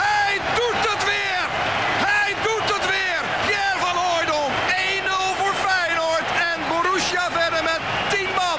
Hij 0.00 0.40
doet 0.54 0.82
het 0.90 1.04
weer! 1.04 1.44
Hij 2.08 2.34
doet 2.42 2.74
het 2.74 2.86
weer! 2.94 3.22
Pierre 3.46 3.78
van 3.78 3.96
Hooijdonk. 4.04 4.52
1-0 4.52 5.36
voor 5.38 5.54
Feyenoord. 5.66 6.28
En 6.50 6.58
Borussia 6.68 7.30
verder 7.30 7.62
met 7.62 7.80
10 8.08 8.28
man. 8.40 8.58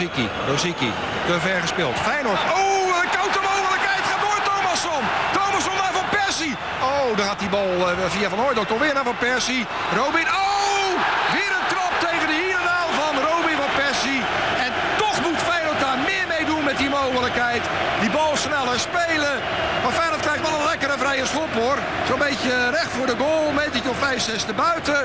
Rosicky. 0.00 0.90
Te 1.26 1.40
ver 1.40 1.60
gespeeld. 1.60 1.96
Feyenoord. 2.08 2.40
Oh, 2.58 3.02
een 3.02 3.10
koude 3.18 3.40
mogelijkheid 3.50 4.04
gaat 4.10 4.22
door 4.26 4.40
Thomasson. 4.48 5.02
Thomasson 5.32 5.76
naar 5.82 5.94
Van 6.00 6.08
Persie. 6.16 6.54
Oh, 6.90 7.16
daar 7.16 7.26
gaat 7.26 7.38
die 7.38 7.48
bal 7.48 7.70
eh, 7.88 8.10
via 8.16 8.28
Van 8.28 8.38
Hooijdonk 8.38 8.68
toch 8.68 8.78
weer 8.78 8.94
naar 8.94 9.04
Van 9.04 9.18
Persie. 9.18 9.66
Robin. 9.96 10.28
Oh, 10.42 10.90
weer 11.36 11.52
een 11.58 11.68
trap 11.72 11.94
tegen 12.06 12.26
de 12.32 12.38
hiernaal 12.46 12.88
van 13.00 13.12
Robin 13.30 13.56
van 13.62 13.72
Persie. 13.82 14.20
En 14.64 14.70
toch 15.02 15.16
moet 15.24 15.40
Feyenoord 15.48 15.80
daar 15.80 15.98
meer 16.10 16.26
mee 16.34 16.44
doen 16.50 16.64
met 16.64 16.78
die 16.78 16.90
mogelijkheid. 17.00 17.62
Die 18.00 18.10
bal 18.10 18.36
sneller 18.36 18.78
spelen. 18.88 19.34
Maar 19.82 19.92
Feyenoord 19.98 20.24
krijgt 20.26 20.42
wel 20.48 20.58
een 20.58 20.70
lekkere 20.72 20.98
vrije 20.98 21.26
schop 21.26 21.52
hoor. 21.60 21.78
Zo'n 22.08 22.24
beetje 22.28 22.70
recht 22.78 22.92
voor 22.96 23.06
de 23.06 23.16
goal. 23.22 23.50
Metertje 23.52 23.90
of 23.90 23.98
5, 23.98 24.20
6 24.22 24.42
te 24.42 24.54
buiten. 24.54 25.00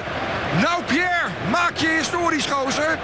Nou 0.63 0.83
Pierre, 0.83 1.29
maak 1.49 1.75
je 1.83 1.87
historisch 1.87 2.45
gozer. 2.45 2.97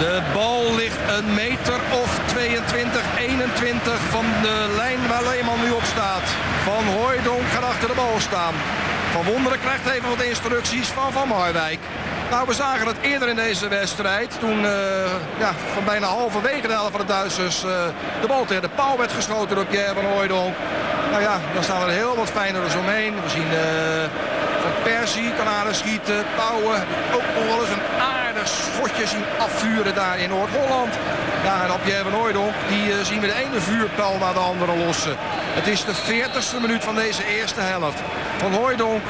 De 0.00 0.22
bal 0.32 0.74
ligt 0.74 0.98
een 1.18 1.34
meter 1.34 1.80
of 2.02 2.18
22, 2.40 3.02
21 3.18 4.00
van 4.00 4.24
de 4.42 4.72
lijn 4.76 5.08
waar 5.08 5.22
Leeman 5.22 5.60
nu 5.64 5.70
op 5.70 5.82
staat. 5.84 6.26
Van 6.64 6.84
Hooijdonk 6.84 7.46
gaat 7.52 7.64
achter 7.64 7.88
de 7.88 7.94
bal 7.94 8.18
staan. 8.18 8.54
Van 9.12 9.24
Wonderen 9.24 9.60
krijgt 9.60 9.90
even 9.90 10.08
wat 10.08 10.22
instructies 10.22 10.88
van 10.88 11.12
Van 11.12 11.28
Marwijk. 11.28 11.78
Nou, 12.30 12.46
we 12.46 12.54
zagen 12.54 12.86
het 12.86 12.96
eerder 13.00 13.28
in 13.28 13.36
deze 13.36 13.68
wedstrijd. 13.68 14.38
Toen 14.38 14.64
eh, 14.64 15.10
ja, 15.38 15.52
van 15.74 15.84
bijna 15.84 16.06
halverwege 16.06 16.66
de 16.66 16.72
helft 16.72 16.90
van 16.90 17.00
de 17.00 17.06
Duitsers 17.06 17.64
eh, 17.64 17.70
de 18.20 18.26
bal 18.26 18.44
tegen 18.44 18.62
de 18.62 18.76
paal 18.80 18.98
werd 18.98 19.12
geschoten 19.12 19.56
door 19.56 19.66
Pierre 19.66 19.94
van 19.94 20.04
Hooijdonk. 20.04 20.54
Nou 21.10 21.22
ja, 21.22 21.40
dan 21.54 21.62
staan 21.62 21.82
er 21.82 21.88
heel 21.88 22.16
wat 22.16 22.30
fijners 22.30 22.74
omheen. 22.74 23.14
We 23.22 23.28
zien 23.28 23.50
eh, 23.52 24.10
Van 24.62 24.82
Persie 24.82 25.32
kan 25.36 25.46
aardig 25.46 25.74
schieten. 25.74 26.24
Pauwen 26.36 26.80
ook 27.14 27.28
nog 27.34 27.44
wel 27.44 27.60
eens 27.60 27.76
een 27.76 27.88
aardig 28.00 28.48
schotje 28.48 29.06
zien 29.06 29.24
afvuren 29.38 29.94
daar 29.94 30.18
in 30.18 30.28
Noord-Holland. 30.28 30.94
Ja, 31.44 31.64
en 31.64 31.80
Pierre 31.82 32.02
van 32.02 32.12
Hooijdonk, 32.12 32.54
die 32.68 32.92
eh, 32.92 33.04
zien 33.04 33.20
we 33.20 33.26
de 33.26 33.34
ene 33.34 33.60
vuurpijl 33.60 34.16
naar 34.20 34.32
de 34.32 34.38
andere 34.38 34.76
lossen. 34.76 35.16
Het 35.54 35.66
is 35.66 35.84
de 35.84 35.94
40ste 35.94 36.60
minuut 36.60 36.84
van 36.84 36.94
deze 36.94 37.24
eerste 37.24 37.60
helft. 37.60 37.98
Van 38.38 38.52
Hooijdonk 38.52 39.02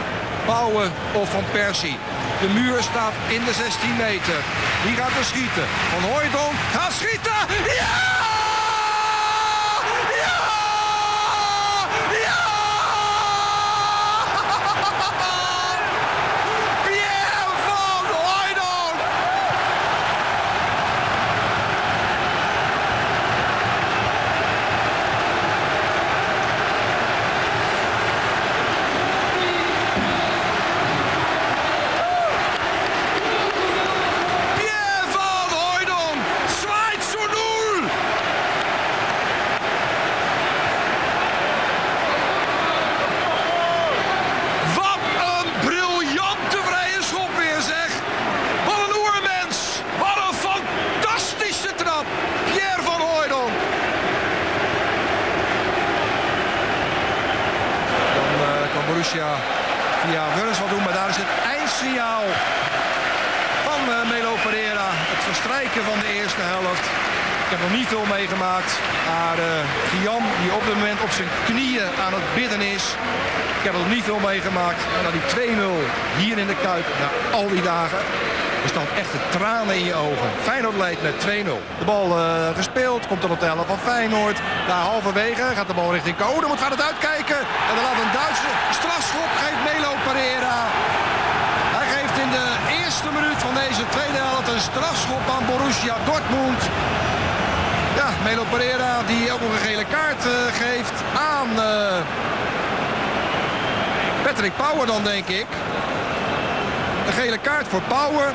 Pauwen 0.44 0.92
of 1.12 1.30
Van 1.30 1.44
Persie. 1.52 1.98
De 2.40 2.48
muur 2.48 2.82
staat 2.82 3.12
in 3.28 3.44
de 3.44 3.52
16 3.52 3.96
meter. 3.96 4.38
Wie 4.84 4.96
gaat 4.96 5.16
er 5.18 5.24
schieten? 5.24 5.66
Van 5.92 6.10
Hooijdonk 6.10 6.54
gaat 6.72 6.92
schieten! 6.92 7.40
Ja! 7.78 8.20
Pierre 16.90 17.32
van 17.42 17.56
Hooijdonk! 18.18 18.98
Pierre 34.56 35.06
van 35.10 35.58
Hooijdonk 35.58 36.20
zwaait 36.60 37.04
zo 37.12 37.18
nul! 37.18 37.88
Wat 44.74 45.00
een 45.30 45.50
briljante 45.66 46.58
vrije 46.68 47.02
schop 47.02 47.30
weer 47.36 47.60
zeg! 47.60 47.90
Wat 48.66 48.78
een 48.88 48.96
oermens! 48.96 49.82
Wat 49.98 50.16
een 50.16 50.34
fantastische 50.34 51.74
trap! 51.74 52.04
Pierre 52.44 52.82
van 52.82 53.00
Hooijdonk! 53.00 53.52
Dan 58.74 58.86
via 59.10 60.24
Wurns 60.36 60.60
wat 60.60 60.68
doen, 60.68 60.82
maar 60.82 60.92
daar 60.92 61.08
is 61.08 61.16
het 61.16 61.32
eindsignaal 61.56 62.24
van 63.66 63.80
eh, 63.94 64.10
Melo 64.10 64.34
Pereira. 64.44 64.88
Het 65.14 65.22
verstrijken 65.30 65.82
van 65.90 65.98
de 65.98 66.10
eerste 66.18 66.44
helft. 66.54 66.84
Ik 67.44 67.50
heb 67.54 67.60
nog 67.66 67.74
niet 67.78 67.92
veel 67.94 68.06
meegemaakt. 68.16 68.72
Maar 69.10 69.38
uh, 69.38 69.46
Gian, 69.90 70.22
die 70.42 70.52
op 70.58 70.64
dit 70.66 70.74
moment 70.74 71.00
op 71.06 71.12
zijn 71.18 71.30
knieën 71.48 71.88
aan 72.04 72.14
het 72.18 72.28
bidden 72.34 72.62
is. 72.76 72.84
Ik 73.58 73.64
heb 73.68 73.74
nog 73.80 73.90
niet 73.94 74.04
veel 74.10 74.22
meegemaakt. 74.30 74.82
Dan 75.04 75.12
die 75.18 75.26
2-0 75.34 75.40
hier 76.20 76.38
in 76.38 76.46
de 76.52 76.58
Kuip 76.66 76.86
na 77.00 77.08
al 77.38 77.48
die 77.48 77.62
dagen. 77.62 78.02
Er 78.62 78.68
staan 78.68 78.90
echte 79.02 79.18
tranen 79.36 79.74
in 79.74 79.84
je 79.84 79.94
ogen. 79.94 80.28
Feyenoord 80.42 80.76
leidt 80.76 81.02
met 81.02 81.14
2-0. 81.14 81.26
De 81.78 81.84
bal 81.84 82.06
eh, 82.18 82.22
gespeeld, 82.56 83.06
komt 83.06 83.24
op 83.24 83.30
het 83.30 83.40
tellen 83.40 83.66
van 83.66 83.78
Feyenoord. 83.78 84.38
Daar 84.68 84.84
halverwege 84.90 85.44
gaat 85.56 85.66
de 85.66 85.78
bal 85.80 85.92
richting 85.92 86.16
Code. 86.16 86.46
Moet 86.46 86.64
van 86.66 86.70
het 86.76 86.82
uitkijken. 86.90 87.40
En 87.68 87.74
dan 87.76 87.84
laat 87.88 88.00
een 88.04 88.16
Duitse 88.20 88.50
strafschop. 88.78 89.30
Geeft 89.42 89.62
Melo 89.70 89.92
Pereira. 90.06 90.58
Hij 91.76 91.86
geeft 91.94 92.16
in 92.24 92.30
de 92.38 92.46
eerste 92.80 93.08
minuut 93.16 93.40
van 93.46 93.54
deze 93.62 93.84
tweede 93.94 94.20
helft 94.26 94.48
een 94.54 94.66
strafschop 94.70 95.24
aan 95.34 95.44
Borussia 95.50 95.96
Dortmund. 96.08 96.62
Ja, 98.00 98.08
Melo 98.24 98.44
Pereira 98.52 98.92
die 99.06 99.32
ook 99.32 99.40
nog 99.40 99.52
een 99.52 99.66
gele 99.70 99.86
kaart 99.94 100.22
eh, 100.26 100.32
geeft 100.62 100.96
aan 101.34 101.48
eh, 101.68 101.98
Patrick 104.24 104.56
Power 104.56 104.86
dan 104.86 105.02
denk 105.04 105.26
ik. 105.26 105.46
Een 107.06 107.12
gele 107.12 107.38
kaart 107.38 107.68
voor 107.68 107.82
Power. 107.82 108.28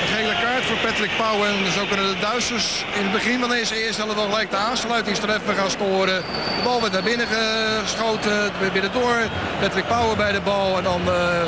Een 0.00 0.08
gele 0.16 0.34
kaart 0.42 0.64
voor 0.64 0.76
Patrick 1.02 1.20
Power. 1.20 1.48
En 1.48 1.72
zo 1.72 1.84
kunnen 1.86 2.14
de 2.14 2.20
Duitsers 2.20 2.84
in 2.94 3.02
het 3.02 3.12
begin 3.12 3.40
van 3.40 3.48
deze 3.48 3.84
eerste 3.84 4.02
helft 4.02 4.18
al 4.18 4.24
gelijk 4.24 4.50
de 4.50 4.56
aansluitingstreffer 4.56 5.54
gaan 5.54 5.70
scoren. 5.70 6.22
De 6.56 6.62
bal 6.64 6.80
werd 6.80 6.92
naar 6.92 7.02
binnen 7.02 7.26
geschoten, 7.26 8.52
weer 8.60 8.72
binnendoor. 8.72 9.16
Patrick 9.60 9.86
Power 9.86 10.16
bij 10.16 10.32
de 10.32 10.40
bal. 10.40 10.76
En 10.76 10.82
dan 10.82 11.00
eh, 11.06 11.44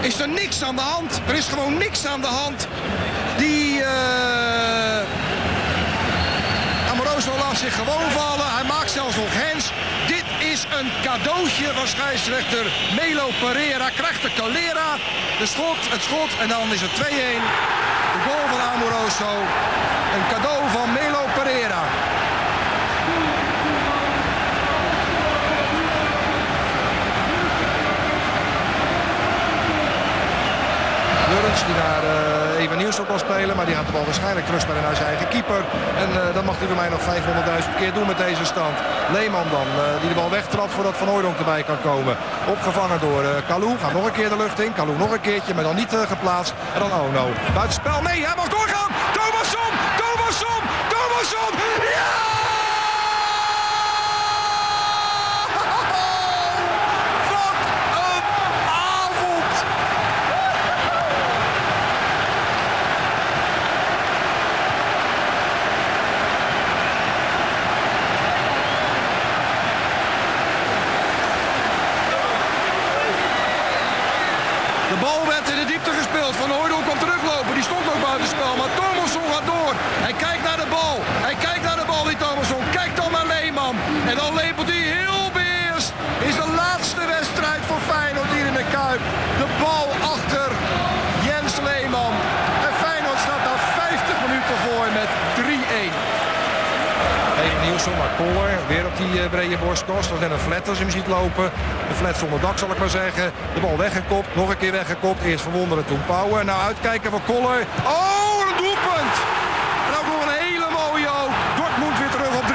is 0.00 0.20
er 0.20 0.28
niks 0.28 0.62
aan 0.62 0.76
de 0.76 0.82
hand. 0.82 1.20
Er 1.26 1.34
is 1.34 1.46
gewoon 1.46 1.78
niks 1.78 2.06
aan 2.06 2.20
de 2.20 2.26
hand. 2.26 2.68
Die... 3.36 3.82
eh, 3.82 5.02
Amoroso 6.90 7.30
laat 7.38 7.58
zich 7.58 7.74
gewoon 7.74 8.10
vallen. 8.10 8.54
Hij 8.56 8.64
maakt 8.64 8.90
zelfs 8.90 9.16
nog 9.16 9.30
hens. 9.30 9.70
Dit 10.06 10.24
is 10.52 10.66
een 10.78 10.90
cadeautje 11.02 11.66
van 11.74 11.86
scheidsrechter 11.86 12.64
Melo 12.96 13.28
Pereira. 13.40 13.90
Krijgt 13.90 14.22
de 14.22 14.30
Calera. 14.36 14.96
De 15.38 15.46
schot, 15.46 15.80
het 15.90 16.02
schot 16.02 16.30
en 16.40 16.48
dan 16.48 16.72
is 16.72 16.80
het 16.80 16.90
2-1. 16.90 17.91
Goal 18.26 18.46
van 18.48 18.60
Amoroso. 18.72 19.30
Een 20.14 20.26
cadeau 20.32 20.68
van 20.68 20.92
Melo 20.92 21.24
Pereira. 21.34 21.82
Lurens 31.30 31.64
die 31.66 31.74
naar 31.74 32.02
eh 32.02 32.41
Eva 32.62 32.74
Nielsen 32.74 33.06
kan 33.06 33.18
spelen. 33.18 33.56
Maar 33.56 33.66
die 33.66 33.74
gaat 33.74 33.86
de 33.86 33.92
bal 33.92 34.04
waarschijnlijk 34.04 34.46
terugspelen 34.46 34.82
naar 34.82 34.96
zijn 34.96 35.08
eigen 35.08 35.28
keeper. 35.28 35.60
En 36.02 36.10
eh, 36.20 36.34
dat 36.34 36.44
mag 36.44 36.56
hij 36.58 36.66
voor 36.66 36.80
mij 36.82 36.90
nog 36.94 37.00
500.000 37.00 37.76
keer 37.80 37.92
doen 37.92 38.06
met 38.06 38.18
deze 38.26 38.44
stand. 38.44 38.76
Leeman 39.12 39.48
dan, 39.50 39.68
eh, 39.76 40.00
die 40.00 40.08
de 40.08 40.14
bal 40.14 40.30
wegtrapt 40.30 40.72
voordat 40.72 40.96
Van 40.96 41.08
Hooydonk 41.08 41.38
erbij 41.38 41.62
kan 41.62 41.80
komen. 41.90 42.16
Opgevangen 42.54 43.00
door 43.00 43.22
Kalou. 43.48 43.72
Gaat 43.78 43.92
nog 43.92 44.06
een 44.06 44.18
keer 44.18 44.28
de 44.28 44.36
lucht 44.36 44.60
in. 44.60 44.72
Kalou 44.72 44.96
nog 44.98 45.12
een 45.12 45.20
keertje, 45.20 45.54
maar 45.54 45.64
dan 45.64 45.76
niet 45.76 45.94
geplaatst. 46.14 46.54
En 46.74 46.80
dan 46.80 46.92
Ono. 46.92 47.26
Buitenspel. 47.54 48.02
Nee, 48.02 48.24
hij 48.26 48.36
mag 48.36 48.48
doorgaan. 48.48 48.90
Thomasson! 49.16 49.72
Thomasson! 50.00 50.62
Thomasson! 50.92 51.52
Ja! 51.96 52.12
Wat 57.30 57.54
een 58.06 58.68
avond! 58.68 59.54
De 74.92 74.98
bal 75.00 75.26
werd 75.26 75.48
in 75.52 75.58
de 75.62 75.68
diepte 75.72 75.92
gespeeld. 76.00 76.34
Van 76.36 76.50
Hooydonk 76.50 76.84
komt 76.88 77.00
teruglopen. 77.04 77.52
Die 77.58 77.66
stond 77.70 77.84
ook 77.92 78.02
buitenspel. 78.10 78.52
Maar 78.60 78.72
Thomasson 78.80 79.26
gaat 79.32 79.46
door. 79.54 79.72
Hij 80.06 80.14
kijkt 80.24 80.44
naar 80.48 80.60
de 80.64 80.68
bal. 80.76 80.96
Hij 81.26 81.36
kijkt 81.46 81.64
naar 81.68 81.78
de 81.82 81.88
bal, 81.92 82.04
die 82.10 82.18
Thomasson. 82.24 82.64
Kijkt 82.78 82.96
dan 83.00 83.10
naar 83.16 83.26
Leeman. 83.32 83.76
En 84.10 84.16
dan 84.22 84.30
lepelt 84.42 84.68
hij 84.74 84.84
heel 84.98 85.24
beheerst. 85.38 85.90
Is 86.28 86.36
de 86.42 86.48
laatste 86.62 87.02
wedstrijd 87.16 87.62
voor 87.68 87.80
Feyenoord 87.90 88.30
hier 88.36 88.46
in 88.52 88.58
de 88.62 88.66
Kuip. 88.76 89.02
De 89.42 89.48
bal 89.62 89.86
achter 90.14 90.48
Jens 91.28 91.54
Leeman. 91.68 92.14
En 92.66 92.74
Feyenoord 92.84 93.20
staat 93.26 93.42
daar 93.48 93.62
50 93.80 94.16
minuten 94.24 94.56
voor 94.64 94.86
met 95.00 95.10
3-1. 95.36 95.92
Even 97.44 97.60
Nielsen, 97.66 97.94
maar 98.00 98.12
Koller 98.20 98.52
weer 98.72 98.81
die 98.96 99.22
eh, 99.22 99.30
brede 99.30 99.56
net 100.20 100.30
een 100.30 100.38
flat 100.38 100.68
als 100.68 100.78
je 100.78 100.84
hem 100.84 100.92
ziet 100.92 101.06
lopen. 101.06 101.44
Een 101.88 101.94
flat 101.94 102.16
zonder 102.16 102.40
dak 102.40 102.58
zal 102.58 102.70
ik 102.70 102.78
maar 102.78 102.88
zeggen. 102.88 103.32
De 103.54 103.60
bal 103.60 103.76
weggekopt, 103.76 104.34
nog 104.34 104.48
een 104.50 104.56
keer 104.56 104.72
weggekopt. 104.72 105.22
Eerst 105.22 105.42
verwonderen, 105.42 105.84
toen 105.84 106.04
Power. 106.06 106.44
Nou 106.44 106.60
uitkijken 106.60 107.10
voor 107.10 107.20
Koller. 107.26 107.66
Oh, 107.84 108.48
een 108.48 108.56
doelpunt! 108.56 109.14
En 109.86 109.92
ook 109.98 110.06
nog 110.06 110.22
een 110.26 110.38
hele 110.46 110.68
mooie 110.80 111.08
ook. 111.08 111.34
Dortmund 111.56 111.98
weer 111.98 112.10
terug 112.10 112.32
op 112.40 112.44
3-2. 112.44 112.52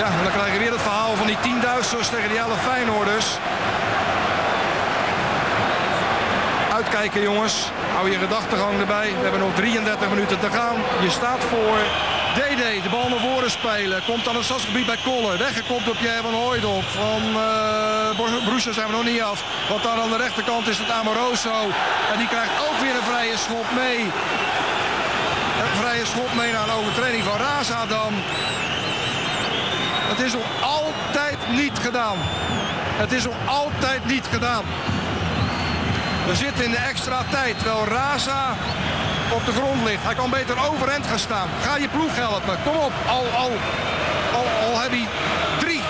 Ja, 0.00 0.06
en 0.06 0.22
dan 0.22 0.32
krijgen 0.32 0.52
we 0.52 0.58
weer 0.58 0.72
het 0.72 0.80
verhaal 0.80 1.14
van 1.14 1.26
die 1.26 1.36
10.000ers 1.36 2.10
tegen 2.10 2.28
die 2.28 2.38
11 2.38 2.62
Feyenoorders. 2.62 3.38
Uitkijken 6.90 7.22
jongens. 7.22 7.70
Hou 7.94 8.10
je 8.10 8.18
gedachtegang 8.18 8.80
erbij. 8.80 9.08
We 9.16 9.22
hebben 9.22 9.40
nog 9.40 9.54
33 9.54 10.08
minuten 10.08 10.40
te 10.40 10.50
gaan. 10.50 10.76
Je 11.00 11.10
staat 11.10 11.42
voor. 11.44 11.78
DD, 12.34 12.82
de 12.82 12.90
bal 12.90 13.08
naar 13.08 13.18
voren 13.18 13.50
spelen. 13.50 14.04
Komt 14.04 14.28
aan 14.28 14.34
het 14.34 14.44
stadsgebied 14.44 14.86
bij 14.86 14.98
Koller. 15.04 15.38
Weggekopt 15.38 15.84
door 15.84 15.96
Pierre 15.96 16.22
van 16.22 16.34
Hooydonk. 16.34 16.84
Van 16.84 17.22
uh, 18.56 18.58
zijn 18.58 18.86
we 18.86 18.92
nog 18.92 19.04
niet 19.04 19.22
af. 19.22 19.44
Want 19.68 19.82
daar 19.82 19.98
aan 20.00 20.10
de 20.10 20.16
rechterkant 20.16 20.68
is 20.68 20.78
het 20.78 20.90
Amoroso. 20.90 21.56
En 22.12 22.18
die 22.18 22.28
krijgt 22.28 22.52
ook 22.66 22.78
weer 22.80 22.94
een 22.94 23.10
vrije 23.12 23.36
schop 23.36 23.66
mee. 23.74 24.00
Een 25.62 25.76
vrije 25.82 26.06
schop 26.06 26.34
mee 26.34 26.52
naar 26.52 26.68
een 26.68 26.78
overtreding 26.80 27.24
van 27.24 27.36
Raza 27.36 27.86
dan. 27.86 28.12
Het 30.12 30.20
is 30.26 30.32
nog 30.32 30.48
altijd 30.60 31.38
niet 31.48 31.78
gedaan. 31.78 32.18
Het 33.02 33.12
is 33.12 33.24
nog 33.24 33.36
altijd 33.46 34.06
niet 34.06 34.26
gedaan. 34.30 34.64
We 36.30 36.36
zitten 36.36 36.64
in 36.64 36.70
de 36.70 36.76
extra 36.92 37.24
tijd, 37.30 37.58
terwijl 37.58 37.84
Raza 37.84 38.56
op 39.32 39.44
de 39.46 39.52
grond 39.52 39.84
ligt. 39.84 40.02
Hij 40.02 40.14
kan 40.14 40.30
beter 40.30 40.56
overend 40.70 41.06
gaan 41.06 41.18
staan. 41.18 41.48
Ga 41.62 41.76
je 41.76 41.88
ploeg 41.88 42.14
helpen. 42.16 42.58
Kom 42.64 42.76
op. 42.76 42.92
Al, 43.08 43.26
al, 43.44 43.50
al, 44.38 44.46
al 44.66 44.80
heb 44.80 44.92
je 44.92 45.06
drie 45.58 45.80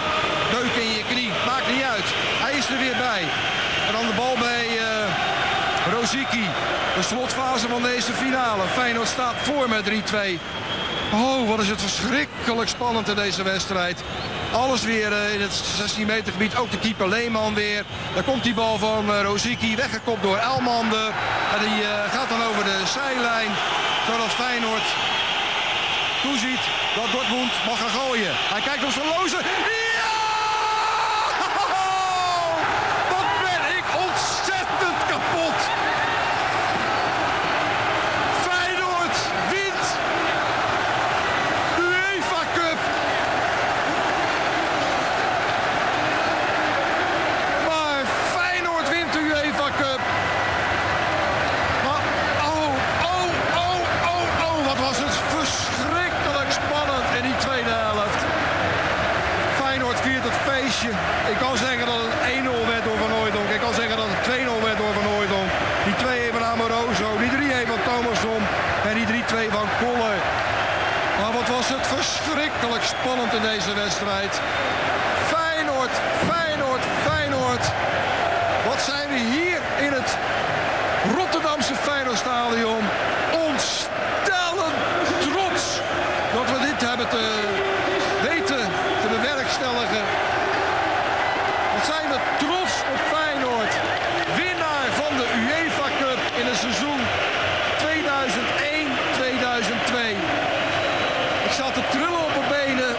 deuken 0.51 0.82
in 0.82 0.93
je 0.99 1.05
knie. 1.11 1.30
Maakt 1.47 1.68
niet 1.72 1.82
uit. 1.82 2.09
Hij 2.45 2.53
is 2.59 2.68
er 2.68 2.78
weer 2.78 2.97
bij. 2.97 3.22
En 3.86 3.93
dan 3.93 4.07
de 4.07 4.12
bal 4.16 4.36
bij 4.38 4.66
uh, 4.66 5.07
De 6.97 7.03
slotfase 7.03 7.68
van 7.68 7.82
deze 7.82 8.12
finale. 8.12 8.62
Feyenoord 8.72 9.09
staat 9.09 9.34
voor 9.43 9.68
met 9.68 9.84
3-2. 9.84 9.93
Oh, 11.12 11.49
wat 11.49 11.61
is 11.61 11.68
het 11.68 11.80
verschrikkelijk 11.80 12.68
spannend 12.68 13.09
in 13.09 13.14
deze 13.14 13.43
wedstrijd. 13.43 14.03
Alles 14.53 14.82
weer 14.82 15.12
eh, 15.12 15.34
in 15.34 15.40
het 15.40 15.53
16 15.53 16.07
meter 16.07 16.32
gebied. 16.32 16.57
Ook 16.57 16.70
de 16.70 16.78
keeper 16.78 17.09
Leeman 17.09 17.55
weer. 17.55 17.84
Daar 18.14 18.22
komt 18.22 18.42
die 18.42 18.55
bal 18.55 18.78
van 18.78 19.11
uh, 19.11 19.20
Roziki. 19.22 19.76
Weggekopt 19.76 20.22
door 20.22 20.36
Elmander. 20.36 21.07
En 21.55 21.61
die 21.68 21.82
uh, 21.82 21.88
gaat 22.12 22.28
dan 22.28 22.42
over 22.42 22.64
de 22.64 22.82
zijlijn. 22.92 23.51
Zodat 24.07 24.30
Feyenoord 24.30 24.88
toeziet 26.22 26.64
dat 26.94 27.12
Dortmund 27.12 27.53
mag 27.66 27.78
gaan 27.78 28.01
gooien. 28.01 28.32
Hij 28.34 28.61
kijkt 28.61 28.84
op 28.84 28.90
zijn 28.90 29.07
loze. 29.07 29.36
Ja! 29.36 30.18
Wat 33.09 33.28
ben 33.42 33.76
ik 33.78 33.84
ontzettend 34.07 34.98
kapot. 35.09 35.59
Feyenoord 38.46 39.16
wint 39.51 39.84
de 41.76 41.82
UEFA 41.82 42.42
Cup. 42.55 42.78
Maar 47.68 48.05
Feyenoord 48.32 48.88
wint 48.88 49.12
de 49.12 49.18
UEFA 49.18 49.68
Cup. 49.78 50.01
Maar 51.84 52.03
oh, 52.42 52.74
oh, 53.03 53.24
oh, 53.55 53.80
oh, 54.12 54.22
oh, 54.46 54.66
wat 54.66 54.78
was 54.78 54.98
het 54.98 55.16
verschrikkelijk 55.36 56.51
spannend 56.51 57.05
in 57.16 57.22
die 57.22 57.36
tweede 57.36 57.70
helft. 57.70 58.20
Feyenoord 59.61 60.01
viert 60.01 60.24
het 60.30 60.38
feestje. 60.48 60.92
Ik 61.32 61.38
kan 61.44 61.57
zeggen 61.66 61.86
dat 61.86 62.01
het 62.05 62.14
1-0 62.64 62.68
werd 62.72 62.84
door 62.84 62.98
Van 63.05 63.12
Hooijdonk. 63.16 63.48
Ik 63.57 63.62
kan 63.66 63.74
zeggen 63.80 63.96
dat 63.96 64.09
het 64.11 64.22
2-0 64.28 64.64
werd 64.68 64.78
door 64.82 64.94
Van 64.98 65.07
Hooijdonk. 65.12 65.51
Die 65.86 65.96
2-1 66.30 66.34
van 66.36 66.44
Amoroso, 66.53 67.09
die 67.22 67.32
3-1 67.64 67.68
van 67.72 67.80
Thomasson 67.88 68.42
en 68.88 68.94
die 68.98 69.07
3-2 69.07 69.57
van 69.59 69.68
Koller. 69.82 70.18
Maar 71.18 71.32
wat 71.38 71.48
was 71.57 71.68
het 71.74 71.84
verschrikkelijk 71.96 72.84
spannend 72.94 73.32
in 73.38 73.44
deze 73.53 73.72
wedstrijd. 73.82 74.32
Feyenoord, 75.32 75.94
Feyenoord, 76.30 76.84
Feyenoord. 77.07 77.64
Wat 78.68 78.80
zijn 78.90 79.09
we 79.12 79.18
hier 79.36 79.59
in 79.86 79.92
het 79.98 80.11
Rotterdamse 81.16 81.74
Feyenoordstadion 81.74 82.82
ontstellend 83.48 84.76
trots 85.26 85.64
dat 86.36 86.46
we 86.53 86.59
dit 86.68 86.80
hebben 86.88 87.09
te 87.09 87.24
weten 88.28 88.64
te 89.03 89.09
bewerkstelligen. 89.16 90.05
Wat 91.74 91.84
zijn 91.92 92.07
we 92.12 92.18
trots 92.44 92.74
op 92.92 93.01
Feyenoord. 93.14 93.72
Winnaar 94.36 94.88
van 95.03 95.12
de 95.20 95.26
UEFA 95.42 95.88
Cup 96.01 96.20
in 96.40 96.46
het 96.51 96.59
seizoen 96.64 97.01
2001-2002. 97.84 97.86
Ik 101.48 101.49
zat 101.61 101.74
te 101.74 101.84
trillen 101.96 102.22
op 102.28 102.34
mijn 102.38 102.50
benen. 102.58 102.92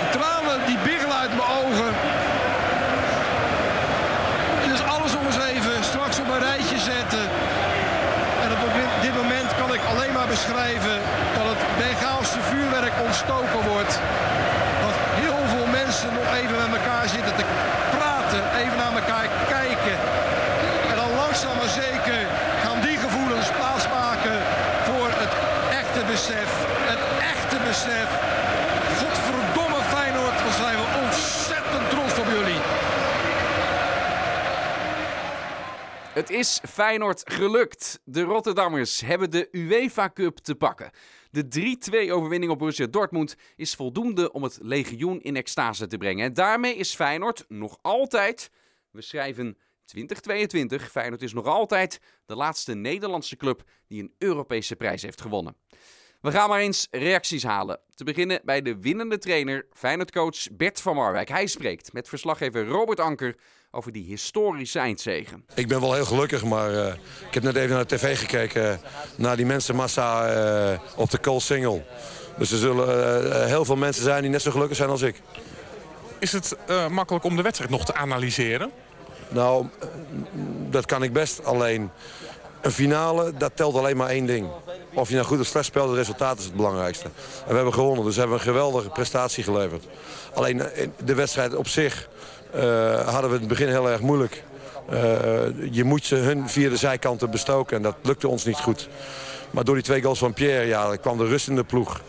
De 0.00 0.08
tranen 0.16 0.58
die 0.70 0.78
biggelen 0.90 1.18
uit 1.24 1.34
mijn 1.38 1.52
ogen. 1.62 1.90
Is 4.74 4.82
alles 4.94 5.12
om 5.18 5.24
eens 5.26 5.42
even 5.52 5.74
straks 5.90 6.16
op 6.22 6.28
een 6.34 6.44
rijtje 6.50 6.78
zetten. 6.92 7.24
En 8.44 8.48
op 8.68 8.72
dit 9.06 9.14
moment 9.22 9.50
kan 9.60 9.70
ik 9.76 9.82
alleen 9.92 10.14
maar 10.18 10.30
beschrijven 10.36 10.96
dat 11.36 11.46
het 11.52 11.62
Bengaalse 11.80 12.40
vuurwerk 12.50 12.96
ontstoken 13.06 13.62
wordt. 13.72 13.94
Dat 14.84 14.96
heel 15.22 15.40
veel 15.52 15.68
mensen 15.80 16.10
nog 16.18 16.28
even 16.38 16.56
met 16.62 16.72
elkaar 16.78 17.06
zitten 17.16 17.34
te 17.40 17.46
praten, 17.96 18.42
even 18.62 18.76
naar 18.82 18.94
elkaar 19.00 19.26
kijken. 19.56 19.96
En 20.90 20.96
dan 21.02 21.10
langzaam 21.22 21.56
maar 21.60 21.74
zeker 21.84 22.20
gaan 22.62 22.80
die 22.86 22.98
gevoelens 23.04 23.48
plaatsmaken 23.58 24.36
voor 24.88 25.08
het 25.22 25.32
echte 25.82 26.02
besef. 26.12 26.50
Het 26.92 27.02
echte 27.32 27.56
besef. 27.68 28.08
Godverdomme 29.00 29.82
Feyenoord, 29.94 30.42
wat 30.44 30.56
zijn 30.62 30.76
we 30.76 30.86
ontzettend 31.04 31.90
trots 31.90 32.18
op 32.18 32.28
jullie. 32.36 32.60
Het 36.22 36.30
is 36.30 36.60
Feyenoord 36.68 37.22
gelukt. 37.24 38.00
De 38.04 38.22
Rotterdammers 38.22 39.00
hebben 39.00 39.30
de 39.30 39.48
UEFA 39.52 40.10
Cup 40.10 40.36
te 40.36 40.54
pakken. 40.54 40.90
De 41.30 41.76
3-2 42.08 42.12
overwinning 42.12 42.52
op 42.52 42.58
Borussia 42.58 42.86
Dortmund 42.86 43.36
is 43.56 43.74
voldoende 43.74 44.32
om 44.32 44.42
het 44.42 44.58
legioen 44.62 45.20
in 45.20 45.36
extase 45.36 45.86
te 45.86 45.96
brengen. 45.96 46.24
En 46.24 46.34
daarmee 46.34 46.74
is 46.74 46.94
Feyenoord 46.94 47.44
nog 47.48 47.78
altijd, 47.80 48.50
we 48.90 49.02
schrijven 49.02 49.58
2022, 49.84 50.90
Feyenoord 50.90 51.22
is 51.22 51.32
nog 51.32 51.46
altijd 51.46 52.00
de 52.26 52.36
laatste 52.36 52.74
Nederlandse 52.74 53.36
club 53.36 53.62
die 53.86 54.02
een 54.02 54.14
Europese 54.18 54.76
prijs 54.76 55.02
heeft 55.02 55.20
gewonnen. 55.20 55.56
We 56.20 56.30
gaan 56.30 56.48
maar 56.48 56.60
eens 56.60 56.88
reacties 56.90 57.42
halen. 57.42 57.80
Te 57.94 58.04
beginnen 58.04 58.40
bij 58.44 58.62
de 58.62 58.80
winnende 58.80 59.18
trainer, 59.18 59.66
Feyenoord-coach 59.72 60.46
Bert 60.52 60.80
van 60.80 60.94
Marwijk. 60.94 61.28
Hij 61.28 61.46
spreekt 61.46 61.92
met 61.92 62.08
verslaggever 62.08 62.66
Robert 62.66 63.00
Anker 63.00 63.36
over 63.74 63.92
die 63.92 64.04
historische 64.04 64.78
eindzegen. 64.78 65.44
Ik 65.54 65.68
ben 65.68 65.80
wel 65.80 65.94
heel 65.94 66.04
gelukkig, 66.04 66.44
maar 66.44 66.72
uh, 66.72 66.86
ik 67.28 67.34
heb 67.34 67.42
net 67.42 67.56
even 67.56 67.70
naar 67.70 67.86
de 67.86 67.96
tv 67.96 68.18
gekeken... 68.18 68.62
Uh, 68.62 68.74
naar 69.16 69.36
die 69.36 69.46
mensenmassa 69.46 70.34
uh, 70.72 70.78
op 70.96 71.10
de 71.10 71.18
Koolsingel. 71.18 71.86
Dus 72.38 72.50
er 72.50 72.58
zullen 72.58 73.46
heel 73.46 73.64
veel 73.64 73.76
mensen 73.76 74.02
zijn 74.02 74.22
die 74.22 74.30
net 74.30 74.42
zo 74.42 74.50
gelukkig 74.50 74.76
zijn 74.76 74.88
als 74.88 75.02
ik. 75.02 75.20
Is 76.18 76.32
het 76.32 76.56
makkelijk 76.90 77.24
om 77.24 77.36
de 77.36 77.42
wedstrijd 77.42 77.70
nog 77.70 77.84
te 77.84 77.94
analyseren? 77.94 78.70
Nou, 79.28 79.66
dat 80.70 80.86
kan 80.86 81.02
ik 81.02 81.12
best. 81.12 81.44
Alleen 81.44 81.90
een 82.60 82.70
finale, 82.70 83.32
dat 83.36 83.52
telt 83.54 83.76
alleen 83.76 83.96
maar 83.96 84.08
één 84.08 84.26
ding. 84.26 84.48
Of 84.94 85.08
je 85.08 85.14
nou 85.14 85.26
goed 85.26 85.40
of 85.40 85.46
slecht 85.46 85.66
speelt, 85.66 85.88
het 85.88 85.96
resultaat 85.96 86.38
is 86.38 86.44
het 86.44 86.54
belangrijkste. 86.56 87.04
En 87.04 87.48
we 87.48 87.54
hebben 87.54 87.74
gewonnen, 87.74 88.04
dus 88.04 88.14
we 88.14 88.20
hebben 88.20 88.38
een 88.38 88.44
geweldige 88.44 88.88
prestatie 88.88 89.44
geleverd. 89.44 89.84
Alleen 90.34 90.62
de 91.04 91.14
wedstrijd 91.14 91.54
op 91.54 91.68
zich 91.68 92.08
hadden 93.04 93.30
we 93.30 93.34
in 93.34 93.40
het 93.40 93.48
begin 93.48 93.68
heel 93.68 93.90
erg 93.90 94.00
moeilijk. 94.00 94.44
Uh, 94.90 94.98
je 95.70 95.84
moet 95.84 96.04
ze 96.04 96.14
hun 96.14 96.48
via 96.48 96.68
de 96.68 96.76
zijkanten 96.76 97.30
bestoken 97.30 97.76
en 97.76 97.82
dat 97.82 97.96
lukte 98.02 98.28
ons 98.28 98.44
niet 98.44 98.56
goed. 98.56 98.88
Maar 99.50 99.64
door 99.64 99.74
die 99.74 99.84
twee 99.84 100.02
goals 100.02 100.18
van 100.18 100.32
Pierre 100.32 100.66
ja, 100.66 100.96
kwam 100.96 101.18
de 101.18 101.26
rust 101.26 101.48
in 101.48 101.54
de 101.54 101.64
ploeg. 101.64 102.00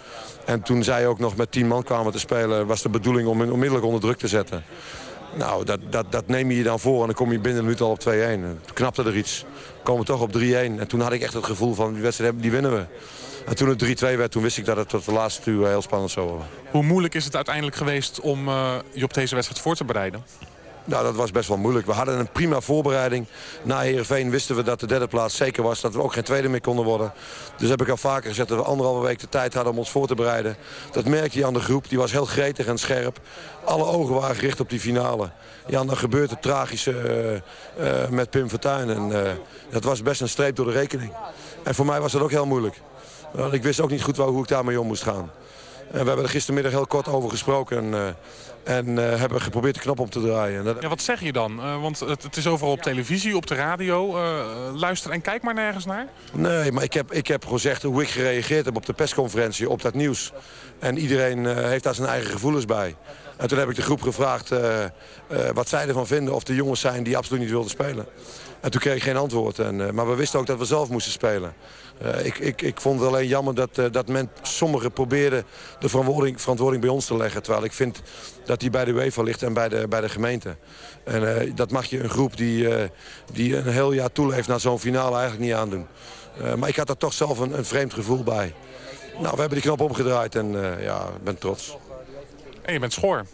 En 0.46 0.62
toen 0.62 0.84
zij 0.84 1.08
ook 1.08 1.20
nog 1.20 1.36
met 1.36 1.52
tien 1.52 1.68
man 1.68 1.84
kwamen 1.84 2.12
te 2.12 2.20
spelen... 2.20 2.68
was 2.68 2.82
de 2.82 2.90
bedoeling 2.90 3.28
om 3.28 3.40
hen 3.40 3.52
onmiddellijk 3.52 3.86
onder 3.86 4.02
druk 4.02 4.18
te 4.18 4.28
zetten. 4.28 4.64
Nou, 5.38 5.66
dat, 5.66 5.80
dat, 5.90 6.12
dat 6.12 6.28
neem 6.28 6.50
je 6.52 6.58
je 6.58 6.64
dan 6.64 6.80
voor 6.80 7.00
en 7.00 7.06
dan 7.06 7.16
kom 7.16 7.32
je 7.32 7.40
binnen 7.40 7.60
een 7.60 7.66
minuut 7.66 7.82
al 7.82 7.92
op 7.92 8.00
2-1. 8.00 8.02
Toen 8.02 8.74
knapte 8.74 9.04
er 9.04 9.18
iets. 9.18 9.46
komen 9.84 10.06
toch 10.06 10.22
op 10.22 10.38
3-1. 10.38 10.42
En 10.42 10.88
toen 10.88 11.00
had 11.00 11.12
ik 11.12 11.22
echt 11.22 11.34
het 11.34 11.46
gevoel 11.46 11.74
van, 11.74 11.94
die 11.94 12.02
wedstrijd 12.02 12.34
die 12.38 12.52
winnen 12.52 12.72
we. 12.72 12.86
En 13.46 13.56
toen 13.56 13.70
het 13.70 14.04
3-2 14.04 14.18
werd, 14.18 14.32
toen 14.32 14.44
wist 14.44 14.58
ik 14.58 14.66
dat 14.66 14.78
het 14.78 14.90
tot 14.90 15.06
de 15.06 15.12
laatste 15.12 15.42
toe 15.42 15.68
heel 15.68 15.82
spannend 15.82 16.12
zou 16.12 16.28
worden. 16.28 16.48
Hoe 16.72 16.84
moeilijk 16.84 17.14
is 17.14 17.26
het 17.26 17.36
uiteindelijk 17.36 17.76
geweest 17.76 18.20
om 18.20 18.48
uh, 18.48 18.76
je 18.92 19.04
op 19.04 19.14
deze 19.14 19.36
wedstrijd 19.36 19.62
voor 19.62 19.76
te 19.76 19.84
bereiden? 19.84 20.24
Nou, 20.86 21.04
dat 21.04 21.16
was 21.16 21.32
best 21.32 21.48
wel 21.48 21.58
moeilijk. 21.58 21.86
We 21.86 21.92
hadden 21.92 22.20
een 22.20 22.32
prima 22.32 22.62
voorbereiding. 22.62 23.28
Na 23.64 23.80
Heerenveen 23.80 24.30
wisten 24.30 24.56
we 24.56 24.64
dat 24.64 24.80
de 24.80 24.88
derde 24.88 25.08
plaats 25.08 25.36
zeker 25.36 25.64
was. 25.64 25.82
Dat 25.82 25.94
we 25.94 26.02
ook 26.02 26.14
geen 26.14 26.24
tweede 26.24 26.50
meer 26.50 26.62
konden 26.62 26.86
worden. 26.86 27.14
Dus 27.58 27.70
heb 27.70 27.82
ik 27.82 27.90
al 27.90 27.98
vaker 27.98 28.30
gezegd 28.30 28.48
dat 28.50 28.58
we 28.58 28.64
anderhalve 28.64 29.06
week 29.06 29.20
de 29.20 29.30
tijd 29.30 29.54
hadden 29.54 29.72
om 29.74 29.80
ons 29.80 29.92
voor 29.92 30.08
te 30.08 30.16
bereiden. 30.16 30.56
Dat 30.92 31.06
merkte 31.06 31.38
je 31.38 31.46
aan 31.46 31.54
de 31.54 31.60
groep. 31.60 31.90
Die 31.90 31.98
was 31.98 32.12
heel 32.12 32.26
gretig 32.26 32.66
en 32.66 32.78
scherp. 32.78 33.20
Alle 33.64 33.86
ogen 33.86 34.16
waren 34.16 34.36
gericht 34.36 34.60
op 34.60 34.70
die 34.70 34.80
finale. 34.80 35.30
Ja, 35.68 35.84
dan 35.84 35.98
gebeurt 35.98 36.30
het 36.30 36.42
tragische 36.42 37.42
uh, 37.78 37.88
uh, 37.88 38.10
met 38.10 38.30
Pim 38.30 38.50
Fortuyn. 38.50 38.90
En 38.90 39.10
uh, 39.10 39.20
dat 39.70 39.84
was 39.84 40.02
best 40.02 40.22
een 40.22 40.30
streep 40.30 40.56
door 40.56 40.66
de 40.66 40.72
rekening. 40.72 41.14
En 41.64 41.76
voor 41.76 41.86
mij 41.86 42.02
was 42.02 42.12
dat 42.12 42.22
ook 42.22 42.32
heel 42.32 42.46
moeilijk. 42.46 42.82
Ik 43.52 43.64
wist 43.64 43.80
ook 43.80 43.90
niet 43.90 44.04
goed 44.04 44.18
hoe 44.18 44.42
ik 44.42 44.48
daarmee 44.48 44.80
om 44.80 44.88
moest 44.88 45.04
gaan. 45.04 45.32
En 45.92 46.00
we 46.00 46.08
hebben 46.08 46.26
er 46.26 46.30
gistermiddag 46.30 46.72
heel 46.72 46.88
kort 46.88 47.08
over 47.08 47.30
gesproken. 47.30 47.94
En, 47.94 48.16
en 48.64 48.88
uh, 48.88 49.20
hebben 49.20 49.42
geprobeerd 49.42 49.76
de 49.76 49.82
knop 49.82 50.00
om 50.00 50.10
te 50.10 50.22
draaien. 50.22 50.64
Dat... 50.64 50.82
Ja, 50.82 50.90
wat 50.90 51.02
zeg 51.02 51.22
je 51.22 51.34
dan? 51.34 51.60
Uh, 51.60 51.82
want 51.82 52.00
het, 52.00 52.24
het, 52.24 52.38
is 52.38 52.48
overal 52.48 52.72
op 52.72 52.82
televisie, 52.82 53.36
op 53.36 53.48
de 53.48 53.56
radio. 53.56 54.18
luister 54.76 55.12
en 55.12 55.22
kijk 55.22 55.44
maar 55.44 55.54
nergens 55.54 55.86
naar. 55.86 56.08
Nee, 56.34 56.72
maar 56.72 56.84
ik 56.84 56.94
heb, 56.94 57.12
ik 57.12 57.28
heb 57.28 57.46
gezegd 57.46 57.84
hoe 57.84 58.02
ik 58.02 58.10
gereageerd 58.10 58.66
heb 58.66 58.76
op 58.76 58.86
de 58.86 58.94
persconferentie, 58.94 59.70
op 59.70 59.82
dat 59.82 59.94
nieuws. 59.94 60.32
En 60.80 60.98
iedereen 60.98 61.46
heeft 61.46 61.84
daar 61.84 61.96
zijn 61.96 62.08
eigen 62.08 62.32
gevoelens 62.32 62.66
bij. 62.66 62.96
En 63.38 63.48
toen 63.48 63.58
heb 63.58 63.70
ik 63.70 63.76
de 63.76 63.82
groep 63.82 64.02
gevraagd 64.02 64.52
wat 65.54 65.70
zij 65.70 65.88
ervan 65.88 66.08
vinden. 66.08 66.34
Of 66.34 66.44
de 66.44 66.56
jongens 66.56 66.80
zijn 66.80 67.04
die 67.04 67.18
absoluut 67.18 67.42
niet 67.42 67.50
wilden 67.52 67.70
spelen. 67.70 68.06
En 68.62 68.72
toen 68.72 68.82
kreeg 68.82 68.96
ik 68.96 69.04
geen 69.04 69.18
antwoord. 69.18 69.60
En, 69.60 69.96
maar 69.96 70.10
we 70.10 70.16
wisten 70.16 70.40
ook 70.40 70.46
dat 70.46 70.58
we 70.58 70.66
zelf 70.66 70.90
moesten 70.90 71.12
spelen. 71.12 71.54
Uh, 72.02 72.26
ik, 72.26 72.38
ik, 72.38 72.62
ik 72.62 72.82
vond 72.82 73.00
het 73.00 73.10
alleen 73.10 73.28
jammer 73.28 73.56
dat, 73.56 73.78
uh, 73.78 73.86
dat 73.92 74.08
men 74.08 74.30
sommigen 74.42 74.92
probeerden 74.92 75.46
de 75.80 75.90
verantwoording, 75.90 76.42
verantwoording 76.42 76.82
bij 76.82 76.92
ons 76.92 77.06
te 77.06 77.18
leggen. 77.18 77.44
Terwijl 77.44 77.64
ik 77.64 77.74
vind 77.74 78.02
dat 78.46 78.60
die 78.60 78.70
bij 78.70 78.86
de 78.86 78.92
UEFA 78.92 79.22
ligt 79.22 79.44
en 79.44 79.54
bij 79.54 79.70
de, 79.70 79.88
bij 79.88 80.02
de 80.02 80.10
gemeente. 80.10 80.56
En 81.04 81.22
uh, 81.22 81.56
dat 81.56 81.72
mag 81.72 81.86
je 81.86 82.04
een 82.04 82.10
groep 82.10 82.38
die, 82.38 82.68
die 83.32 83.58
een 83.58 83.68
heel 83.68 83.92
jaar 83.92 84.12
toeleeft 84.12 84.48
naar 84.48 84.60
zo'n 84.60 84.80
finale 84.80 85.18
eigenlijk 85.18 85.46
niet 85.46 85.54
aandoen. 85.54 85.88
maar 86.58 86.70
ik 86.70 86.76
had 86.76 86.90
er 86.90 86.98
toch 86.98 87.14
zelf 87.14 87.40
een, 87.40 87.58
een, 87.58 87.66
vreemd 87.66 87.94
gevoel 87.94 88.24
bij. 88.24 88.54
Nou, 89.14 89.34
we 89.34 89.40
hebben 89.40 89.62
die 89.62 89.62
knop 89.62 89.82
omgedraaid 89.82 90.36
en 90.36 90.52
ja, 90.80 91.08
ik 91.16 91.24
ben 91.24 91.38
trots. 91.38 91.78
En 92.62 92.74
je 92.74 92.80
bent 92.80 92.94
schoor. 92.94 93.26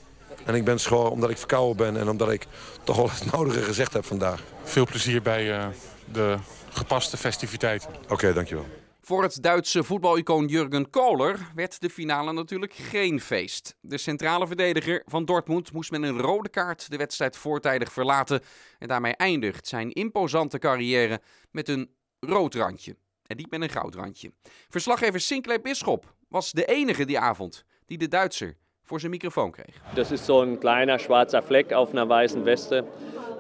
En 0.46 0.56
ik 0.56 0.64
ben 0.64 0.80
schoor 0.80 1.12
omdat 1.12 1.30
ik 1.30 1.38
verkouden 1.38 1.78
ben 1.78 1.98
en 1.98 2.10
omdat 2.10 2.32
ik 2.32 2.48
toch 2.84 2.96
wel 2.96 3.10
het 3.10 3.32
nodige 3.32 3.62
gezegd 3.62 3.94
heb 3.94 4.06
vandaag. 4.06 4.42
Veel 4.64 4.86
plezier 4.86 5.22
bij 5.22 5.72
de 6.12 6.38
gepaste 6.72 7.18
festiviteiten. 7.18 7.90
Oké, 8.04 8.14
okay, 8.14 8.34
dankjewel. 8.34 8.66
Voor 9.02 9.24
het 9.24 9.44
Duitse 9.44 9.84
voetbalicoon 9.84 10.48
Jurgen 10.48 10.90
Kohler 10.90 11.40
werd 11.56 11.82
de 11.82 11.90
finale 11.90 12.34
natuurlijk 12.34 12.74
geen 12.74 13.22
feest. 13.22 13.76
De 13.82 13.98
centrale 13.98 14.48
verdediger 14.48 15.04
van 15.06 15.26
Dortmund 15.26 15.72
moest 15.72 15.92
met 15.92 16.04
een 16.04 16.20
rode 16.20 16.50
kaart 16.50 16.92
de 16.92 16.98
wedstrijd 16.98 17.38
voortijdig 17.38 17.94
verlaten. 17.94 18.42
En 18.80 18.88
daarmee 18.88 19.16
eindigt 19.16 19.68
zijn 19.68 19.92
imposante 19.92 20.58
carrière 20.58 21.22
met 21.52 21.70
een 21.70 21.90
rood 22.20 22.56
randje. 22.56 22.96
En 23.26 23.38
niet 23.38 23.52
met 23.52 23.62
een 23.62 23.70
goud 23.70 23.96
randje. 23.96 24.32
Verslaggever 24.68 25.20
Sinclair 25.20 25.62
Bisschop 25.62 26.14
was 26.28 26.52
de 26.52 26.66
enige 26.66 27.06
die 27.06 27.20
avond 27.20 27.64
die 27.86 27.98
de 27.98 28.08
Duitser 28.08 28.58
voor 28.84 29.00
zijn 29.00 29.12
microfoon 29.12 29.52
kreeg. 29.52 29.82
Das 29.94 30.12
ist 30.12 30.26
so 30.26 30.42
ein 30.42 30.60
kleiner 30.60 31.00
schwarzer 31.00 31.44
Fleck 31.44 31.72
auf 31.72 31.90
einer 31.90 32.08
weißen 32.08 32.44
Weste. 32.44 32.86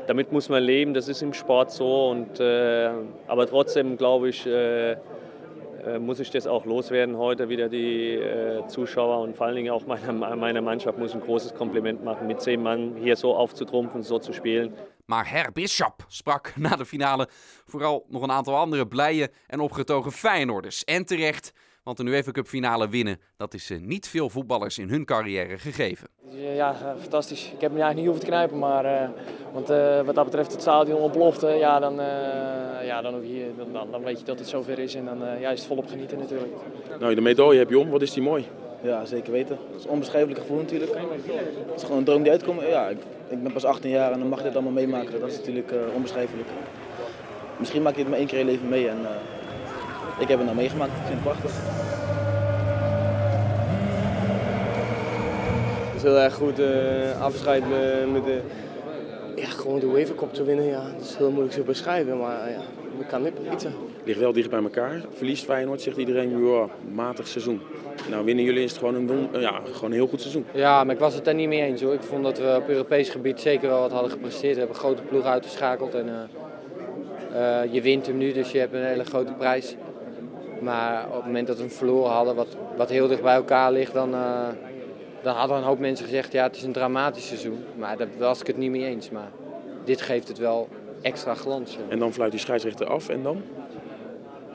Damit 0.09 0.31
muss 0.31 0.49
man 0.49 0.63
leben, 0.63 0.95
das 0.95 1.07
ist 1.07 1.21
im 1.21 1.33
Sport 1.33 1.69
so. 1.69 2.09
Und, 2.09 2.39
äh, 2.39 2.89
aber 3.27 3.45
trotzdem 3.45 3.95
glaube 3.95 4.29
ich, 4.29 4.43
äh, 4.43 4.93
äh, 4.93 4.97
muss 5.99 6.19
ich 6.19 6.31
das 6.31 6.47
auch 6.47 6.65
loswerden 6.65 7.15
heute 7.15 7.47
wieder 7.47 7.69
die 7.69 8.15
äh, 8.15 8.65
Zuschauer 8.65 9.19
und 9.19 9.35
vor 9.37 9.45
allen 9.45 9.57
Dingen 9.57 9.69
auch 9.69 9.85
meiner, 9.85 10.35
meiner 10.35 10.61
Mannschaft 10.61 10.97
muss 10.97 11.13
ein 11.13 11.21
großes 11.21 11.53
Kompliment 11.53 12.03
machen, 12.03 12.25
mit 12.25 12.41
zehn 12.41 12.63
Mann 12.63 12.95
hier 12.95 13.15
so 13.15 13.35
aufzutrumpfen, 13.35 14.01
so 14.01 14.17
zu 14.17 14.33
spielen. 14.33 14.73
Maar 15.05 15.25
Herr 15.25 15.51
Bishop 15.51 16.03
sprak 16.07 16.53
na 16.57 16.75
de 16.75 16.85
finale 16.85 17.27
vooral 17.65 18.05
nog 18.07 18.23
een 18.23 18.31
aantal 18.31 18.55
andere 18.55 18.87
blije 18.87 19.29
en 19.47 19.59
opgetogen 19.59 20.11
Feyenoorders. 20.11 20.83
En 20.83 21.05
terecht, 21.05 21.53
want 21.83 21.99
een 21.99 22.07
UEFA 22.07 22.31
Cup 22.31 22.47
finale 22.47 22.89
winnen, 22.89 23.19
dat 23.37 23.53
is 23.53 23.69
eh, 23.69 23.79
niet 23.79 24.07
veel 24.07 24.29
voetballers 24.29 24.77
in 24.77 24.89
hun 24.89 25.05
carrière 25.05 25.57
gegeven. 25.57 26.07
Ja, 26.31 26.73
eh, 26.73 27.01
fantastisch. 27.01 27.51
Ik 27.53 27.61
heb 27.61 27.71
me 27.71 27.81
eigenlijk 27.81 27.95
niet 27.95 28.05
hoeven 28.05 28.23
te 28.23 28.31
knijpen, 28.31 28.59
maar 28.59 28.85
uh, 28.85 29.09
want, 29.53 29.69
uh, 29.69 30.01
wat 30.01 30.15
dat 30.15 30.25
betreft 30.25 30.51
het 30.51 30.61
stadion 30.61 30.99
ontplofte, 30.99 31.47
ja, 31.47 31.79
dan, 31.79 31.99
uh, 31.99 32.05
ja, 32.83 33.01
dan, 33.01 33.27
je, 33.27 33.51
dan, 33.71 33.91
dan, 33.91 34.03
weet 34.03 34.19
je 34.19 34.25
dat 34.25 34.39
het 34.39 34.47
zover 34.47 34.79
is 34.79 34.95
en 34.95 35.05
dan 35.05 35.17
ja, 35.39 35.49
is 35.49 35.59
het 35.59 35.67
volop 35.67 35.87
genieten 35.87 36.17
natuurlijk. 36.17 36.53
Nou, 36.99 37.15
de 37.15 37.21
medaille 37.21 37.59
heb 37.59 37.69
je 37.69 37.79
om, 37.79 37.89
wat 37.89 38.01
is 38.01 38.13
die 38.13 38.23
mooi? 38.23 38.47
Ja, 38.81 39.05
zeker 39.05 39.31
weten. 39.31 39.57
Dat 39.71 39.79
is 39.79 39.85
een 39.85 39.91
onbeschrijfelijk 39.91 40.39
gevoel 40.39 40.57
natuurlijk. 40.57 40.91
Het 40.93 41.75
is 41.75 41.83
gewoon 41.83 41.97
een 41.97 42.03
droom 42.03 42.23
die 42.23 42.31
uitkomt. 42.31 42.61
Ja, 42.61 42.87
ik, 42.87 42.97
ik, 43.29 43.43
ben 43.43 43.51
pas 43.51 43.65
18 43.65 43.89
jaar 43.89 44.11
en 44.11 44.19
dan 44.19 44.27
mag 44.27 44.39
je 44.39 44.45
dit 44.45 44.53
allemaal 44.53 44.71
meemaken. 44.71 45.19
Dat 45.19 45.29
is 45.29 45.37
natuurlijk 45.37 45.73
onbeschrijfelijk. 45.95 46.47
Misschien 47.57 47.81
maak 47.81 47.93
je 47.93 47.99
het 47.99 48.09
maar 48.09 48.19
één 48.19 48.27
keer 48.27 48.39
in 48.39 48.45
je 48.45 48.51
leven 48.51 48.69
mee 48.69 48.89
en 48.89 48.97
ik 50.19 50.27
heb 50.27 50.37
het 50.37 50.45
nou 50.45 50.55
meegemaakt. 50.55 50.91
Ik 50.91 51.05
vind 51.05 51.13
het 51.13 51.23
prachtig. 51.23 51.51
Het 55.85 55.95
is 55.95 56.03
heel 56.03 56.19
erg 56.19 56.33
goed 56.33 56.59
uh, 56.59 57.21
afscheid 57.21 57.63
met 58.11 58.25
de, 58.25 58.41
ja, 59.35 59.47
gewoon 59.47 59.79
de 59.79 59.85
UEFA 59.85 60.13
Cup 60.13 60.33
te 60.33 60.43
winnen. 60.43 60.65
Ja. 60.65 60.83
Dat 60.97 61.01
is 61.01 61.15
heel 61.15 61.31
moeilijk 61.31 61.53
te 61.53 61.61
beschrijven, 61.61 62.17
maar 62.17 62.49
ja, 62.49 62.61
we 62.97 63.05
kan 63.05 63.23
niet 63.23 63.33
iets. 63.53 63.65
Ligt 64.03 64.19
wel 64.19 64.33
dicht 64.33 64.49
bij 64.49 64.63
elkaar. 64.63 65.01
Verliest 65.13 65.43
Feyenoord, 65.43 65.81
zegt 65.81 65.97
iedereen, 65.97 66.45
ja, 66.45 66.67
matig 66.91 67.27
seizoen. 67.27 67.61
Nou, 68.09 68.25
winnen 68.25 68.45
jullie 68.45 68.63
is 68.63 68.69
het 68.69 68.79
gewoon 68.79 68.95
een, 68.95 69.27
ja, 69.31 69.61
gewoon 69.71 69.89
een 69.89 69.97
heel 69.97 70.07
goed 70.07 70.21
seizoen. 70.21 70.45
Ja, 70.53 70.83
maar 70.83 70.93
ik 70.95 71.01
was 71.01 71.13
het 71.13 71.25
daar 71.25 71.35
niet 71.35 71.47
mee 71.47 71.61
eens 71.61 71.81
hoor. 71.81 71.93
Ik 71.93 72.03
vond 72.03 72.23
dat 72.23 72.39
we 72.39 72.55
op 72.57 72.69
Europees 72.69 73.09
gebied 73.09 73.39
zeker 73.39 73.69
wel 73.69 73.79
wat 73.79 73.91
hadden 73.91 74.11
gepresteerd. 74.11 74.53
We 74.53 74.59
hebben 74.59 74.75
een 74.75 74.81
grote 74.81 75.01
ploeg 75.01 75.25
uitgeschakeld 75.25 75.93
en 75.95 76.07
uh, 76.07 76.13
uh, 77.33 77.73
je 77.73 77.81
wint 77.81 78.05
hem 78.05 78.17
nu, 78.17 78.31
dus 78.31 78.51
je 78.51 78.59
hebt 78.59 78.73
een 78.73 78.85
hele 78.85 79.05
grote 79.05 79.33
prijs. 79.33 79.75
Maar 80.61 81.05
op 81.07 81.15
het 81.15 81.25
moment 81.25 81.47
dat 81.47 81.55
we 81.55 81.61
hem 81.61 81.71
verloren 81.71 82.11
hadden, 82.11 82.35
wat, 82.35 82.57
wat 82.77 82.89
heel 82.89 83.07
dicht 83.07 83.21
bij 83.21 83.35
elkaar 83.35 83.71
ligt, 83.71 83.93
dan, 83.93 84.13
uh, 84.13 84.47
dan 85.21 85.35
hadden 85.35 85.57
een 85.57 85.63
hoop 85.63 85.79
mensen 85.79 86.05
gezegd, 86.05 86.31
ja 86.31 86.43
het 86.43 86.55
is 86.55 86.63
een 86.63 86.71
dramatisch 86.71 87.27
seizoen. 87.27 87.63
Maar 87.77 87.97
daar 87.97 88.07
was 88.17 88.39
ik 88.39 88.47
het 88.47 88.57
niet 88.57 88.71
mee 88.71 88.85
eens. 88.85 89.09
Maar 89.09 89.29
dit 89.83 90.01
geeft 90.01 90.27
het 90.27 90.37
wel 90.37 90.67
extra 91.01 91.33
glans. 91.33 91.77
En 91.89 91.99
dan 91.99 92.13
fluit 92.13 92.31
die 92.31 92.39
scheidsrechter 92.39 92.87
af 92.87 93.09
en 93.09 93.23
dan? 93.23 93.41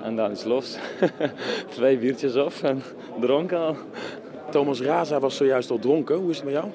En 0.03 0.17
dan 0.17 0.31
is 0.31 0.45
los. 0.45 0.77
Twee 1.69 1.99
biertjes 1.99 2.37
op 2.37 2.53
en 2.63 2.83
dronken 3.21 3.59
al. 3.59 3.77
Thomas 4.51 4.81
Raza 4.81 5.21
was 5.21 5.37
zojuist 5.37 5.71
al 5.71 5.79
dronken. 5.79 6.17
Hoe 6.17 6.31
is 6.31 6.37
het 6.37 6.45
met 6.45 6.55
jou? 6.55 6.67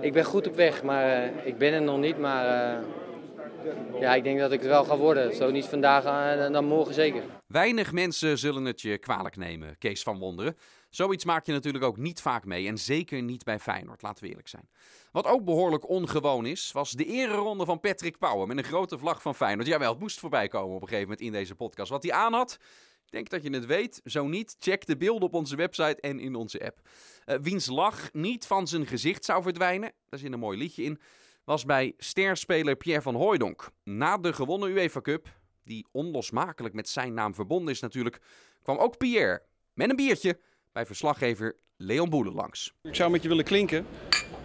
Ik 0.00 0.12
ben 0.12 0.24
goed 0.24 0.46
op 0.46 0.56
weg, 0.56 0.82
maar 0.82 1.06
uh, 1.06 1.46
ik 1.46 1.58
ben 1.58 1.72
er 1.72 1.82
nog 1.82 1.98
niet. 1.98 2.18
Maar 2.18 2.44
uh, 2.44 4.00
ja, 4.00 4.14
ik 4.14 4.24
denk 4.24 4.38
dat 4.38 4.52
ik 4.52 4.60
het 4.60 4.68
wel 4.68 4.84
ga 4.84 4.96
worden. 4.96 5.34
Zo 5.34 5.50
niet 5.50 5.64
vandaag, 5.64 6.04
uh, 6.04 6.52
dan 6.52 6.64
morgen 6.64 6.94
zeker. 6.94 7.22
Weinig 7.46 7.92
mensen 7.92 8.38
zullen 8.38 8.64
het 8.64 8.80
je 8.80 8.98
kwalijk 8.98 9.36
nemen, 9.36 9.78
Kees 9.78 10.02
van 10.02 10.18
Wonderen. 10.18 10.56
Zoiets 10.90 11.24
maak 11.24 11.46
je 11.46 11.52
natuurlijk 11.52 11.84
ook 11.84 11.96
niet 11.96 12.20
vaak 12.20 12.44
mee 12.44 12.66
en 12.66 12.78
zeker 12.78 13.22
niet 13.22 13.44
bij 13.44 13.58
Feyenoord, 13.58 14.02
laten 14.02 14.22
we 14.22 14.28
eerlijk 14.28 14.48
zijn. 14.48 14.68
Wat 15.12 15.26
ook 15.26 15.44
behoorlijk 15.44 15.88
ongewoon 15.88 16.46
is, 16.46 16.72
was 16.72 16.90
de 16.90 17.04
ereronde 17.04 17.64
van 17.64 17.80
Patrick 17.80 18.18
Pauwen 18.18 18.48
met 18.48 18.56
een 18.56 18.64
grote 18.64 18.98
vlag 18.98 19.22
van 19.22 19.34
Feyenoord. 19.34 19.68
Jawel, 19.68 19.90
het 19.90 20.00
moest 20.00 20.18
voorbij 20.18 20.48
komen 20.48 20.74
op 20.76 20.82
een 20.82 20.88
gegeven 20.88 21.08
moment 21.08 21.26
in 21.26 21.32
deze 21.32 21.54
podcast. 21.54 21.90
Wat 21.90 22.02
hij 22.02 22.12
aan 22.12 22.32
had, 22.32 22.58
ik 23.04 23.10
denk 23.10 23.30
dat 23.30 23.42
je 23.42 23.50
het 23.50 23.66
weet. 23.66 24.00
Zo 24.04 24.26
niet, 24.26 24.56
check 24.58 24.86
de 24.86 24.96
beelden 24.96 25.28
op 25.28 25.34
onze 25.34 25.56
website 25.56 26.00
en 26.00 26.20
in 26.20 26.34
onze 26.34 26.64
app. 26.64 26.80
Uh, 27.26 27.36
wiens 27.42 27.66
lach 27.66 28.12
niet 28.12 28.46
van 28.46 28.66
zijn 28.66 28.86
gezicht 28.86 29.24
zou 29.24 29.42
verdwijnen, 29.42 29.92
daar 30.08 30.18
zit 30.18 30.32
een 30.32 30.38
mooi 30.38 30.58
liedje 30.58 30.82
in, 30.82 31.00
was 31.44 31.64
bij 31.64 31.94
sterspeler 31.96 32.76
Pierre 32.76 33.02
van 33.02 33.14
Hooijdonk. 33.14 33.70
Na 33.84 34.18
de 34.18 34.32
gewonnen 34.32 34.70
UEFA 34.70 35.00
Cup, 35.00 35.28
die 35.66 35.86
onlosmakelijk 35.92 36.74
met 36.74 36.88
zijn 36.88 37.14
naam 37.14 37.34
verbonden 37.34 37.72
is 37.72 37.80
natuurlijk, 37.80 38.20
kwam 38.62 38.76
ook 38.76 38.96
Pierre 38.96 39.42
met 39.74 39.90
een 39.90 39.96
biertje 39.96 40.38
bij 40.72 40.86
verslaggever 40.86 41.56
Leon 41.76 42.10
Boelen 42.10 42.34
langs. 42.34 42.72
Ik 42.82 42.94
zou 42.94 43.10
met 43.10 43.22
je 43.22 43.28
willen 43.28 43.44
klinken. 43.44 43.86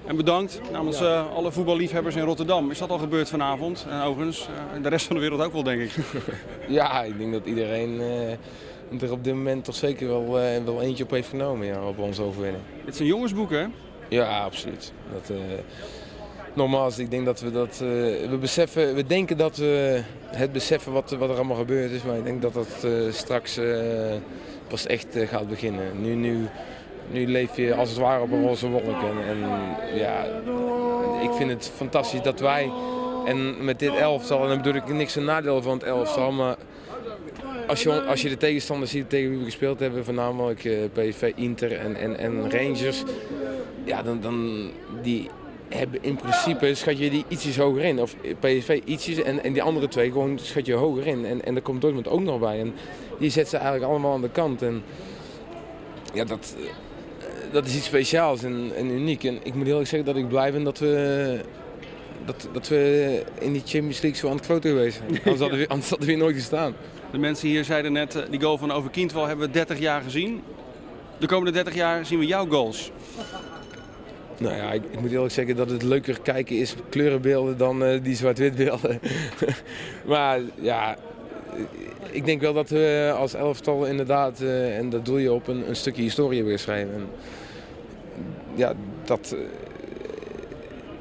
En 0.05 0.15
bedankt 0.15 0.71
namens 0.71 1.01
uh, 1.01 1.33
alle 1.35 1.51
voetballiefhebbers 1.51 2.15
in 2.15 2.23
Rotterdam. 2.23 2.71
Is 2.71 2.77
dat 2.77 2.89
al 2.89 2.97
gebeurd 2.97 3.29
vanavond? 3.29 3.85
En 3.89 4.01
overigens, 4.01 4.47
uh, 4.75 4.83
de 4.83 4.89
rest 4.89 5.05
van 5.05 5.15
de 5.15 5.21
wereld 5.21 5.41
ook 5.41 5.53
wel, 5.53 5.63
denk 5.63 5.81
ik. 5.81 5.95
ja, 6.67 7.03
ik 7.03 7.17
denk 7.17 7.31
dat 7.31 7.45
iedereen 7.45 7.93
uh, 7.93 9.01
er 9.01 9.11
op 9.11 9.23
dit 9.23 9.33
moment 9.33 9.63
toch 9.63 9.75
zeker 9.75 10.07
wel, 10.07 10.31
wel 10.65 10.81
eentje 10.81 11.03
op 11.03 11.09
heeft 11.09 11.29
genomen 11.29 11.67
ja, 11.67 11.87
op 11.87 11.97
onze 11.97 12.21
overwinning. 12.21 12.63
Het 12.85 12.93
is 12.93 12.99
een 12.99 13.05
jongensboek, 13.05 13.49
hè? 13.49 13.65
Ja, 14.09 14.43
absoluut. 14.43 14.93
Dat, 15.11 15.31
nogmaals, 16.53 16.97
ik 16.97 17.11
denk 17.11 17.25
dat 17.25 17.39
we 17.39 17.51
dat. 17.51 17.77
we 17.77 18.37
beseffen, 18.39 18.95
we 18.95 19.05
denken 19.05 19.37
dat 19.37 19.57
we 19.57 20.01
het 20.25 20.51
beseffen 20.51 20.91
wat, 20.91 21.11
wat 21.11 21.29
er 21.29 21.35
allemaal 21.35 21.57
gebeurd 21.57 21.91
is, 21.91 22.03
maar 22.03 22.17
ik 22.17 22.23
denk 22.23 22.41
dat 22.41 22.53
dat 22.53 22.87
straks 23.09 23.59
pas 24.67 24.85
echt 24.85 25.07
gaat 25.17 25.49
beginnen. 25.49 26.01
Nu, 26.01 26.15
nu, 26.15 26.47
nu 27.11 27.27
leef 27.27 27.55
je 27.55 27.75
als 27.75 27.89
het 27.89 27.97
ware 27.97 28.21
op 28.21 28.31
een 28.31 28.43
roze 28.43 28.69
wolk. 28.69 28.83
En, 28.83 29.27
en, 29.27 29.39
ja, 29.95 30.25
ik 31.21 31.31
vind 31.31 31.49
het 31.49 31.71
fantastisch 31.75 32.21
dat 32.21 32.39
wij, 32.39 32.71
en 33.25 33.65
met 33.65 33.79
dit 33.79 33.95
elftal, 33.95 34.41
en 34.41 34.47
dan 34.47 34.57
bedoel 34.57 34.75
ik 34.75 34.87
niks 34.87 35.15
een 35.15 35.25
nadeel 35.25 35.61
van 35.61 35.73
het 35.73 35.83
elftal, 35.83 36.31
maar 36.31 36.55
als 37.67 37.83
je, 37.83 38.01
als 38.01 38.21
je 38.21 38.29
de 38.29 38.37
tegenstander 38.37 38.87
ziet 38.87 39.09
tegen 39.09 39.29
wie 39.29 39.39
we 39.39 39.45
gespeeld 39.45 39.79
hebben, 39.79 40.05
voornamelijk 40.05 40.69
PSV, 40.93 41.31
Inter 41.35 41.77
en, 41.77 41.95
en, 41.95 42.17
en 42.17 42.51
Rangers, 42.51 43.03
ja, 43.83 44.03
dan, 44.03 44.21
dan 44.21 44.69
die 45.01 45.29
hebben 45.73 46.03
in 46.03 46.15
principe 46.15 46.75
schat 46.75 46.97
je 46.97 47.09
die 47.09 47.25
ietsjes 47.27 47.57
hoger 47.57 47.83
in. 47.83 48.01
Of 48.01 48.15
PSV 48.39 48.81
ietsjes 48.85 49.21
en, 49.21 49.43
en 49.43 49.53
die 49.53 49.61
andere 49.61 49.87
twee 49.87 50.11
gewoon 50.11 50.39
schat 50.39 50.65
je 50.65 50.73
hoger 50.73 51.07
in. 51.07 51.25
En, 51.25 51.45
en 51.45 51.53
daar 51.53 51.63
komt 51.63 51.81
Dortmund 51.81 52.07
ook 52.07 52.21
nog 52.21 52.39
bij. 52.39 52.59
En 52.59 52.73
die 53.19 53.29
zet 53.29 53.49
ze 53.49 53.57
eigenlijk 53.57 53.91
allemaal 53.91 54.13
aan 54.13 54.21
de 54.21 54.29
kant. 54.29 54.61
En 54.61 54.83
ja, 56.13 56.25
dat, 56.25 56.55
dat 57.51 57.65
is 57.65 57.75
iets 57.75 57.85
speciaals 57.85 58.43
en, 58.43 58.71
en 58.75 58.89
uniek. 58.89 59.23
En 59.23 59.39
ik 59.43 59.53
moet 59.53 59.67
eerlijk 59.67 59.87
zeggen 59.87 60.13
dat 60.13 60.23
ik 60.23 60.29
blij 60.29 60.51
ben 60.51 60.63
dat 60.63 60.79
we, 60.79 61.39
dat, 62.25 62.47
dat 62.53 62.67
we 62.67 63.23
in 63.39 63.51
die 63.53 63.63
Champions 63.65 64.01
League 64.01 64.19
zo 64.19 64.29
aan 64.29 64.35
het 64.35 64.45
kloten 64.45 64.69
geweest 64.69 64.97
zijn. 64.97 65.09
Anders 65.23 65.39
hadden 65.39 65.59
we, 65.59 65.67
anders 65.67 65.89
hadden 65.89 66.07
we 66.07 66.15
nooit 66.15 66.35
gestaan. 66.35 66.75
De 67.11 67.17
mensen 67.17 67.47
hier 67.47 67.63
zeiden 67.63 67.91
net, 67.91 68.25
die 68.29 68.41
goal 68.41 68.57
van 68.57 68.71
Overkindwal 68.71 69.27
hebben 69.27 69.45
we 69.45 69.53
30 69.53 69.79
jaar 69.79 70.01
gezien. 70.01 70.41
De 71.17 71.27
komende 71.27 71.51
30 71.51 71.73
jaar 71.73 72.05
zien 72.05 72.19
we 72.19 72.25
jouw 72.25 72.47
goals. 72.47 72.91
Nou 74.41 74.55
ja, 74.55 74.71
ik, 74.71 74.83
ik, 74.91 75.01
moet 75.01 75.11
eerlijk 75.11 75.33
zeggen 75.33 75.55
dat 75.55 75.69
het 75.69 75.83
leuker 75.83 76.21
kijken 76.21 76.57
is 76.57 76.75
kleurenbeelden 76.89 77.57
dan 77.57 77.83
uh, 77.83 78.03
die 78.03 78.15
zwart-wit 78.15 78.55
beelden. 78.55 78.99
maar 80.05 80.39
ja, 80.61 80.97
ik 82.11 82.25
denk 82.25 82.41
wel 82.41 82.53
dat 82.53 82.69
we 82.69 83.13
als 83.17 83.33
elftal 83.33 83.85
inderdaad, 83.85 84.41
uh, 84.41 84.77
en 84.77 84.89
dat 84.89 85.05
doe 85.05 85.21
je 85.21 85.31
op, 85.31 85.47
een, 85.47 85.69
een 85.69 85.75
stukje 85.75 86.01
historie 86.01 86.43
weer 86.43 86.59
schrijven. 86.59 86.93
En 86.93 87.07
ja, 88.55 88.73
dat, 89.05 89.35
uh, 89.35 89.45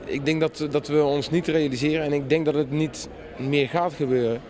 ik 0.05 0.25
denk 0.25 0.41
dat, 0.41 0.67
dat 0.71 0.89
we 0.89 1.03
ons 1.03 1.31
niet 1.31 1.47
realiseren 1.47 2.05
en 2.05 2.13
ik 2.13 2.29
denk 2.29 2.45
dat 2.45 2.55
het 2.55 2.71
niet 2.71 3.09
meer 3.39 3.69
gaat 3.69 3.93
gebeuren. 3.93 4.41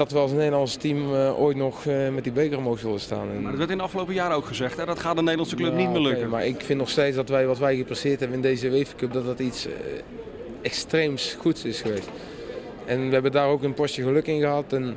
Dat 0.00 0.12
we 0.12 0.18
als 0.18 0.32
Nederlands 0.32 0.76
team 0.76 1.12
uh, 1.12 1.40
ooit 1.40 1.56
nog 1.56 1.84
met 2.12 2.24
die 2.24 2.32
beker 2.32 2.58
omhoog 2.58 2.78
zullen 2.78 3.00
staan. 3.00 3.42
Maar 3.42 3.50
dat 3.50 3.58
werd 3.58 3.70
in 3.70 3.76
de 3.76 3.82
afgelopen 3.82 4.14
jaren 4.14 4.36
ook 4.36 4.46
gezegd, 4.46 4.76
hè? 4.76 4.86
dat 4.86 4.98
gaat 4.98 5.14
de 5.16 5.22
Nederlandse 5.22 5.56
club 5.56 5.70
ja, 5.70 5.76
niet 5.76 5.90
meer 5.90 6.00
lukken. 6.00 6.18
Okay, 6.18 6.30
maar 6.30 6.46
ik 6.46 6.60
vind 6.60 6.78
nog 6.78 6.88
steeds 6.88 7.16
dat 7.16 7.28
wij 7.28 7.46
wat 7.46 7.58
wij 7.58 7.76
gepresteerd 7.76 8.20
hebben 8.20 8.36
in 8.36 8.42
deze 8.42 8.68
UEFA 8.68 8.94
Cup, 8.96 9.12
dat 9.12 9.24
dat 9.24 9.38
iets 9.38 9.68
extreems 10.62 11.36
goeds 11.38 11.64
is 11.64 11.80
geweest. 11.80 12.08
En 12.84 13.06
we 13.06 13.12
hebben 13.12 13.32
daar 13.32 13.48
ook 13.48 13.62
een 13.62 13.74
postje 13.74 14.02
geluk 14.02 14.26
in 14.26 14.40
gehad. 14.40 14.72
En 14.72 14.96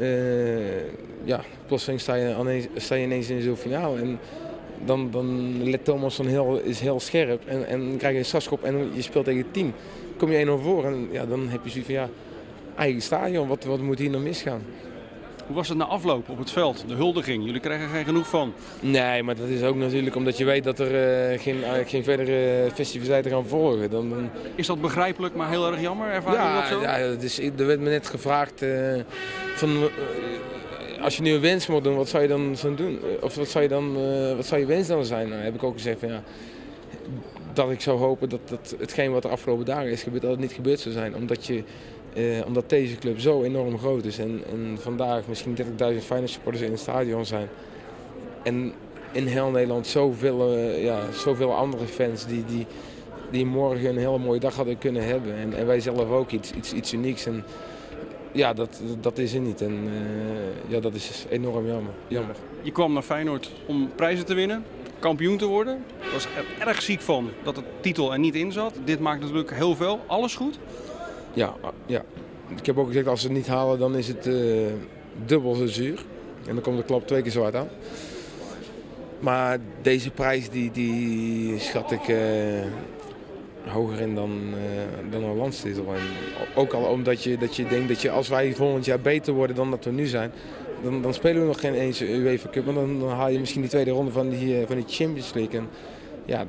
uh, 0.00 1.24
ja, 1.24 1.40
plotseling 1.66 2.00
sta 2.00 2.14
je, 2.14 2.36
ineens, 2.40 2.66
sta 2.76 2.94
je 2.94 3.04
ineens 3.04 3.30
in 3.30 3.42
zo'n 3.42 3.56
finale. 3.56 4.00
En 4.00 4.18
dan, 4.84 5.10
dan 5.10 5.70
let 5.70 5.84
Thomas 5.84 6.14
van 6.14 6.26
heel, 6.26 6.60
is 6.64 6.80
heel 6.80 7.00
scherp 7.00 7.46
en, 7.46 7.66
en 7.66 7.96
krijg 7.96 8.12
je 8.12 8.18
een 8.18 8.24
strafschop 8.24 8.64
en 8.64 8.90
je 8.94 9.02
speelt 9.02 9.24
tegen 9.24 9.50
10. 9.50 9.74
Kom 10.16 10.32
je 10.32 10.46
1-0 10.46 10.62
voor 10.62 10.84
en 10.84 11.08
ja, 11.10 11.26
dan 11.26 11.48
heb 11.48 11.60
je 11.64 11.70
zoiets 11.70 11.90
van 11.90 12.00
ja, 12.00 12.08
eigen 12.78 13.02
stadion, 13.02 13.48
wat, 13.48 13.64
wat 13.64 13.80
moet 13.80 13.98
hier 13.98 14.10
nog 14.10 14.22
misgaan? 14.22 14.62
Hoe 15.46 15.56
was 15.56 15.68
het 15.68 15.78
na 15.78 15.84
afloop 15.84 16.28
op 16.28 16.38
het 16.38 16.50
veld? 16.50 16.84
De 16.88 16.94
huldiging, 16.94 17.44
jullie 17.44 17.60
krijgen 17.60 17.86
er 17.86 17.92
geen 17.92 18.04
genoeg 18.04 18.28
van. 18.28 18.52
Nee, 18.80 19.22
maar 19.22 19.36
dat 19.36 19.48
is 19.48 19.62
ook 19.62 19.76
natuurlijk 19.76 20.16
omdat 20.16 20.38
je 20.38 20.44
weet 20.44 20.64
dat 20.64 20.78
er 20.78 21.32
uh, 21.32 21.40
geen, 21.40 21.56
uh, 21.56 21.70
geen 21.86 22.04
verdere 22.04 22.70
festiviteiten 22.74 23.30
gaan 23.30 23.46
volgen. 23.46 23.90
Dan, 23.90 24.10
dan... 24.10 24.30
Is 24.54 24.66
dat 24.66 24.80
begrijpelijk, 24.80 25.34
maar 25.34 25.48
heel 25.48 25.70
erg 25.70 25.80
jammer? 25.80 26.08
Ervaar 26.10 26.34
ja, 26.34 26.54
je 26.54 26.60
dat 26.60 26.68
zo? 26.68 26.80
Ja, 26.80 27.08
dat 27.08 27.22
is, 27.22 27.38
er 27.38 27.66
werd 27.66 27.80
me 27.80 27.90
net 27.90 28.06
gevraagd 28.06 28.62
uh, 28.62 29.00
van 29.54 29.88
als 31.00 31.16
je 31.16 31.22
nu 31.22 31.32
een 31.32 31.40
wens 31.40 31.66
moet 31.66 31.84
doen, 31.84 31.96
wat 31.96 32.08
zou 32.08 32.22
je 32.22 32.28
dan 32.28 32.56
zo 32.56 32.74
doen? 32.74 32.98
Of 33.20 33.34
wat 33.34 33.48
zou 33.48 33.62
je, 33.62 33.68
dan, 33.68 33.94
wat 34.36 34.46
zou 34.46 34.60
je 34.60 34.66
wens 34.66 34.88
dan 34.88 35.04
zijn? 35.04 35.28
Nou, 35.28 35.42
heb 35.42 35.54
ik 35.54 35.62
ook 35.62 35.74
gezegd 35.74 35.98
van 35.98 36.08
ja, 36.08 36.22
dat 37.52 37.70
ik 37.70 37.80
zou 37.80 37.98
hopen 37.98 38.28
dat, 38.28 38.40
dat 38.48 38.74
hetgeen 38.78 39.12
wat 39.12 39.22
de 39.22 39.28
afgelopen 39.28 39.64
dagen 39.64 39.90
is 39.90 40.02
gebeurd, 40.02 40.22
dat 40.22 40.30
het 40.30 40.40
niet 40.40 40.52
gebeurd 40.52 40.80
zou 40.80 40.94
zijn. 40.94 41.14
Omdat, 41.14 41.46
je, 41.46 41.62
uh, 42.18 42.46
omdat 42.46 42.68
deze 42.68 42.96
club 42.96 43.20
zo 43.20 43.42
enorm 43.42 43.78
groot 43.78 44.04
is 44.04 44.18
en, 44.18 44.42
en 44.52 44.76
vandaag 44.80 45.26
misschien 45.28 45.56
30.000 45.56 45.64
Feyenoord 45.76 46.30
supporters 46.30 46.64
in 46.64 46.70
het 46.70 46.80
stadion 46.80 47.26
zijn. 47.26 47.48
En 48.42 48.72
in 49.12 49.26
heel 49.26 49.50
Nederland 49.50 49.86
zoveel, 49.86 50.54
uh, 50.54 50.84
ja, 50.84 51.12
zoveel 51.12 51.54
andere 51.54 51.86
fans 51.86 52.26
die, 52.26 52.44
die, 52.44 52.66
die 53.30 53.46
morgen 53.46 53.88
een 53.88 53.98
hele 53.98 54.18
mooie 54.18 54.40
dag 54.40 54.54
hadden 54.54 54.78
kunnen 54.78 55.06
hebben. 55.06 55.34
En, 55.34 55.66
wij 55.66 55.80
zelf 55.80 56.10
ook 56.10 56.30
iets, 56.30 56.52
iets, 56.52 56.72
iets 56.72 56.92
unieks. 56.92 57.26
En, 57.26 57.44
ja, 58.32 58.52
dat, 58.52 58.80
dat 59.00 59.18
is 59.18 59.34
er 59.34 59.40
niet. 59.40 59.60
En 59.60 59.72
uh, 59.72 59.90
ja, 60.66 60.80
dat 60.80 60.94
is 60.94 61.24
enorm 61.28 61.66
jammer. 61.66 61.92
jammer. 62.08 62.36
Je 62.62 62.72
kwam 62.72 62.92
naar 62.92 63.02
Feyenoord 63.02 63.50
om 63.66 63.90
prijzen 63.94 64.26
te 64.26 64.34
winnen, 64.34 64.64
kampioen 64.98 65.36
te 65.36 65.46
worden. 65.46 65.84
Ik 66.00 66.10
was 66.12 66.24
er 66.24 66.66
erg 66.66 66.82
ziek 66.82 67.00
van 67.00 67.30
dat 67.42 67.54
de 67.54 67.62
titel 67.80 68.12
er 68.12 68.18
niet 68.18 68.34
in 68.34 68.52
zat. 68.52 68.74
Dit 68.84 69.00
maakt 69.00 69.20
natuurlijk 69.20 69.54
heel 69.54 69.76
veel. 69.76 70.00
Alles 70.06 70.36
goed? 70.36 70.58
Ja, 71.32 71.54
ja. 71.86 72.04
ik 72.56 72.66
heb 72.66 72.78
ook 72.78 72.86
gezegd 72.86 73.06
als 73.06 73.20
ze 73.20 73.26
het 73.26 73.36
niet 73.36 73.46
halen 73.46 73.78
dan 73.78 73.96
is 73.96 74.08
het 74.08 74.26
uh, 74.26 74.66
dubbel 75.26 75.54
zo 75.54 75.66
zuur. 75.66 76.04
En 76.46 76.54
dan 76.54 76.62
komt 76.62 76.76
de 76.76 76.84
klap 76.84 77.06
twee 77.06 77.22
keer 77.22 77.30
zo 77.30 77.42
hard 77.42 77.54
aan. 77.54 77.68
Maar 79.20 79.58
deze 79.82 80.10
prijs 80.10 80.50
die, 80.50 80.70
die 80.70 81.58
schat 81.58 81.92
ik 81.92 82.08
uh, 82.08 82.18
hoger 83.66 84.00
in 84.00 84.14
dan, 84.14 84.40
uh, 84.50 85.12
dan 85.12 85.22
een 85.22 85.36
landstitel. 85.36 85.84
Ook 86.54 86.72
al 86.72 86.82
omdat 86.82 87.22
je, 87.22 87.38
dat 87.38 87.56
je 87.56 87.66
denkt 87.66 87.88
dat 87.88 88.02
je 88.02 88.10
als 88.10 88.28
wij 88.28 88.54
volgend 88.54 88.84
jaar 88.84 89.00
beter 89.00 89.32
worden 89.32 89.56
dan 89.56 89.70
dat 89.70 89.84
we 89.84 89.90
nu 89.90 90.06
zijn, 90.06 90.32
dan, 90.82 91.02
dan 91.02 91.14
spelen 91.14 91.40
we 91.40 91.46
nog 91.46 91.60
geen 91.60 91.74
eens 91.74 92.02
UEFA 92.02 92.48
Cup. 92.50 92.64
Maar 92.64 92.74
dan, 92.74 93.00
dan, 93.00 93.10
haal 93.10 93.28
je 93.28 93.38
misschien 93.38 93.60
die 93.60 93.70
tweede 93.70 93.90
ronde 93.90 94.10
van 94.10 94.28
die, 94.28 94.66
van 94.66 94.76
die 94.76 94.84
Champions 94.88 95.34
League. 95.34 95.60
En 95.60 95.68
ja, 96.24 96.46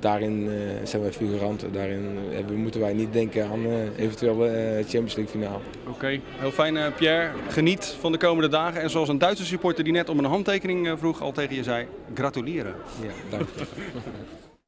daarin 0.00 0.42
uh, 0.42 0.52
zijn 0.84 1.02
wij 1.02 1.12
figuranten. 1.12 1.72
Daarin 1.72 2.18
uh, 2.30 2.56
moeten 2.56 2.80
wij 2.80 2.92
niet 2.92 3.12
denken 3.12 3.48
aan 3.48 3.66
uh, 3.66 3.98
eventuele 3.98 4.74
Champions 4.82 5.14
League 5.14 5.40
finale. 5.40 5.60
Oké, 5.80 5.90
okay. 5.90 6.22
heel 6.24 6.50
fijn 6.50 6.94
Pierre. 6.94 7.32
Geniet 7.48 7.84
van 7.84 8.12
de 8.12 8.18
komende 8.18 8.48
dagen. 8.48 8.80
En 8.80 8.90
zoals 8.90 9.08
een 9.08 9.18
Duitse 9.18 9.44
supporter 9.44 9.84
die 9.84 9.92
net 9.92 10.08
om 10.08 10.18
een 10.18 10.24
handtekening 10.24 10.98
vroeg 10.98 11.20
al 11.20 11.32
tegen 11.32 11.54
je 11.54 11.62
zei, 11.62 11.86
gratuleren. 12.14 12.74
Ja, 13.02 13.36
dank 13.36 13.48
je. 13.56 13.64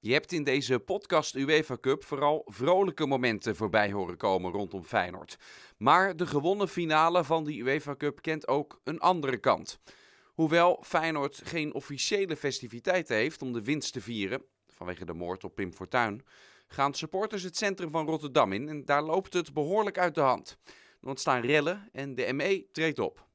Je 0.00 0.12
hebt 0.12 0.32
in 0.32 0.44
deze 0.44 0.78
podcast 0.78 1.34
UEFA 1.34 1.76
Cup 1.80 2.04
vooral 2.04 2.42
vrolijke 2.46 3.06
momenten 3.06 3.56
voorbij 3.56 3.92
horen 3.92 4.16
komen 4.16 4.52
rondom 4.52 4.84
Feyenoord. 4.84 5.36
Maar 5.76 6.16
de 6.16 6.26
gewonnen 6.26 6.68
finale 6.68 7.24
van 7.24 7.44
die 7.44 7.62
UEFA 7.62 7.96
Cup 7.96 8.22
kent 8.22 8.48
ook 8.48 8.80
een 8.84 9.00
andere 9.00 9.36
kant. 9.36 9.80
Hoewel 10.34 10.82
Feyenoord 10.86 11.40
geen 11.44 11.74
officiële 11.74 12.36
festiviteiten 12.36 13.16
heeft 13.16 13.42
om 13.42 13.52
de 13.52 13.62
winst 13.62 13.92
te 13.92 14.00
vieren, 14.00 14.42
vanwege 14.78 15.04
de 15.04 15.12
moord 15.12 15.44
op 15.44 15.54
Pim 15.54 15.72
Fortuyn, 15.72 16.24
gaan 16.68 16.94
supporters 16.94 17.42
het 17.42 17.56
centrum 17.56 17.90
van 17.90 18.06
Rotterdam 18.06 18.52
in 18.52 18.68
en 18.68 18.84
daar 18.84 19.02
loopt 19.02 19.32
het 19.32 19.52
behoorlijk 19.52 19.98
uit 19.98 20.14
de 20.14 20.20
hand. 20.20 20.58
Er 21.00 21.08
ontstaan 21.08 21.40
rellen 21.40 21.88
en 21.92 22.14
de 22.14 22.32
ME 22.32 22.66
treedt 22.72 22.98
op. 22.98 23.26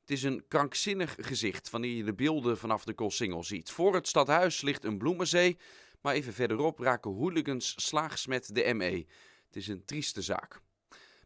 Het 0.00 0.10
is 0.10 0.22
een 0.22 0.44
krankzinnig 0.48 1.16
gezicht 1.20 1.70
wanneer 1.70 1.96
je 1.96 2.04
de 2.04 2.14
beelden 2.14 2.58
vanaf 2.58 2.84
de 2.84 2.94
Koolsingel 2.94 3.44
ziet. 3.44 3.70
Voor 3.70 3.94
het 3.94 4.08
stadhuis 4.08 4.60
ligt 4.60 4.84
een 4.84 4.98
bloemenzee, 4.98 5.58
maar 6.00 6.14
even 6.14 6.32
verderop 6.32 6.78
raken 6.78 7.10
hooligans 7.10 7.86
slaags 7.86 8.26
met 8.26 8.54
de 8.54 8.74
ME. 8.74 9.06
Het 9.46 9.56
is 9.56 9.68
een 9.68 9.84
trieste 9.84 10.22
zaak. 10.22 10.60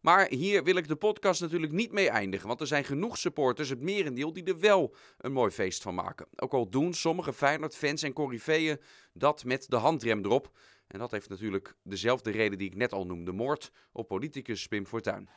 Maar 0.04 0.28
hier 0.28 0.64
wil 0.64 0.76
ik 0.76 0.88
de 0.88 0.96
podcast 0.96 1.40
natuurlijk 1.40 1.72
niet 1.72 1.92
mee 1.92 2.08
eindigen, 2.08 2.48
want 2.48 2.60
er 2.60 2.66
zijn 2.66 2.84
genoeg 2.84 3.18
supporters, 3.18 3.68
het 3.68 3.80
merendeel, 3.80 4.32
die 4.32 4.44
er 4.44 4.60
wel 4.60 4.94
een 5.18 5.32
mooi 5.32 5.50
feest 5.50 5.82
van 5.82 5.94
maken. 5.94 6.26
Ook 6.36 6.52
al 6.52 6.68
doen 6.68 6.94
sommige 6.94 7.32
Feyenoord-fans 7.32 8.02
en 8.02 8.12
corifeeën 8.12 8.80
dat 9.12 9.44
met 9.44 9.66
de 9.68 9.76
handrem 9.76 10.24
erop. 10.24 10.50
En 10.86 10.98
dat 10.98 11.10
heeft 11.10 11.28
natuurlijk 11.28 11.74
dezelfde 11.82 12.30
reden 12.30 12.58
die 12.58 12.66
ik 12.66 12.76
net 12.76 12.92
al 12.92 13.06
noemde, 13.06 13.32
moord 13.32 13.70
op 13.92 14.08
politicus 14.08 14.66
Pim 14.66 14.86
Fortuyn. 14.86 15.28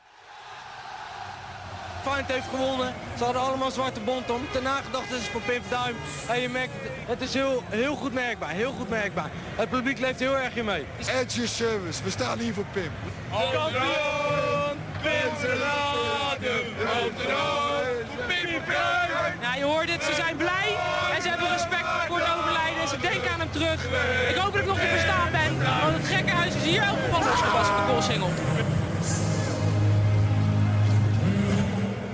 Feyenoord 2.02 2.32
heeft 2.32 2.48
gewonnen. 2.48 2.94
Ze 3.16 3.24
hadden 3.24 3.42
allemaal 3.42 3.70
zwarte 3.70 4.00
bont 4.00 4.30
om. 4.30 4.40
Ten 4.52 4.62
nagedachte 4.62 5.14
is 5.14 5.22
van 5.22 5.42
Pim 5.46 5.62
Duim. 5.70 5.96
En 6.28 6.40
je 6.40 6.48
merkt, 6.48 6.72
het 7.06 7.20
is 7.20 7.34
heel, 7.34 7.62
heel 7.64 7.94
goed 7.94 8.12
merkbaar. 8.12 8.50
Heel 8.50 8.72
goed 8.72 8.88
merkbaar. 8.88 9.30
Het 9.34 9.68
publiek 9.68 9.98
leeft 9.98 10.18
heel 10.18 10.36
erg 10.36 10.54
hiermee. 10.54 10.84
At 10.98 11.32
your 11.34 11.48
service. 11.48 12.02
We 12.04 12.10
staan 12.10 12.38
hier 12.38 12.54
voor 12.54 12.66
Pim. 12.72 12.90
Ja, 19.40 19.54
je 19.54 19.64
hoort 19.64 19.90
het. 19.90 20.02
Ze 20.04 20.14
zijn 20.14 20.36
blij. 20.36 20.76
En 21.14 21.22
ze 21.22 21.28
hebben 21.28 21.48
respect 21.52 21.86
voor 22.06 22.18
het 22.18 22.28
overlijden. 22.38 22.88
Ze 22.88 22.98
denken 23.00 23.30
aan 23.30 23.40
hem 23.40 23.50
terug. 23.50 23.84
Ik 24.30 24.36
hoop 24.36 24.52
dat 24.52 24.60
ik 24.60 24.66
nog 24.66 24.78
te 24.78 24.86
verstaan 24.86 25.30
ben. 25.30 25.58
Want 25.82 25.96
het 25.96 26.06
gekke 26.06 26.30
huis 26.30 26.54
is 26.54 26.62
hier 26.62 26.82
ook 26.90 26.98
gevallen 27.04 27.26
losgepast 27.26 27.70
op 27.70 27.76
de 27.76 27.82
koolsingel. 27.92 28.30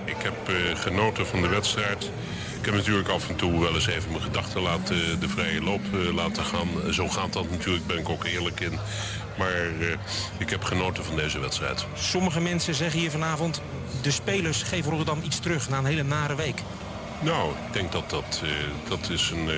Ik 0.04 0.16
heb 0.22 0.48
uh, 0.48 0.76
genoten 0.76 1.26
van 1.26 1.42
de 1.42 1.48
wedstrijd. 1.48 2.10
Ik 2.64 2.70
heb 2.70 2.78
natuurlijk 2.78 3.08
af 3.08 3.28
en 3.28 3.36
toe 3.36 3.60
wel 3.60 3.74
eens 3.74 3.86
even 3.86 4.10
mijn 4.10 4.22
gedachten 4.22 4.62
laten, 4.62 5.20
de 5.20 5.28
vrije 5.28 5.62
loop 5.62 5.80
uh, 5.94 6.14
laten 6.14 6.44
gaan. 6.44 6.68
Zo 6.92 7.08
gaat 7.08 7.32
dat 7.32 7.50
natuurlijk, 7.50 7.86
ben 7.86 7.98
ik 7.98 8.08
ook 8.08 8.24
eerlijk 8.24 8.60
in. 8.60 8.78
Maar 9.38 9.66
uh, 9.80 9.88
ik 10.38 10.50
heb 10.50 10.62
genoten 10.64 11.04
van 11.04 11.16
deze 11.16 11.38
wedstrijd. 11.38 11.86
Sommige 11.94 12.40
mensen 12.40 12.74
zeggen 12.74 13.00
hier 13.00 13.10
vanavond... 13.10 13.60
de 14.02 14.10
spelers 14.10 14.62
geven 14.62 14.90
Rotterdam 14.90 15.22
iets 15.24 15.38
terug 15.38 15.68
na 15.68 15.78
een 15.78 15.84
hele 15.84 16.02
nare 16.02 16.34
week. 16.34 16.60
Nou, 17.20 17.50
ik 17.50 17.72
denk 17.72 17.92
dat 17.92 18.10
dat, 18.10 18.42
dat 18.88 19.10
is 19.10 19.30
een 19.30 19.50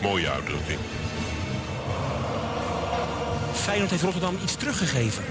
mooie 0.00 0.30
uitdrukking. 0.30 0.78
Feyenoord 3.52 3.90
heeft 3.90 4.02
Rotterdam 4.02 4.38
iets 4.42 4.54
teruggegeven. 4.54 5.24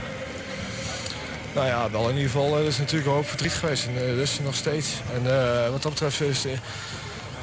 Nou 1.53 1.67
ja, 1.67 1.91
wel 1.91 2.09
in 2.09 2.15
ieder 2.15 2.32
geval. 2.32 2.57
Er 2.57 2.65
is 2.65 2.78
natuurlijk 2.78 3.07
een 3.07 3.15
hoop 3.15 3.28
verdriet 3.28 3.53
geweest. 3.53 3.86
En 3.86 3.93
uh, 3.93 3.99
dat 3.99 4.17
is 4.17 4.38
er 4.38 4.43
nog 4.43 4.55
steeds. 4.55 4.88
En 5.13 5.24
uh, 5.24 5.70
wat 5.70 5.82
dat 5.82 5.91
betreft 5.91 6.22
is, 6.22 6.45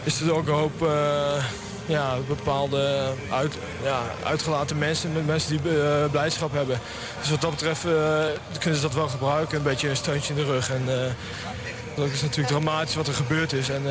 is 0.06 0.20
er 0.20 0.34
ook 0.34 0.46
een 0.46 0.54
hoop 0.54 0.82
uh, 0.82 1.44
ja, 1.86 2.16
bepaalde 2.28 3.12
uit, 3.30 3.54
ja, 3.82 4.00
uitgelaten 4.24 4.78
mensen. 4.78 5.12
Met 5.12 5.26
mensen 5.26 5.50
die 5.50 5.72
blijdschap 6.10 6.52
hebben. 6.52 6.80
Dus 7.20 7.30
wat 7.30 7.40
dat 7.40 7.50
betreft 7.50 7.82
kunnen 8.58 8.78
ze 8.78 8.80
dat 8.80 8.94
wel 8.94 9.08
gebruiken. 9.08 9.56
Een 9.56 9.62
beetje 9.62 9.88
een 9.88 9.96
steuntje 9.96 10.34
in 10.34 10.44
de 10.44 10.52
rug. 10.52 10.70
En 10.70 10.82
dat 11.94 12.08
is 12.08 12.22
natuurlijk 12.22 12.48
dramatisch 12.48 12.94
wat 12.94 13.06
er 13.06 13.14
gebeurd 13.14 13.52
is. 13.52 13.68
En 13.68 13.82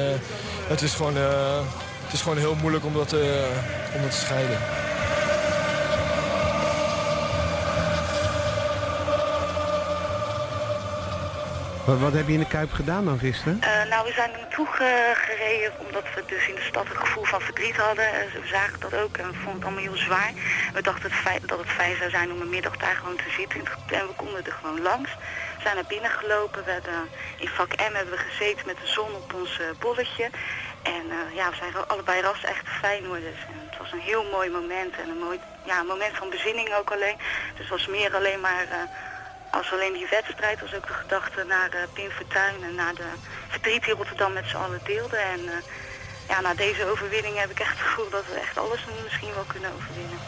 het, 0.67 0.81
is 0.81 0.93
gewoon, 0.93 1.15
het 1.15 2.13
is 2.13 2.21
gewoon 2.21 2.37
heel 2.37 2.55
moeilijk 2.55 2.85
om 2.85 2.93
dat, 2.93 3.13
om 3.93 4.01
dat 4.01 4.11
te 4.11 4.17
scheiden. 4.17 4.59
Wat, 11.85 12.13
heb 12.13 12.27
je 12.27 12.33
in 12.33 12.39
de 12.39 12.47
Kuip 12.47 12.71
gedaan 12.73 13.05
dan 13.05 13.19
gisteren? 13.19 13.59
Uh, 13.63 13.89
nou, 13.89 14.07
we 14.07 14.13
zijn 14.13 14.33
er 14.33 14.39
naartoe 14.39 14.67
gereden 15.13 15.71
omdat 15.85 16.03
we 16.15 16.23
dus 16.27 16.47
in 16.47 16.55
de 16.55 16.61
stad 16.61 16.87
het 16.87 16.97
gevoel 16.97 17.23
van 17.23 17.41
verdriet 17.41 17.77
hadden. 17.77 18.05
We 18.41 18.47
zagen 18.47 18.79
dat 18.79 18.93
ook 18.93 19.17
en 19.17 19.27
we 19.27 19.33
vonden 19.33 19.53
het 19.53 19.63
allemaal 19.63 19.83
heel 19.89 20.03
zwaar. 20.07 20.31
We 20.73 20.81
dachten 20.81 21.11
het 21.11 21.47
dat 21.47 21.59
het 21.59 21.67
fijn 21.67 21.95
zou 21.97 22.09
zijn 22.09 22.31
om 22.31 22.41
een 22.41 22.49
middag 22.49 22.77
daar 22.77 22.95
gewoon 22.95 23.15
te 23.15 23.29
zitten. 23.37 23.59
En 23.99 24.07
we 24.07 24.13
konden 24.15 24.45
er 24.45 24.51
gewoon 24.51 24.81
langs. 24.81 25.09
We 25.55 25.61
zijn 25.61 25.75
naar 25.75 25.85
binnen 25.87 26.11
gelopen. 26.11 26.63
We 26.63 26.71
hebben, 26.71 27.09
in 27.37 27.47
vak 27.47 27.75
M 27.75 27.95
hebben 27.95 28.13
we 28.13 28.25
gezeten 28.29 28.65
met 28.65 28.77
de 28.77 28.87
zon 28.87 29.15
op 29.15 29.33
ons 29.33 29.59
uh, 29.59 29.65
bolletje. 29.79 30.29
En 30.83 31.03
ja, 31.33 31.49
we 31.49 31.55
zijn 31.55 31.87
allebei 31.87 32.21
ras 32.21 32.43
echt 32.43 32.67
Feyenoorders. 32.81 33.41
En 33.47 33.67
het 33.69 33.77
was 33.77 33.91
een 33.91 34.07
heel 34.11 34.25
mooi 34.31 34.49
moment 34.49 34.93
en 35.01 35.09
een 35.09 35.23
mooi 35.27 35.39
ja, 35.65 35.79
een 35.79 35.93
moment 35.95 36.15
van 36.17 36.29
bezinning 36.29 36.73
ook 36.73 36.91
alleen. 36.91 37.17
Dus 37.55 37.69
het 37.69 37.77
was 37.77 37.87
meer 37.87 38.15
alleen 38.15 38.39
maar 38.39 38.67
als 39.55 39.71
alleen 39.71 39.93
die 39.93 40.07
wedstrijd 40.09 40.59
was 40.61 40.75
ook 40.75 40.87
de 40.87 40.93
gedachte 40.93 41.43
naar 41.43 41.75
uh, 41.75 41.81
Pim 41.93 42.09
Fortuyn 42.09 42.63
en 42.63 42.75
naar 42.75 42.95
de 42.95 43.09
verdriet 43.47 43.83
die 43.83 43.93
Rotterdam 43.93 44.33
met 44.33 44.45
z'n 44.47 44.55
allen 44.55 44.79
deelde. 44.83 45.17
En 45.17 45.39
uh, 45.39 45.51
ja, 46.27 46.41
na 46.41 46.53
deze 46.53 46.85
overwinning 46.85 47.37
heb 47.37 47.49
ik 47.49 47.59
echt 47.59 47.69
het 47.69 47.87
gevoel 47.87 48.09
dat 48.09 48.25
we 48.25 48.33
echt 48.33 48.57
alles 48.57 48.85
misschien 49.03 49.33
wel 49.33 49.43
kunnen 49.43 49.71
overwinnen. 49.73 50.19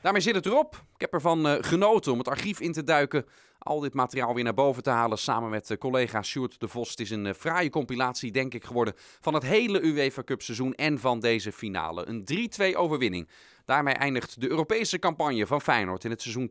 Daarmee 0.00 0.22
zit 0.22 0.34
het 0.34 0.46
erop. 0.46 0.74
Ik 0.74 1.00
heb 1.00 1.12
ervan 1.12 1.46
uh, 1.46 1.54
genoten 1.60 2.12
om 2.12 2.18
het 2.18 2.28
archief 2.28 2.60
in 2.60 2.72
te 2.72 2.84
duiken. 2.84 3.26
Al 3.64 3.80
dit 3.80 3.94
materiaal 3.94 4.34
weer 4.34 4.44
naar 4.44 4.54
boven 4.54 4.82
te 4.82 4.90
halen 4.90 5.18
samen 5.18 5.50
met 5.50 5.70
uh, 5.70 5.78
collega 5.78 6.22
Sjoerd 6.22 6.60
de 6.60 6.68
Vos. 6.68 6.94
Is 6.94 7.10
een 7.10 7.24
uh, 7.24 7.32
fraaie 7.32 7.70
compilatie, 7.70 8.32
denk 8.32 8.54
ik, 8.54 8.64
geworden 8.64 8.94
van 8.96 9.34
het 9.34 9.42
hele 9.42 9.80
UEFA 9.80 10.22
Cup 10.22 10.42
seizoen 10.42 10.74
en 10.74 10.98
van 10.98 11.20
deze 11.20 11.52
finale. 11.52 12.06
Een 12.06 12.50
3-2 12.74 12.76
overwinning. 12.76 13.28
Daarmee 13.64 13.94
eindigt 13.94 14.40
de 14.40 14.48
Europese 14.48 14.98
campagne 14.98 15.46
van 15.46 15.60
Feyenoord 15.60 16.04
in 16.04 16.10
het 16.10 16.22
seizoen 16.22 16.50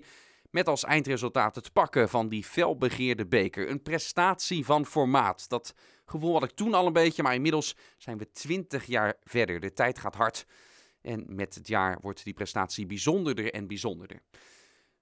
2001-2002 0.00 0.04
met 0.50 0.68
als 0.68 0.84
eindresultaat 0.84 1.54
het 1.54 1.72
pakken 1.72 2.08
van 2.08 2.28
die 2.28 2.44
felbegeerde 2.44 3.26
beker. 3.26 3.70
Een 3.70 3.82
prestatie 3.82 4.64
van 4.64 4.86
formaat. 4.86 5.48
Dat 5.48 5.74
gevoel 6.04 6.32
had 6.32 6.42
ik 6.42 6.50
toen 6.50 6.74
al 6.74 6.86
een 6.86 6.92
beetje, 6.92 7.22
maar 7.22 7.34
inmiddels 7.34 7.76
zijn 7.98 8.18
we 8.18 8.30
20 8.30 8.84
jaar 8.84 9.14
verder. 9.24 9.60
De 9.60 9.72
tijd 9.72 9.98
gaat 9.98 10.14
hard. 10.14 10.46
En 11.02 11.24
met 11.28 11.54
het 11.54 11.68
jaar 11.68 11.98
wordt 12.00 12.24
die 12.24 12.34
prestatie 12.34 12.86
bijzonderder 12.86 13.52
en 13.52 13.66
bijzonderder. 13.66 14.20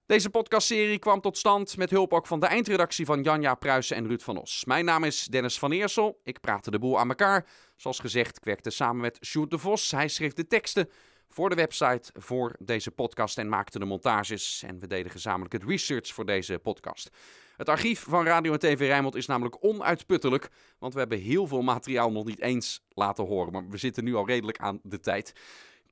Deze 0.07 0.31
podcastserie 0.31 0.99
kwam 0.99 1.21
tot 1.21 1.39
stand 1.39 1.77
met 1.77 1.91
hulp 1.91 2.13
ook 2.13 2.27
van 2.27 2.41
de 2.41 2.47
eindredactie 2.47 3.05
van 3.05 3.23
Janja 3.23 3.55
Pruisen 3.55 3.97
en 3.97 4.07
Ruud 4.07 4.21
van 4.21 4.41
Os. 4.41 4.65
Mijn 4.65 4.85
naam 4.85 5.05
is 5.05 5.27
Dennis 5.27 5.59
van 5.59 5.73
Eersel. 5.73 6.21
Ik 6.25 6.41
praatte 6.41 6.71
de 6.71 6.79
boel 6.79 6.99
aan 6.99 7.09
elkaar. 7.09 7.47
Zoals 7.77 7.99
gezegd, 7.99 8.37
ik 8.37 8.45
werkte 8.45 8.71
samen 8.71 9.01
met 9.01 9.19
Sjoerd 9.25 9.51
de 9.51 9.59
Vos. 9.59 9.91
Hij 9.91 10.09
schreef 10.09 10.33
de 10.33 10.47
teksten 10.47 10.89
voor 11.29 11.49
de 11.49 11.55
website 11.55 12.11
voor 12.15 12.57
deze 12.59 12.91
podcast 12.91 13.39
en 13.39 13.49
maakte 13.49 13.79
de 13.79 13.85
montages. 13.85 14.63
En 14.67 14.79
we 14.79 14.87
deden 14.87 15.11
gezamenlijk 15.11 15.53
het 15.53 15.65
research 15.65 16.15
voor 16.15 16.27
deze 16.27 16.59
podcast. 16.59 17.11
Het 17.57 17.69
archief 17.69 18.05
van 18.09 18.25
Radio 18.25 18.53
en 18.53 18.59
TV 18.59 18.79
Rijnmond 18.79 19.15
is 19.15 19.27
namelijk 19.27 19.65
onuitputtelijk, 19.65 20.49
want 20.79 20.93
we 20.93 20.99
hebben 20.99 21.19
heel 21.19 21.47
veel 21.47 21.63
materiaal 21.63 22.13
nog 22.13 22.25
niet 22.25 22.41
eens 22.41 22.85
laten 22.89 23.27
horen. 23.27 23.53
Maar 23.53 23.69
we 23.69 23.77
zitten 23.77 24.05
nu 24.05 24.15
al 24.15 24.27
redelijk 24.27 24.59
aan 24.59 24.81
de 24.83 25.01
tijd. 25.01 25.33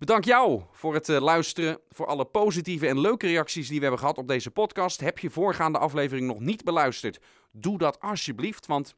Bedank 0.02 0.24
jou 0.24 0.62
voor 0.72 0.94
het 0.94 1.08
uh, 1.08 1.20
luisteren, 1.20 1.78
voor 1.90 2.06
alle 2.06 2.24
positieve 2.24 2.88
en 2.88 3.00
leuke 3.00 3.26
reacties 3.26 3.66
die 3.68 3.76
we 3.76 3.82
hebben 3.82 4.00
gehad 4.00 4.18
op 4.18 4.28
deze 4.28 4.50
podcast. 4.50 5.00
Heb 5.00 5.18
je 5.18 5.30
voorgaande 5.30 5.78
aflevering 5.78 6.26
nog 6.26 6.40
niet 6.40 6.64
beluisterd? 6.64 7.20
Doe 7.52 7.78
dat 7.78 8.00
alsjeblieft, 8.00 8.66
want 8.66 8.94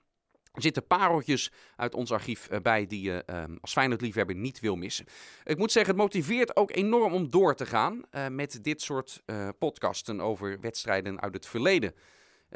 er 0.53 0.63
zitten 0.63 0.87
pareltjes 0.87 1.53
uit 1.77 1.95
ons 1.95 2.13
archief 2.13 2.49
eh, 2.49 2.61
bij 2.61 2.87
die 2.87 3.03
je 3.03 3.23
uh, 3.31 3.43
als 3.61 3.73
Feyenoord-liefhebber 3.73 4.35
niet 4.35 4.61
wil 4.61 4.77
missen. 4.77 5.07
Ik 5.45 5.59
moet 5.59 5.73
zeggen, 5.73 5.93
het 5.93 6.03
motiveert 6.03 6.57
ook 6.57 6.71
enorm 6.77 7.13
om 7.13 7.31
door 7.31 7.55
te 7.55 7.67
gaan 7.67 8.03
uh, 8.11 8.27
met 8.29 8.59
dit 8.63 8.83
soort 8.83 9.23
podcasten 9.59 10.21
over 10.21 10.61
wedstrijden 10.61 11.21
uit 11.21 11.35
het 11.35 11.47
verleden. 11.47 11.95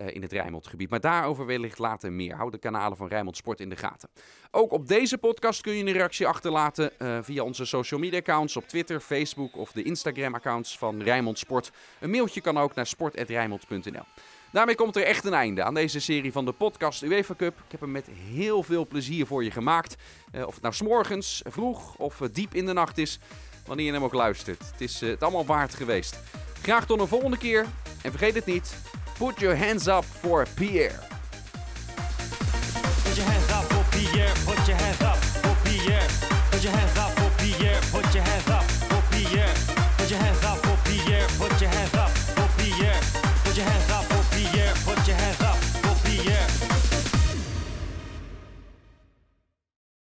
In 0.06 0.22
het 0.22 0.32
Rijnmondgebied. 0.32 0.90
Maar 0.90 1.00
daarover 1.00 1.46
wellicht 1.46 1.78
later 1.78 2.12
meer. 2.12 2.34
Hou 2.34 2.50
de 2.50 2.58
kanalen 2.58 2.96
van 2.96 3.08
Rijnmond 3.08 3.36
Sport 3.36 3.60
in 3.60 3.68
de 3.68 3.76
gaten. 3.76 4.08
Ook 4.50 4.72
op 4.72 4.88
deze 4.88 5.18
podcast 5.18 5.60
kun 5.60 5.74
je 5.74 5.84
een 5.84 5.92
reactie 5.92 6.26
achterlaten 6.26 6.92
via 7.24 7.42
onze 7.42 7.64
social 7.64 8.00
media 8.00 8.18
accounts 8.18 8.56
op 8.56 8.68
Twitter, 8.68 9.00
Facebook 9.00 9.56
of 9.56 9.72
de 9.72 9.82
Instagram 9.82 10.34
accounts 10.34 10.78
van 10.78 11.02
Rijnmond 11.02 11.38
Sport. 11.38 11.70
Een 12.00 12.10
mailtje 12.10 12.40
kan 12.40 12.58
ook 12.58 12.74
naar 12.74 12.86
sport.rijnmond.nl. 12.86 14.04
Daarmee 14.52 14.74
komt 14.74 14.96
er 14.96 15.02
echt 15.02 15.24
een 15.24 15.34
einde 15.34 15.62
aan 15.62 15.74
deze 15.74 16.00
serie 16.00 16.32
van 16.32 16.44
de 16.44 16.52
podcast 16.52 17.02
UEFA 17.02 17.34
Cup. 17.34 17.56
Ik 17.58 17.70
heb 17.70 17.80
hem 17.80 17.90
met 17.90 18.06
heel 18.06 18.62
veel 18.62 18.86
plezier 18.86 19.26
voor 19.26 19.44
je 19.44 19.50
gemaakt. 19.50 19.96
Uh, 20.32 20.46
of 20.46 20.54
het 20.54 20.62
nou 20.62 20.74
s'morgens, 20.74 21.42
vroeg 21.44 21.96
of 21.96 22.18
diep 22.32 22.54
in 22.54 22.66
de 22.66 22.72
nacht 22.72 22.98
is. 22.98 23.18
Wanneer 23.66 23.86
je 23.86 23.92
hem 23.92 24.04
ook 24.04 24.12
luistert. 24.12 24.70
Het 24.70 24.80
is 24.80 25.00
het 25.00 25.22
allemaal 25.22 25.46
waard 25.46 25.74
geweest. 25.74 26.20
Graag 26.62 26.86
tot 26.86 27.00
een 27.00 27.06
volgende 27.06 27.38
keer. 27.38 27.66
En 28.02 28.10
vergeet 28.10 28.34
het 28.34 28.46
niet. 28.46 28.76
Put 29.18 29.42
your 29.42 29.56
hands 29.56 29.88
up 29.88 30.04
for 30.04 30.46
Pierre. 30.54 31.00
Put 33.04 33.16
your 33.16 33.26
hands 33.26 33.50
up 33.50 33.64
for 33.64 33.84
Pierre. 33.90 34.32
Put 34.46 34.68
your 34.68 34.76
hands 34.76 35.02
up 35.02 35.16
for 35.16 35.68
Pierre. 35.68 36.06
Put 36.52 36.62
your 36.62 36.72
hands 36.72 36.96
up. 36.96 37.17